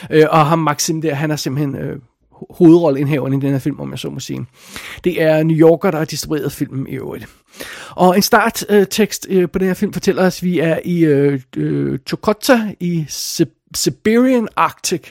[0.09, 1.99] Øh, og ham Maxim der, han er simpelthen øh,
[2.49, 4.45] hovedrolleindhaveren i den her film, om jeg så må sige.
[5.03, 7.25] Det er New Yorker, der har distribueret filmen i øvrigt.
[7.89, 11.41] Og en starttekst øh, på den her film fortæller os, at vi er i øh,
[11.57, 13.05] øh, Chukotka i
[13.75, 15.07] Siberian Arctic,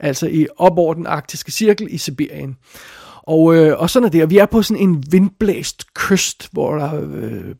[0.00, 2.56] altså i op over den arktiske cirkel i Sibirien.
[3.22, 6.74] Og, øh, og sådan er det, og vi er på sådan en vindblæst kyst, hvor
[6.74, 7.54] der øh,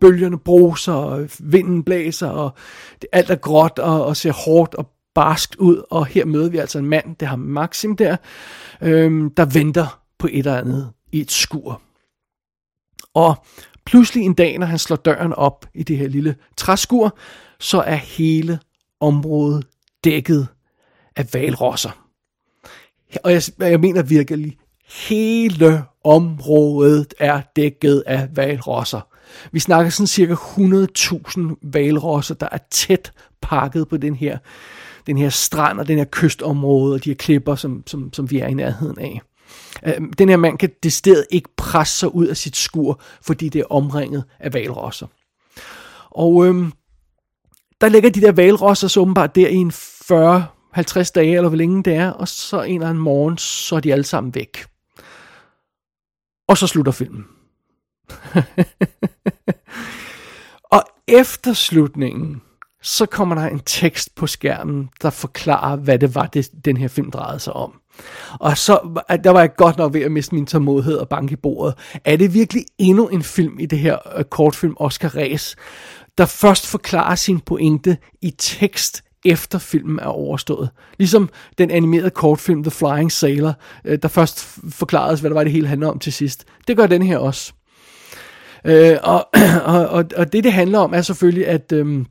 [0.00, 2.52] bølgerne bruser, og vinden blæser, og
[3.02, 6.58] det, alt er gråt og, og ser hårdt og barskt ud, og her møder vi
[6.58, 8.16] altså en mand, det har Maxim der,
[8.82, 11.82] øhm, der venter på et eller andet i et skur.
[13.14, 13.44] Og
[13.84, 17.18] pludselig en dag, når han slår døren op i det her lille træskur,
[17.60, 18.58] så er hele
[19.00, 19.66] området
[20.04, 20.48] dækket
[21.16, 22.06] af valrosser.
[23.24, 24.58] Og jeg, jeg mener virkelig,
[25.08, 29.09] hele området er dækket af valrosser.
[29.52, 33.12] Vi snakker sådan cirka 100.000 valrosser, der er tæt
[33.42, 34.38] pakket på den her,
[35.06, 38.38] den her strand og den her kystområde og de her klipper, som, som, som vi
[38.38, 39.20] er i nærheden af.
[39.86, 43.60] Øhm, den her mand kan decideret ikke presse sig ud af sit skur, fordi det
[43.60, 45.06] er omringet af valrosser.
[46.10, 46.72] Og øhm,
[47.80, 51.82] der ligger de der valrosser så åbenbart der i en 40-50 dage, eller hvor længe
[51.82, 54.64] det er, og så en eller anden morgen, så er de alle sammen væk.
[56.48, 57.24] Og så slutter filmen.
[60.76, 62.42] og efter slutningen,
[62.82, 66.88] så kommer der en tekst på skærmen, der forklarer, hvad det var, det, den her
[66.88, 67.80] film drejede sig om.
[68.40, 71.36] Og så, der var jeg godt nok ved at miste min tålmodighed og banke i
[71.36, 71.74] bordet.
[72.04, 75.56] Er det virkelig endnu en film i det her uh, kortfilm Oscar Race,
[76.18, 80.70] der først forklarer sin pointe i tekst, efter filmen er overstået.
[80.98, 81.28] Ligesom
[81.58, 83.52] den animerede kortfilm The Flying Sailor,
[83.84, 86.44] øh, der først forklaredes, hvad det var, det hele handler om til sidst.
[86.68, 87.52] Det gør den her også.
[88.64, 89.28] Øh, og,
[89.64, 91.72] og, og, det, det handler om, er selvfølgelig, at...
[91.72, 92.04] Øh,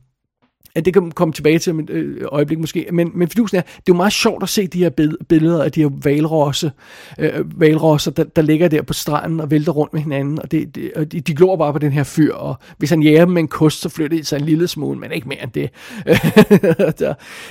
[0.74, 3.60] at det kan komme tilbage til om et øh, øjeblik måske, men, men fidusen er,
[3.60, 4.90] det er jo meget sjovt at se de her
[5.28, 6.72] billeder af de her valrosse,
[7.18, 10.74] øh, valrosser, der, der ligger der på stranden og vælter rundt med hinanden, og, det,
[10.74, 13.34] det, og de, de glor bare på den her fyr, og hvis han jager dem
[13.34, 15.70] med en kost, så flytter de sig en lille smule, men ikke mere end det.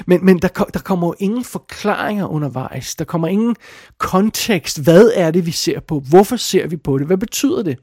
[0.08, 3.56] men men der, der kommer jo ingen forklaringer undervejs, der kommer ingen
[3.98, 7.78] kontekst, hvad er det, vi ser på, hvorfor ser vi på det, hvad betyder det?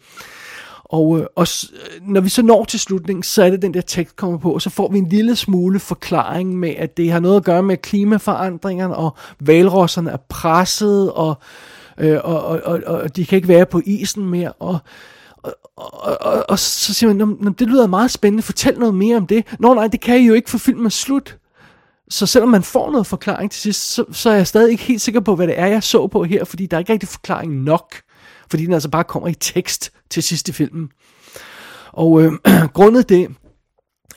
[0.89, 3.81] Og, øh, og øh, når vi så når til slutningen, så er det den der
[3.81, 7.21] tekst kommer på, og så får vi en lille smule forklaring med, at det har
[7.21, 11.35] noget at gøre med klimaforandringerne, og valrosserne er presset, og,
[11.99, 14.79] øh, og, og, og, og de kan ikke være på isen mere, og,
[15.37, 19.27] og, og, og, og så siger man, det lyder meget spændende, fortæl noget mere om
[19.27, 19.45] det.
[19.59, 21.39] Nå nej, det kan I jo ikke, for filmen er slut.
[22.09, 25.01] Så selvom man får noget forklaring til sidst, så, så er jeg stadig ikke helt
[25.01, 27.55] sikker på, hvad det er, jeg så på her, fordi der er ikke rigtig forklaring
[27.55, 27.95] nok.
[28.51, 30.91] Fordi den altså bare kommer i tekst til sidst i filmen.
[31.93, 32.33] Og øh,
[32.75, 33.29] grundet det,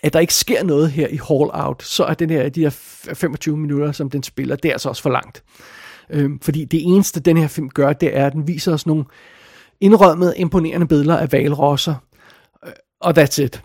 [0.04, 2.70] at der ikke sker noget her i Hall Out, så er den her, de her
[2.70, 5.44] 25 minutter, som den spiller, det er altså også for langt.
[6.10, 9.06] Øh, fordi det eneste, den her film gør, det er, at den viser os nogle
[9.80, 11.96] indrømmede, imponerende billeder af valrosser.
[12.66, 13.64] Øh, Og that's it.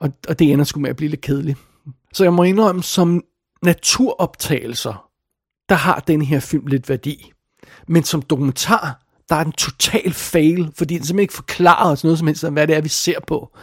[0.00, 1.58] Og, og det ender sgu med at blive lidt kedeligt.
[2.12, 3.24] Så jeg må indrømme, som
[3.62, 5.08] naturoptagelser,
[5.68, 7.32] der har den her film lidt værdi.
[7.88, 12.18] Men som dokumentar, der er den total fail, fordi den simpelthen ikke forklarer os noget
[12.18, 13.56] som helst om, hvad det er, vi ser på.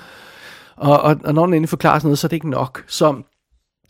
[0.76, 2.84] Og, og, og når den endelig forklarer sådan noget, så er det ikke nok.
[2.88, 3.22] Så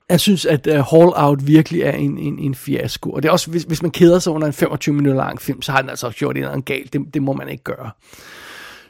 [0.10, 3.12] jeg synes, at uh, Hall Out virkelig er en, en, en fiasko.
[3.12, 5.62] Og det er også, hvis, hvis man keder sig under en 25 minutter lang film,
[5.62, 6.94] så har den altså gjort et eller andet galt.
[6.94, 7.92] Det, det må man ikke gøre.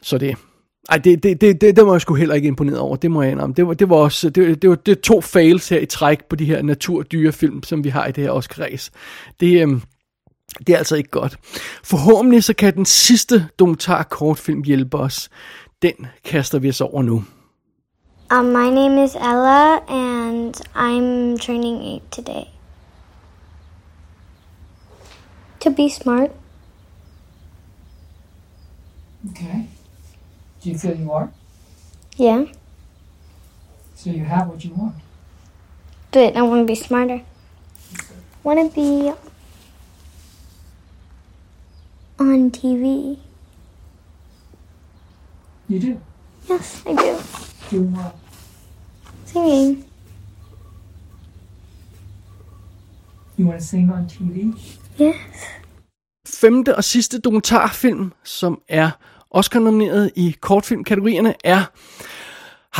[0.02, 0.38] Så det,
[0.90, 3.22] ej, det, det, det, det, det var jeg sgu heller ikke imponeret over, det må
[3.22, 3.56] jeg indrømme.
[3.56, 6.26] Det var, det var også, det, det var det var to fails her i træk
[6.30, 8.92] på de her naturdyrefilm, som vi har i det her Oscar race.
[9.40, 9.82] Det, øhm,
[10.68, 11.38] det er altså ikke godt.
[11.84, 15.30] Forhåbentlig så kan den sidste dokumentar kortfilm hjælpe os.
[15.82, 15.94] Den
[16.24, 17.24] kaster vi os over nu.
[18.32, 22.46] Um, my name is Ella, and I'm turning eight today.
[25.60, 26.32] To be smart.
[29.30, 29.68] Okay.
[30.64, 31.30] Do you feel you are?
[32.20, 32.46] Yeah.
[33.96, 34.96] So you have what you want.
[36.12, 37.20] But I want to be smarter.
[38.44, 39.14] Want to be
[42.32, 43.18] on TV.
[45.70, 46.00] You do.
[46.50, 47.18] Yes, I do.
[47.72, 48.16] Doing what?
[49.26, 49.86] Singing.
[53.38, 54.54] You want to sing on TV?
[55.00, 55.16] Yes.
[56.28, 58.92] Femte og sidste dokumentarfilm, som er
[59.32, 61.64] Oscar-nomineret i kortfilmkategorierne, er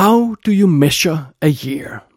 [0.02, 2.13] How Do You Measure a Year?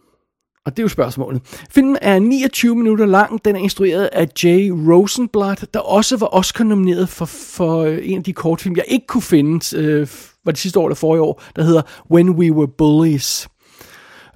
[0.67, 1.43] Og det er jo spørgsmålet.
[1.71, 3.45] Filmen er 29 minutter lang.
[3.45, 8.25] Den er instrueret af Jay Rosenblatt, der også var Oscar-nomineret for, for øh, en af
[8.25, 10.09] de kortfilm, jeg ikke kunne finde, øh,
[10.45, 13.49] var det sidste år eller forrige år, der hedder When We Were Bullies.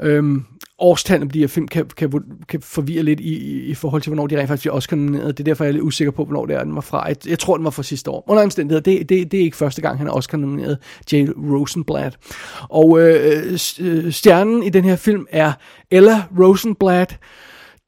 [0.02, 0.44] Øhm,
[0.81, 2.12] årstallet på de her film kan, kan,
[2.48, 5.39] kan forvirre lidt i, i, i forhold til, hvornår de rent faktisk bliver Oscar nomineret.
[5.39, 7.06] Det er derfor, jeg er lidt usikker på, hvornår det er, den var fra.
[7.06, 8.24] Jeg, jeg tror, den var fra sidste år.
[8.28, 10.78] Under omstændigheder, det, det, det er ikke første gang, han er Oscar nomineret,
[11.12, 12.18] Jay Rosenblatt.
[12.62, 15.52] Og øh, øh, stjernen i den her film er
[15.90, 17.18] Ella Rosenblatt,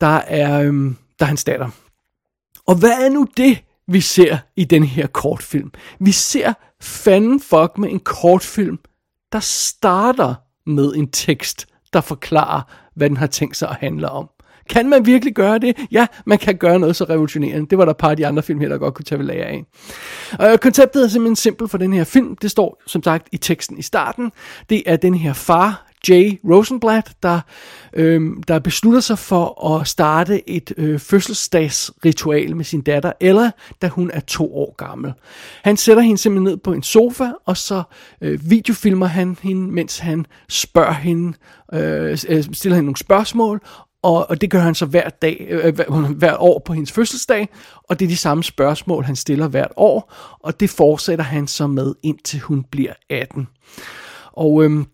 [0.00, 0.74] der er, øh,
[1.18, 1.68] der er hans datter.
[2.66, 5.70] Og hvad er nu det, vi ser i den her kortfilm?
[6.00, 8.78] Vi ser fanden fuck med en kortfilm,
[9.32, 10.34] der starter
[10.66, 12.60] med en tekst, der forklarer,
[12.94, 14.28] hvad den har tænkt sig at handle om.
[14.70, 15.76] Kan man virkelig gøre det?
[15.90, 17.66] Ja, man kan gøre noget så revolutionerende.
[17.66, 19.26] Det var der et par af de andre film her, der godt kunne tage ved
[19.26, 19.64] lære af.
[20.38, 22.36] Og øh, konceptet er simpelthen simpelt for den her film.
[22.36, 24.32] Det står som sagt i teksten i starten.
[24.70, 27.40] Det er den her far, Jay Rosenblatt, der,
[27.92, 33.50] øhm, der beslutter sig for at starte et øh, fødselsdagsritual med sin datter Ella,
[33.82, 35.12] da hun er to år gammel.
[35.62, 37.82] Han sætter hende simpelthen ned på en sofa, og så
[38.20, 41.38] øh, videofilmer han hende, mens han spørger hende,
[41.72, 43.60] øh, øh stiller hende nogle spørgsmål,
[44.02, 45.78] og, og det gør han så hver dag, øh,
[46.18, 47.48] hver år på hendes fødselsdag,
[47.88, 51.66] og det er de samme spørgsmål, han stiller hvert år, og det fortsætter han så
[51.66, 53.48] med, indtil hun bliver 18.
[54.32, 54.86] Og øhm,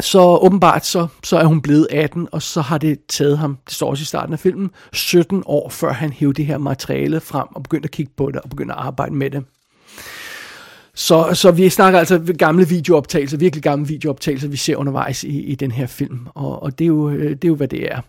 [0.00, 3.74] så åbenbart så, så er hun blevet 18, og så har det taget ham, det
[3.74, 7.48] står også i starten af filmen, 17 år før han hævde det her materiale frem
[7.54, 9.44] og begyndte at kigge på det og begyndte at arbejde med det.
[10.98, 15.54] Så, så vi snakker altså gamle videooptagelser, virkelig gamle videooptagelser, vi ser undervejs i, i
[15.54, 18.00] den her film, og, og det, er jo, øh, det er jo, hvad det er.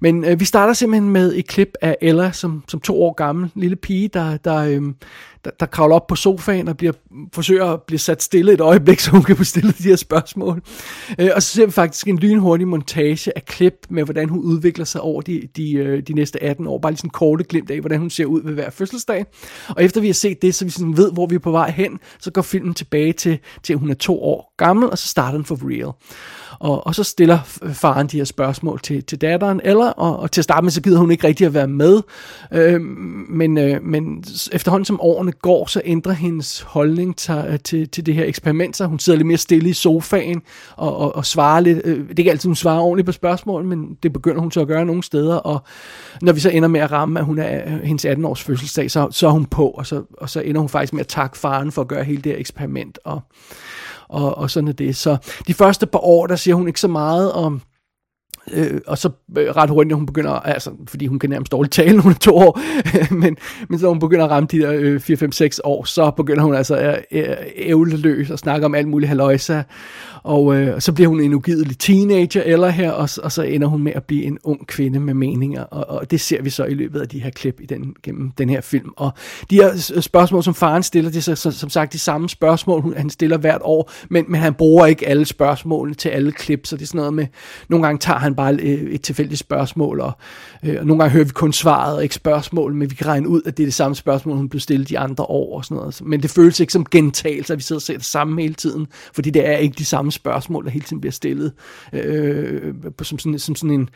[0.00, 3.50] Men øh, vi starter simpelthen med et klip af Ella, som, som to år gammel,
[3.54, 4.82] lille pige, der, der, øh,
[5.44, 6.92] der, der kravler op på sofaen og bliver,
[7.34, 10.62] forsøger at blive sat stille et øjeblik, så hun kan få stillet de her spørgsmål.
[11.18, 14.84] Øh, og så ser vi faktisk en lynhurtig montage af klip med, hvordan hun udvikler
[14.84, 16.78] sig over de, de, øh, de næste 18 år.
[16.78, 19.26] Bare lige sådan korte glimt af, hvordan hun ser ud ved hver fødselsdag.
[19.68, 21.70] Og efter vi har set det, så vi sådan ved, hvor vi er på vej
[21.70, 25.08] hen, så går filmen tilbage til, til at hun er to år gammel, og så
[25.08, 25.92] starter den for real.
[26.58, 27.38] Og, og så stiller
[27.72, 30.82] faren de her spørgsmål til, til datteren, eller, og, og til at starte med, så
[30.82, 32.02] gider hun ikke rigtig at være med.
[32.52, 32.80] Øh,
[33.28, 38.06] men, øh, men efterhånden som årene går, så ændrer hendes holdning til, øh, til, til
[38.06, 40.42] det her eksperiment, så hun sidder lidt mere stille i sofaen
[40.76, 41.80] og, og, og svarer lidt.
[41.84, 44.60] Øh, det er ikke altid, hun svarer ordentligt på spørgsmål, men det begynder hun så
[44.60, 45.62] at gøre nogle steder, og
[46.22, 49.08] når vi så ender med at ramme, at hun er øh, hendes 18-års fødselsdag, så,
[49.10, 51.72] så er hun på, og så, og så ender hun faktisk med at takke faren
[51.72, 53.20] for at gøre hele det her eksperiment, og
[54.08, 54.96] og, og sådan er det.
[54.96, 55.16] Så
[55.46, 57.62] de første par år, der siger hun ikke så meget om,
[58.52, 61.72] Øh, og så øh, ret hurtigt, når hun begynder, altså, fordi hun kan nærmest dårligt
[61.72, 62.60] tale, når hun er to år,
[63.22, 63.36] men,
[63.68, 66.42] men så hun begynder at ramme de der øh, 4, 5, 6 år, så begynder
[66.42, 67.26] hun altså at øh,
[67.56, 69.62] ævleløs og snakke om alt muligt haløjsa,
[70.22, 73.82] og øh, så bliver hun en ugidelig teenager eller her, og, og så ender hun
[73.82, 76.74] med at blive en ung kvinde med meninger, og, og det ser vi så i
[76.74, 78.90] løbet af de her klip i den, gennem den her film.
[78.96, 79.12] Og
[79.50, 82.94] de her øh, spørgsmål, som faren stiller, det er så, som sagt de samme spørgsmål,
[82.96, 86.76] han stiller hvert år, men, men han bruger ikke alle spørgsmålene til alle klip, så
[86.76, 87.26] det er sådan noget med,
[87.68, 90.12] nogle gange tager han bare øh, et tilfældigt spørgsmål, og,
[90.62, 93.28] øh, og nogle gange hører vi kun svaret og ikke spørgsmål, men vi kan regne
[93.28, 95.76] ud, at det er det samme spørgsmål, hun blev stillet de andre år og sådan
[95.76, 96.00] noget.
[96.04, 98.86] Men det føles ikke som gentagelse, at vi sidder og ser det samme hele tiden,
[99.14, 101.52] fordi det er ikke de samme spørgsmål, der hele tiden bliver stillet
[101.92, 103.88] øh, som, sådan, som sådan en,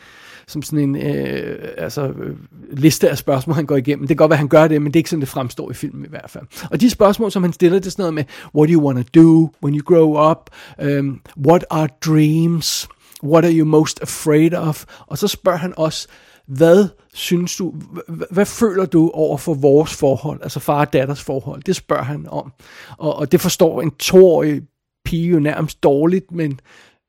[0.46, 2.36] som sådan en øh, altså, øh,
[2.72, 4.02] liste af spørgsmål, han går igennem.
[4.02, 5.74] Det kan godt være, han gør det, men det er ikke sådan, det fremstår i
[5.74, 6.44] filmen i hvert fald.
[6.70, 8.24] Og de spørgsmål, som han stiller, det er sådan noget med,
[8.54, 10.50] what do you want to do when you grow up?
[10.82, 12.88] Um, what are dreams?
[13.24, 14.84] What are you most afraid of?
[15.06, 16.08] Og så spørger han også,
[16.46, 17.74] hvad synes du,
[18.08, 21.62] hvad, hvad føler du over for vores forhold, altså far og datters forhold?
[21.62, 22.52] Det spørger han om.
[22.98, 24.62] Og, og det forstår en toårig
[25.04, 26.60] pige jo nærmest dårligt, men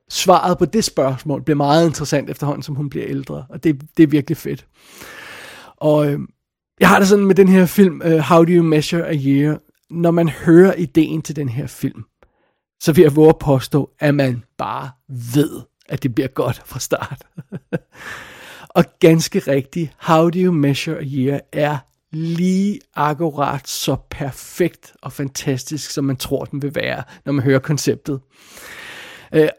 [0.09, 3.45] svaret på det spørgsmål bliver meget interessant efterhånden, som hun bliver ældre.
[3.49, 4.65] Og det, det er virkelig fedt.
[5.77, 6.19] Og øh,
[6.79, 9.59] jeg har det sådan med den her film, uh, How Do You Measure a Year?
[9.89, 12.03] Når man hører ideen til den her film,
[12.81, 14.89] så vil jeg våge at påstå, at man bare
[15.33, 17.23] ved, at det bliver godt fra start.
[18.75, 21.77] og ganske rigtigt, How Do You Measure a Year er
[22.11, 27.59] lige akkurat så perfekt og fantastisk, som man tror, den vil være, når man hører
[27.59, 28.19] konceptet.
[29.33, 29.49] Øh,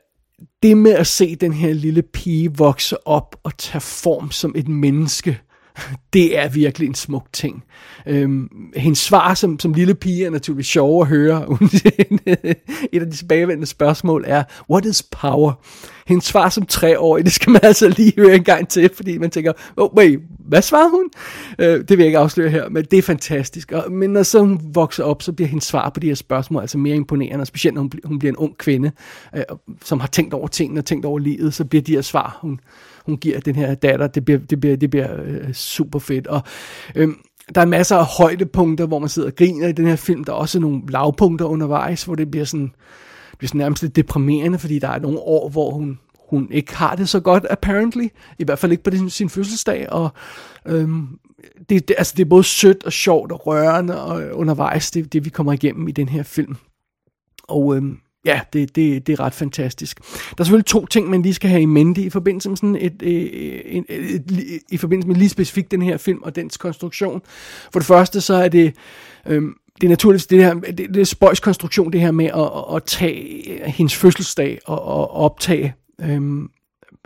[0.62, 4.69] det med at se den her lille pige vokse op og tage form som et
[4.69, 5.40] menneske,
[6.12, 7.65] det er virkelig en smuk ting.
[8.07, 11.47] Øhm, hendes svar som, som lille pige er naturligvis sjov at høre.
[12.93, 15.52] Et af de tilbagevendende spørgsmål er, what is power?
[16.07, 19.31] Hendes svar som treårig, det skal man altså lige høre en gang til, fordi man
[19.31, 21.05] tænker, oh, wait, hvad svarer hun?
[21.59, 23.73] Øh, det vil jeg ikke afsløre her, men det er fantastisk.
[23.73, 26.61] Og, men når så hun vokser op, så bliver hendes svar på de her spørgsmål
[26.61, 28.90] altså mere imponerende, og specielt når hun, hun bliver en ung kvinde,
[29.36, 29.43] øh,
[29.85, 32.61] som har tænkt over tingene og tænkt over livet, så bliver de her svar, hun,
[33.11, 36.27] hun giver den her datter, det bliver, det bliver, det bliver øh, super fedt.
[36.27, 36.43] Og
[36.95, 37.09] øh,
[37.55, 40.24] der er masser af højdepunkter, hvor man sidder og griner i den her film.
[40.24, 42.73] Der er også nogle lavpunkter undervejs, hvor det bliver sådan,
[43.39, 46.97] bliver sådan nærmest lidt deprimerende, fordi der er nogle år, hvor hun, hun ikke har
[46.97, 48.09] det så godt, apparently.
[48.39, 49.93] I hvert fald ikke på sin, sin fødselsdag.
[49.93, 50.11] Og
[50.66, 51.09] øhm,
[51.69, 55.12] det, det, altså det er både sødt og sjovt og rørende og øh, undervejs, det,
[55.12, 56.57] det vi kommer igennem i den her film.
[57.43, 59.98] Og øhm, ja, det, det, det er ret fantastisk.
[59.98, 62.76] Der er selvfølgelig to ting, man lige skal have i mente i forbindelse med sådan
[62.76, 66.36] et, øh, et, et, et, et i forbindelse med lige specifikt den her film og
[66.36, 67.22] dens konstruktion.
[67.72, 68.74] For det første så er det
[69.26, 72.76] øhm, det er naturligvis det her, det, det er spøjs konstruktion, det her med at,
[72.76, 76.51] at tage øh, hendes fødselsdag og, og optage øhm,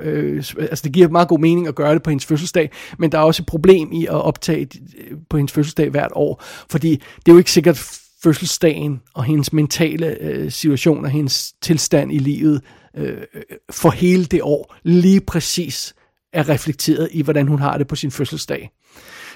[0.00, 3.18] øh, altså det giver meget god mening at gøre det på hendes fødselsdag, men der
[3.18, 4.68] er også et problem i at optage
[4.98, 9.52] øh, på hendes fødselsdag hvert år, fordi det er jo ikke sikkert fødselsdagen og hendes
[9.52, 12.62] mentale øh, situation og hendes tilstand i livet
[12.96, 15.94] øh, øh, for hele det år lige præcis
[16.32, 18.70] er reflekteret i, hvordan hun har det på sin fødselsdag.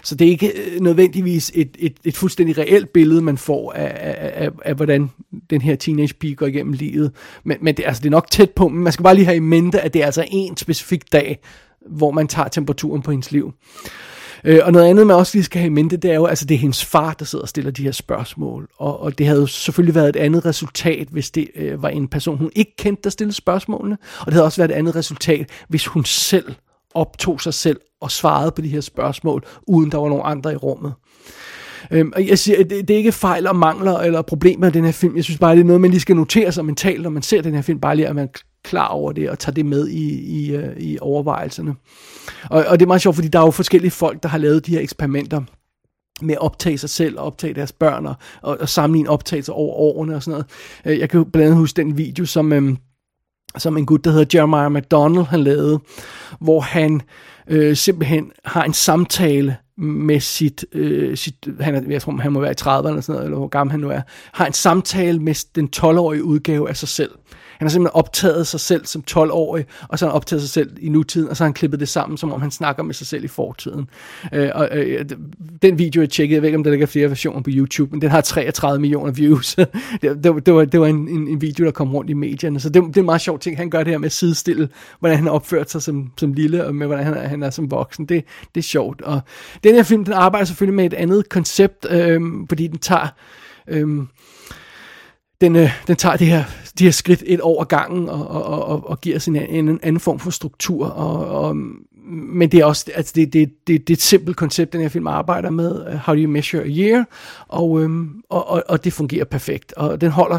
[0.05, 3.93] Så det er ikke øh, nødvendigvis et, et, et fuldstændig reelt billede, man får af,
[3.97, 5.11] af, af, af hvordan
[5.51, 7.13] den her teenage pige går igennem livet.
[7.45, 9.37] Men, men det, altså, det er nok tæt på, men man skal bare lige have
[9.37, 11.39] i mente, at det er altså en specifik dag,
[11.87, 13.47] hvor man tager temperaturen på hendes liv.
[13.47, 13.93] Øh,
[14.45, 16.45] Øh, og noget andet, man også lige skal have i mente, det er jo, altså
[16.45, 18.69] det er hendes far, der sidder og stiller de her spørgsmål.
[18.79, 22.09] Og, og det havde jo selvfølgelig været et andet resultat, hvis det øh, var en
[22.09, 23.99] person, hun ikke kendte, der stillede spørgsmålene.
[24.21, 26.55] Og det havde også været et andet resultat, hvis hun selv
[26.95, 30.57] optog sig selv og svarede på de her spørgsmål, uden der var nogen andre i
[30.57, 30.93] rummet.
[31.91, 34.85] Øhm, og jeg siger, det, det er ikke fejl og mangler eller problemer i den
[34.85, 35.17] her film.
[35.17, 37.43] Jeg synes bare, det er noget, man lige skal notere sig mentalt, når man ser
[37.43, 37.81] den her film.
[37.81, 38.29] Bare lige, at man
[38.63, 41.75] klar over det og tager det med i, i, øh, i overvejelserne.
[42.51, 44.67] Og, og det er meget sjovt, fordi der er jo forskellige folk, der har lavet
[44.67, 45.43] de her eksperimenter
[46.23, 49.75] med at optage sig selv og optage deres børn og, og, og sammenligne optagelser over
[49.75, 50.47] årene og sådan noget.
[50.85, 52.77] Øh, jeg kan blandt andet huske den video, som, øhm,
[53.59, 55.81] som en gut, der hedder Jeremiah McDonald, han lavede,
[56.41, 57.01] hvor han
[57.49, 62.41] øh, simpelthen har en samtale med sit, øh, sit han er, jeg tror, han må
[62.41, 64.01] være i 30'erne eller sådan noget, eller hvor gammel han nu er,
[64.33, 67.11] har en samtale med den 12-årige udgave af sig selv.
[67.59, 70.71] Han har simpelthen optaget sig selv som 12-årig, og så har han optaget sig selv
[70.81, 73.07] i nutiden, og så har han klippet det sammen, som om han snakker med sig
[73.07, 73.89] selv i fortiden.
[74.33, 75.05] Øh, og øh,
[75.63, 78.01] den video, jeg tjekkede, jeg ved ikke, om der ligger flere versioner på YouTube, men
[78.01, 79.55] den har 33 millioner views.
[79.55, 79.69] det,
[80.03, 82.69] det, det, var, det var en, en, en video, der kom rundt i medierne, så
[82.69, 83.57] det, det er en meget sjov ting.
[83.57, 84.69] Han gør det her med at sidestille,
[84.99, 87.71] hvordan han opførte sig som, som lille, og med hvordan han er, han er som
[87.71, 88.07] voksen.
[88.07, 88.25] Det,
[88.55, 89.03] det er sjovt.
[89.03, 89.21] Og
[89.65, 93.09] den her film, den arbejder selvfølgelig med et andet koncept, øh, fordi den tager...
[93.69, 93.99] Øh,
[95.41, 96.45] den, øh, den tager det her,
[96.79, 100.01] de her skridt et over gangen og, og, og, og giver os en, en anden
[100.01, 100.87] form for struktur.
[100.87, 101.57] Og, og,
[102.11, 104.89] men det er også altså det, det, det, det er et simpelt koncept, den her
[104.89, 105.87] film arbejder med.
[105.87, 107.05] Uh, How do you measure a year?
[107.49, 109.73] Og, øhm, og, og, og det fungerer perfekt.
[109.73, 110.39] Og den holder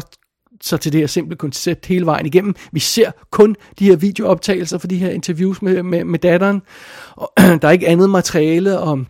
[0.62, 2.54] så til det her simple koncept hele vejen igennem.
[2.72, 6.62] Vi ser kun de her videooptagelser for de her interviews med, med, med datteren.
[7.16, 7.32] Og,
[7.62, 9.06] der er ikke andet materiale om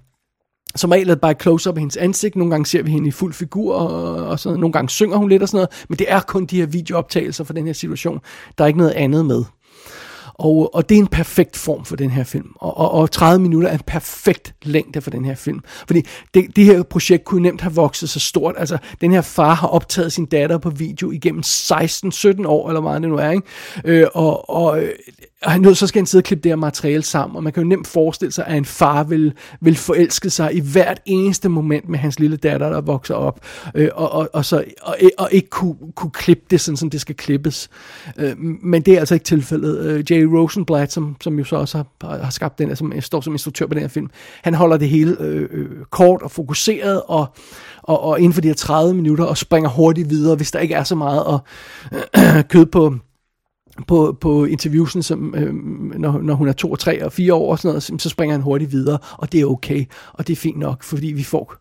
[0.76, 2.36] som regel er det bare close-up af hendes ansigt.
[2.36, 5.28] Nogle gange ser vi hende i fuld figur, og, og sådan Nogle gange synger hun
[5.28, 5.86] lidt og sådan noget.
[5.88, 8.20] Men det er kun de her videooptagelser for den her situation.
[8.58, 9.44] Der er ikke noget andet med.
[10.40, 12.52] Og, og det er en perfekt form for den her film.
[12.54, 15.60] Og, og, og 30 minutter er en perfekt længde for den her film.
[15.86, 16.02] Fordi
[16.34, 18.54] det, det her projekt kunne nemt have vokset så stort.
[18.58, 22.92] Altså, den her far har optaget sin datter på video igennem 16-17 år, eller hvad
[22.92, 23.30] det nu er.
[23.30, 23.46] Ikke?
[23.84, 24.82] Øh, og, og
[25.44, 27.62] og han, så skal han sidde og klippe det her materiale sammen, og man kan
[27.62, 31.88] jo nemt forestille sig, at en far vil, vil forelske sig i hvert eneste moment
[31.88, 33.40] med hans lille datter, der vokser op,
[33.74, 37.00] øh, og, og, og, så, og, og ikke kunne, kunne klippe det, sådan som det
[37.00, 37.70] skal klippes.
[38.18, 39.86] Øh, men det er altså ikke tilfældet.
[39.86, 43.34] Øh, Jay Rosenblatt, som, som jo så også har, har skabt den, som står som
[43.34, 44.10] instruktør på den her film,
[44.42, 47.26] han holder det hele øh, øh kort og fokuseret, og,
[47.82, 50.74] og, og inden for de her 30 minutter, og springer hurtigt videre, hvis der ikke
[50.74, 51.40] er så meget at,
[52.18, 52.94] øh, kød på
[53.88, 55.54] på, på interviewsen, som, øh,
[56.00, 58.42] når, når hun er to, tre og fire år og sådan noget, så springer han
[58.42, 61.54] hurtigt videre, og det er okay, og det er fint nok, fordi vi får,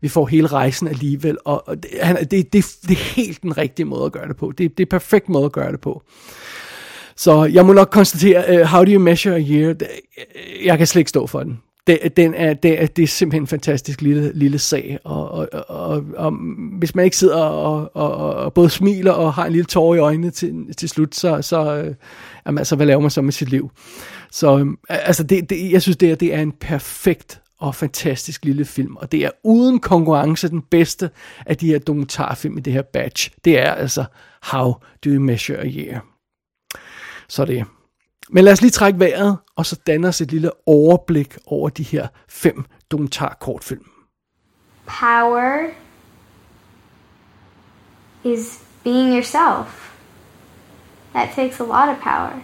[0.00, 3.58] vi får hele rejsen alligevel, og, og det, han, det, det, det er helt den
[3.58, 4.52] rigtige måde at gøre det på.
[4.58, 6.02] Det, det er perfekt måde at gøre det på.
[7.16, 9.74] Så jeg må nok konstatere, uh, how do you measure a year?
[10.64, 11.58] Jeg kan slet ikke stå for den
[11.88, 15.48] det, den er, det, er, det er simpelthen en fantastisk lille, lille sag, og, og,
[15.52, 16.32] og, og, og
[16.78, 19.94] hvis man ikke sidder og, og, og, og både smiler og har en lille tårer
[19.94, 21.94] i øjnene til, til slut, så, så, øh,
[22.46, 23.70] jamen, altså, hvad laver man så med sit liv?
[24.30, 28.44] Så øh, altså, det, det, jeg synes, det er, det er en perfekt og fantastisk
[28.44, 31.10] lille film, og det er uden konkurrence den bedste
[31.46, 33.30] af de her dokumentarfilm i det her batch.
[33.44, 34.04] Det er altså
[34.42, 34.72] How
[35.04, 36.06] Do You Measure a Year?
[37.28, 37.64] Så det.
[38.30, 42.08] Men lad os lige trække vejret, og så os et lille overblik over de her
[42.28, 43.84] fem dokumentarkortfilm.
[44.86, 45.70] Power
[48.24, 49.94] is being yourself.
[51.12, 52.42] That takes a lot of power.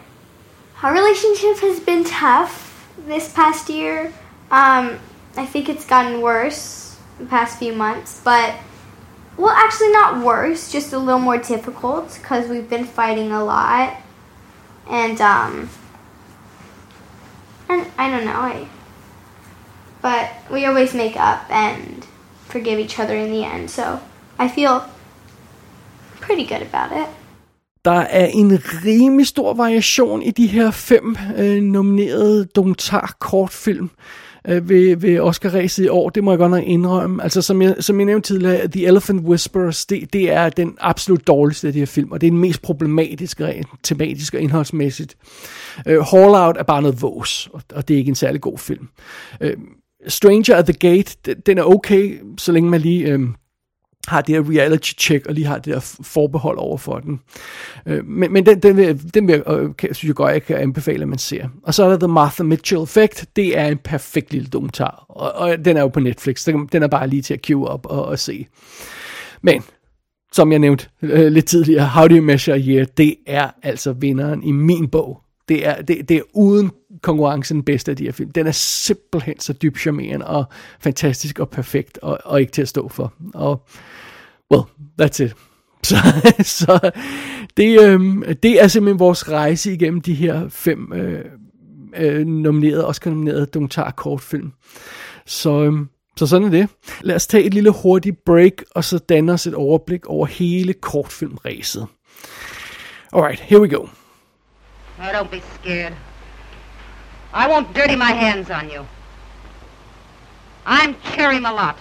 [0.83, 2.55] Our relationship has been tough
[3.09, 4.13] this past year.
[4.51, 4.99] Um,
[5.37, 8.55] I think it's gotten worse the past few months, but
[9.37, 13.97] well, actually not worse, just a little more difficult because we've been fighting a lot,
[14.91, 15.69] and um,
[17.69, 18.69] and I don't know, I,
[20.03, 22.07] but we always make up and
[22.49, 24.01] forgive each other in the end, so
[24.39, 24.85] I feel
[26.21, 27.09] pretty good about it.
[27.85, 33.91] Der er en rimelig stor variation i de her fem øh, nominerede dokumentar-kortfilm
[34.49, 36.11] øh, ved, ved Oscar-ræset i år.
[36.11, 37.23] Det må jeg godt nok indrømme.
[37.23, 41.27] Altså, som jeg, som jeg nævnte tidligere, The Elephant Whisperers, det, det er den absolut
[41.27, 45.17] dårligste af de her film, og det er den mest problematiske, rent tematisk og indholdsmæssigt.
[45.87, 48.59] Øh, Hall Out er bare noget vås, og, og det er ikke en særlig god
[48.59, 48.89] film.
[49.41, 49.57] Øh,
[50.09, 53.09] Stranger at the Gate, den, den er okay, så længe man lige...
[53.09, 53.21] Øh,
[54.09, 57.21] har det her reality check, og lige har det der forbehold over for den.
[57.87, 61.03] Øh, men men den, den, vil, den vil, øh, synes jeg godt, jeg kan anbefale,
[61.03, 61.49] at man ser.
[61.63, 63.27] Og så er der The Martha Mitchell Effect.
[63.37, 66.45] Det er en perfekt lille dokumentar, og, og den er jo på Netflix.
[66.45, 68.47] Den, den er bare lige til at queue op og, og se.
[69.43, 69.63] Men,
[70.33, 73.93] som jeg nævnte øh, lidt tidligere, How Do You Measure a Year, det er altså
[73.93, 75.21] vinderen i min bog.
[75.49, 76.71] Det er, det, det er uden
[77.03, 78.31] konkurrence den bedste af de her film.
[78.31, 80.45] Den er simpelthen så dybt charmerende og
[80.81, 83.13] fantastisk og perfekt og, og ikke til at stå for.
[83.35, 83.67] Og
[85.03, 85.35] that's it.
[85.85, 85.97] Så,
[86.43, 86.91] så
[87.57, 88.01] det, øh,
[88.43, 91.25] det er simpelthen vores rejse igennem de her fem øh,
[91.97, 94.53] øh, nominerede, Oscar-nominerede dokumentar-kortfilm.
[95.27, 95.73] Så, øh,
[96.17, 96.69] så sådan er det.
[97.01, 100.73] Lad os tage et lille hurtigt break, og så danne os et overblik over hele
[100.73, 101.87] kortfilmræset.
[103.13, 103.89] Alright, here we go.
[104.99, 105.93] Oh, don't be scared.
[107.35, 108.87] I won't dirty my hands on you.
[110.67, 111.77] I'm Cherry Malott.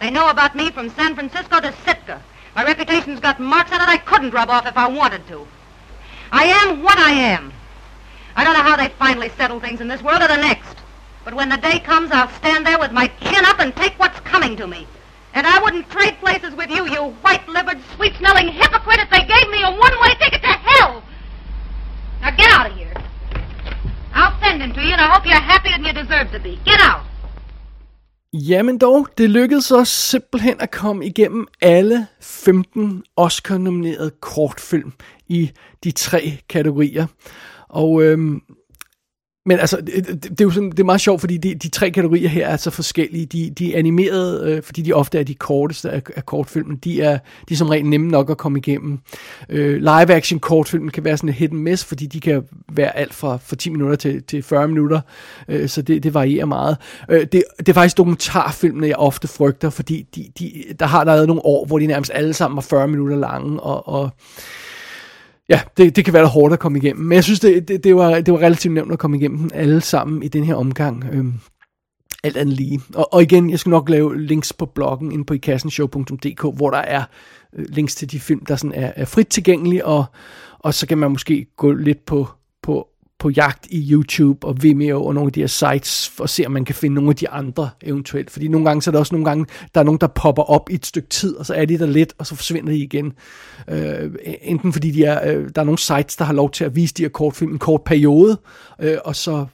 [0.00, 2.20] They know about me from San Francisco to Sitka.
[2.58, 5.46] My reputation's got marks on it I couldn't rub off if I wanted to.
[6.32, 7.52] I am what I am.
[8.34, 10.74] I don't know how they finally settle things in this world or the next.
[11.24, 14.18] But when the day comes, I'll stand there with my chin up and take what's
[14.26, 14.88] coming to me.
[15.34, 19.62] And I wouldn't trade places with you, you white-livered, sweet-smelling hypocrite, if they gave me
[19.62, 21.04] a one-way ticket to hell!
[22.22, 22.92] Now get out of here.
[24.14, 26.58] I'll send him to you, and I hope you're happier than you deserve to be.
[26.64, 27.04] Get out!
[28.32, 34.92] Jamen dog, det lykkedes os simpelthen at komme igennem alle 15 Oscar-nominerede kortfilm
[35.28, 35.50] i
[35.84, 37.06] de tre kategorier.
[37.68, 38.42] Og øhm,
[39.48, 41.68] men altså, det, det, det er jo sådan, det er meget sjovt, fordi de, de
[41.68, 43.26] tre kategorier her er så forskellige.
[43.26, 47.18] De, de animerede, øh, fordi de ofte er de korteste af, af kortfilmen, de er,
[47.48, 48.98] de er som regel nemme nok at komme igennem.
[49.48, 52.42] Øh, live-action kortfilmen kan være sådan en hit and miss, fordi de kan
[52.72, 55.00] være alt fra, fra 10 minutter til, til 40 minutter,
[55.48, 56.76] øh, så det, det varierer meget.
[57.10, 61.12] Øh, det, det er faktisk dokumentarfilmene, jeg ofte frygter, fordi de, de, der har der
[61.12, 64.10] været nogle år, hvor de nærmest alle sammen var 40 minutter lange, og, og
[65.48, 67.04] ja, det, det kan være lidt hårdt at komme igennem.
[67.04, 69.50] Men jeg synes, det, det, det, var, det var relativt nemt at komme igennem dem
[69.54, 71.04] alle sammen i den her omgang.
[71.12, 71.34] Øhm,
[72.22, 72.80] alt andet lige.
[72.94, 76.78] Og, og igen, jeg skal nok lave links på bloggen inde på ikassenshow.dk, hvor der
[76.78, 77.02] er
[77.56, 80.04] øh, links til de film, der sådan er, er frit tilgængelige, og,
[80.58, 82.28] og så kan man måske gå lidt på,
[83.18, 86.52] på jagt i YouTube og Vimeo og nogle af de her sites, og se, om
[86.52, 88.30] man kan finde nogle af de andre eventuelt.
[88.30, 90.70] Fordi nogle gange, så er der også nogle gange, der er nogen, der popper op
[90.70, 93.12] i et stykke tid, og så er de der lidt, og så forsvinder de igen.
[93.68, 94.10] Øh,
[94.42, 96.94] enten fordi de er, øh, der er nogle sites, der har lov til at vise
[96.94, 98.40] de her kortfilm en kort periode,
[98.80, 99.46] øh, og så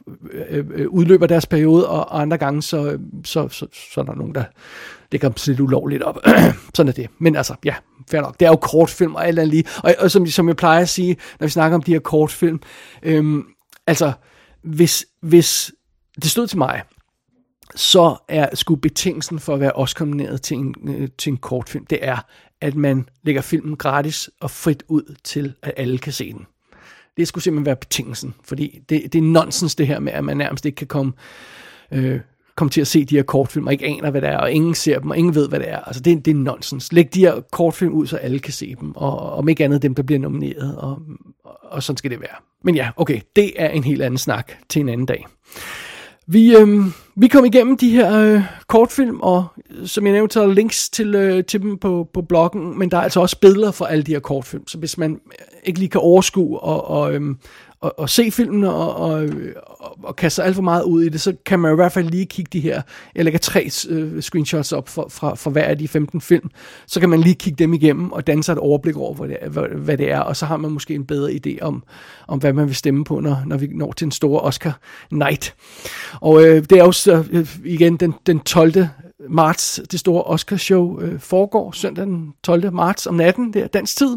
[0.49, 4.35] øh, øh, udløber deres periode, og andre gange, så, så, så, så er der nogen,
[4.35, 4.45] der
[5.12, 6.19] lægger dem lidt ulovligt op.
[6.74, 7.11] Sådan er det.
[7.19, 7.74] Men altså, ja,
[8.11, 8.41] fair nok.
[8.41, 9.65] Det er jo kortfilm og alt andet lige.
[9.82, 12.61] Og, og som, som jeg plejer at sige, når vi snakker om de her kortfilm,
[13.03, 13.45] øh,
[13.86, 14.12] Altså,
[14.62, 15.73] hvis, hvis
[16.15, 16.82] det stod til mig,
[17.74, 19.97] så er skulle betingelsen for at være også
[20.43, 22.19] til en, øh, til en kortfilm, det er,
[22.61, 26.47] at man lægger filmen gratis og frit ud til, at alle kan se den.
[27.16, 30.36] Det skulle simpelthen være betingelsen, fordi det, det er nonsens det her med, at man
[30.36, 31.12] nærmest ikke kan komme,
[31.90, 32.20] øh,
[32.57, 34.75] komme til at se de her kortfilm, og ikke aner, hvad det er, og ingen
[34.75, 35.79] ser dem, og ingen ved, hvad det er.
[35.79, 36.93] Altså, det, det er nonsens.
[36.93, 39.95] Læg de her kortfilm ud, så alle kan se dem, og om ikke andet dem,
[39.95, 40.99] der bliver nomineret, og,
[41.63, 42.37] og sådan skal det være.
[42.65, 45.27] Men ja, okay, det er en helt anden snak til en anden dag.
[46.27, 46.85] Vi, øh,
[47.17, 50.55] vi kom igennem de her øh, kortfilm, og øh, som jeg nævnte, så er der
[50.55, 53.85] links til, øh, til dem på, på bloggen, men der er altså også billeder for
[53.85, 55.21] alle de her kortfilm, så hvis man
[55.65, 57.35] ikke lige kan overskue og, og, øh,
[57.85, 59.28] og, og se filmen og, og,
[59.66, 61.93] og, og kaste sig alt for meget ud i det, så kan man i hvert
[61.93, 62.82] fald lige kigge de her,
[63.15, 66.51] jeg lægger tre øh, screenshots op for, fra, fra hver af de 15 film,
[66.86, 69.36] så kan man lige kigge dem igennem og danne sig et overblik over, hvad det,
[69.40, 71.82] er, hvad, hvad det er, og så har man måske en bedre idé om,
[72.28, 74.78] om hvad man vil stemme på, når, når vi når til en stor Oscar
[75.11, 75.55] night.
[76.20, 78.74] Og øh, det er også øh, igen den, den 12
[79.28, 82.73] marts, det store Oscarshow øh, foregår søndag den 12.
[82.73, 84.16] marts om natten, det er dansk tid.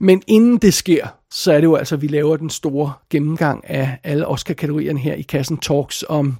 [0.00, 3.70] Men inden det sker, så er det jo altså, at vi laver den store gennemgang
[3.70, 6.38] af alle Oscar-kategorierne her i Kassen Talks om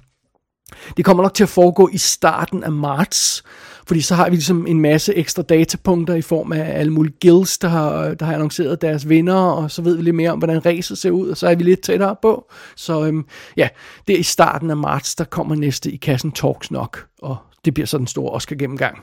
[0.97, 3.43] det kommer nok til at foregå i starten af marts,
[3.87, 7.57] fordi så har vi ligesom en masse ekstra datapunkter i form af alle mulige guilds,
[7.57, 10.65] der har, der har annonceret deres vinder, og så ved vi lidt mere om, hvordan
[10.65, 12.51] racet ser ud, og så er vi lidt tættere på.
[12.75, 13.25] Så øhm,
[13.57, 13.67] ja,
[14.07, 17.73] det er i starten af marts, der kommer næste i kassen Talks nok, og det
[17.73, 18.97] bliver så den store Oscar-gennemgang.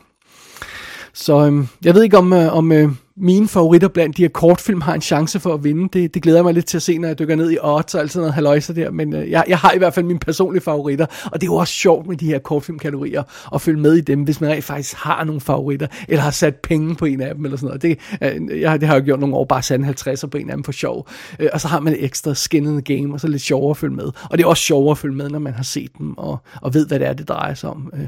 [1.15, 2.89] Så øhm, jeg ved ikke, om, øh, om øh,
[3.21, 5.89] mine favoritter blandt de her kortfilm har en chance for at vinde.
[5.93, 7.95] Det, det glæder jeg mig lidt til at se, når jeg dykker ned i odds
[7.95, 8.91] og alt sådan noget haløjser der.
[8.91, 11.07] Men øh, jeg, jeg har i hvert fald mine personlige favoritter.
[11.25, 13.23] Og det er jo også sjovt med de her kortfilmkategorier
[13.55, 16.57] at følge med i dem, hvis man rent faktisk har nogle favoritter, eller har sat
[16.57, 17.83] penge på en af dem, eller sådan noget.
[17.83, 20.51] Det, øh, jeg, det har jeg gjort nogle år, bare sat en 50'er på en
[20.51, 21.09] af dem for sjov.
[21.39, 23.71] Øh, og så har man et ekstra skin in the game, og så lidt sjovere
[23.71, 24.11] at følge med.
[24.31, 26.75] Og det er også sjovere at følge med, når man har set dem, og, og
[26.75, 27.93] ved, hvad det er, det drejer sig om.
[27.95, 28.07] Øh,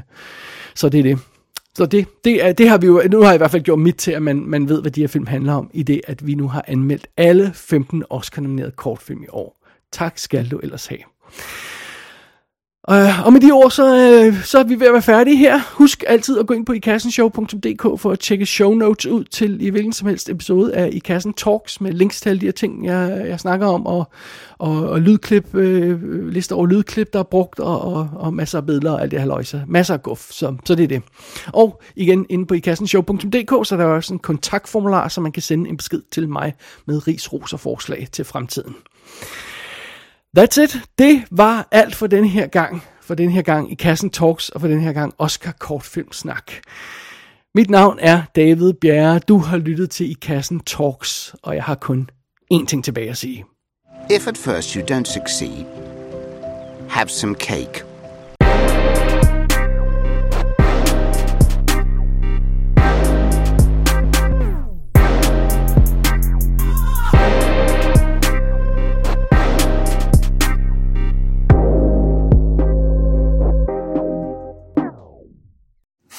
[0.75, 1.19] så det er det.
[1.77, 3.79] Så det, det, er, det har vi jo, nu har jeg i hvert fald gjort
[3.79, 6.27] mit til, at man, man ved, hvad de her film handler om, i det, at
[6.27, 9.67] vi nu har anmeldt alle 15 Oscar-nominerede kortfilm i år.
[9.91, 10.99] Tak skal du ellers have.
[12.89, 13.83] Uh, og med de ord, så,
[14.27, 15.59] uh, så er vi ved at være færdige her.
[15.71, 19.69] Husk altid at gå ind på ikassenshow.dk for at tjekke show notes ud til i
[19.69, 22.85] hvilken som helst episode af I Kassen Talks med links til alle de her ting,
[22.85, 24.11] jeg, jeg snakker om, og,
[24.57, 28.57] og, og lydklip, øh, uh, lister over lydklip, der er brugt, og, og, og masser
[28.57, 29.63] af billeder og alt det her løjse.
[29.67, 31.01] Masser af guf, så, så det er det.
[31.53, 35.69] Og igen, inde på ikassenshow.dk, så er der også en kontaktformular, så man kan sende
[35.69, 36.53] en besked til mig
[36.85, 38.75] med ris, ros og forslag til fremtiden.
[40.39, 40.79] That's it.
[40.97, 42.83] Det var alt for den her gang.
[43.01, 46.51] For den her gang i Kassen Talks, og for den her gang Oscar Kortfilm Snak.
[47.55, 49.19] Mit navn er David Bjerre.
[49.19, 52.09] Du har lyttet til i Kassen Talks, og jeg har kun
[52.53, 53.45] én ting tilbage at sige.
[54.09, 55.65] If at first you don't succeed,
[56.89, 57.83] have some cake.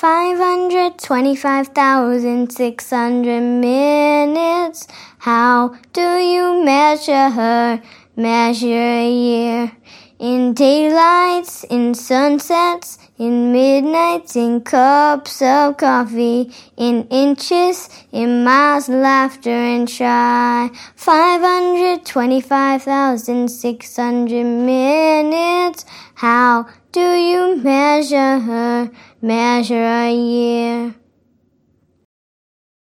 [0.03, 4.89] Five hundred twenty-five thousand six hundred minutes.
[5.19, 7.81] How do you measure her?
[8.17, 9.71] Measure a year
[10.19, 19.51] in daylights, in sunsets, in midnights, in cups of coffee, in inches, in miles, laughter
[19.51, 20.69] and shy.
[20.97, 25.85] Five hundred twenty-five thousand six hundred minutes.
[26.17, 28.91] How do you measure her?
[29.23, 31.02] Measure a year.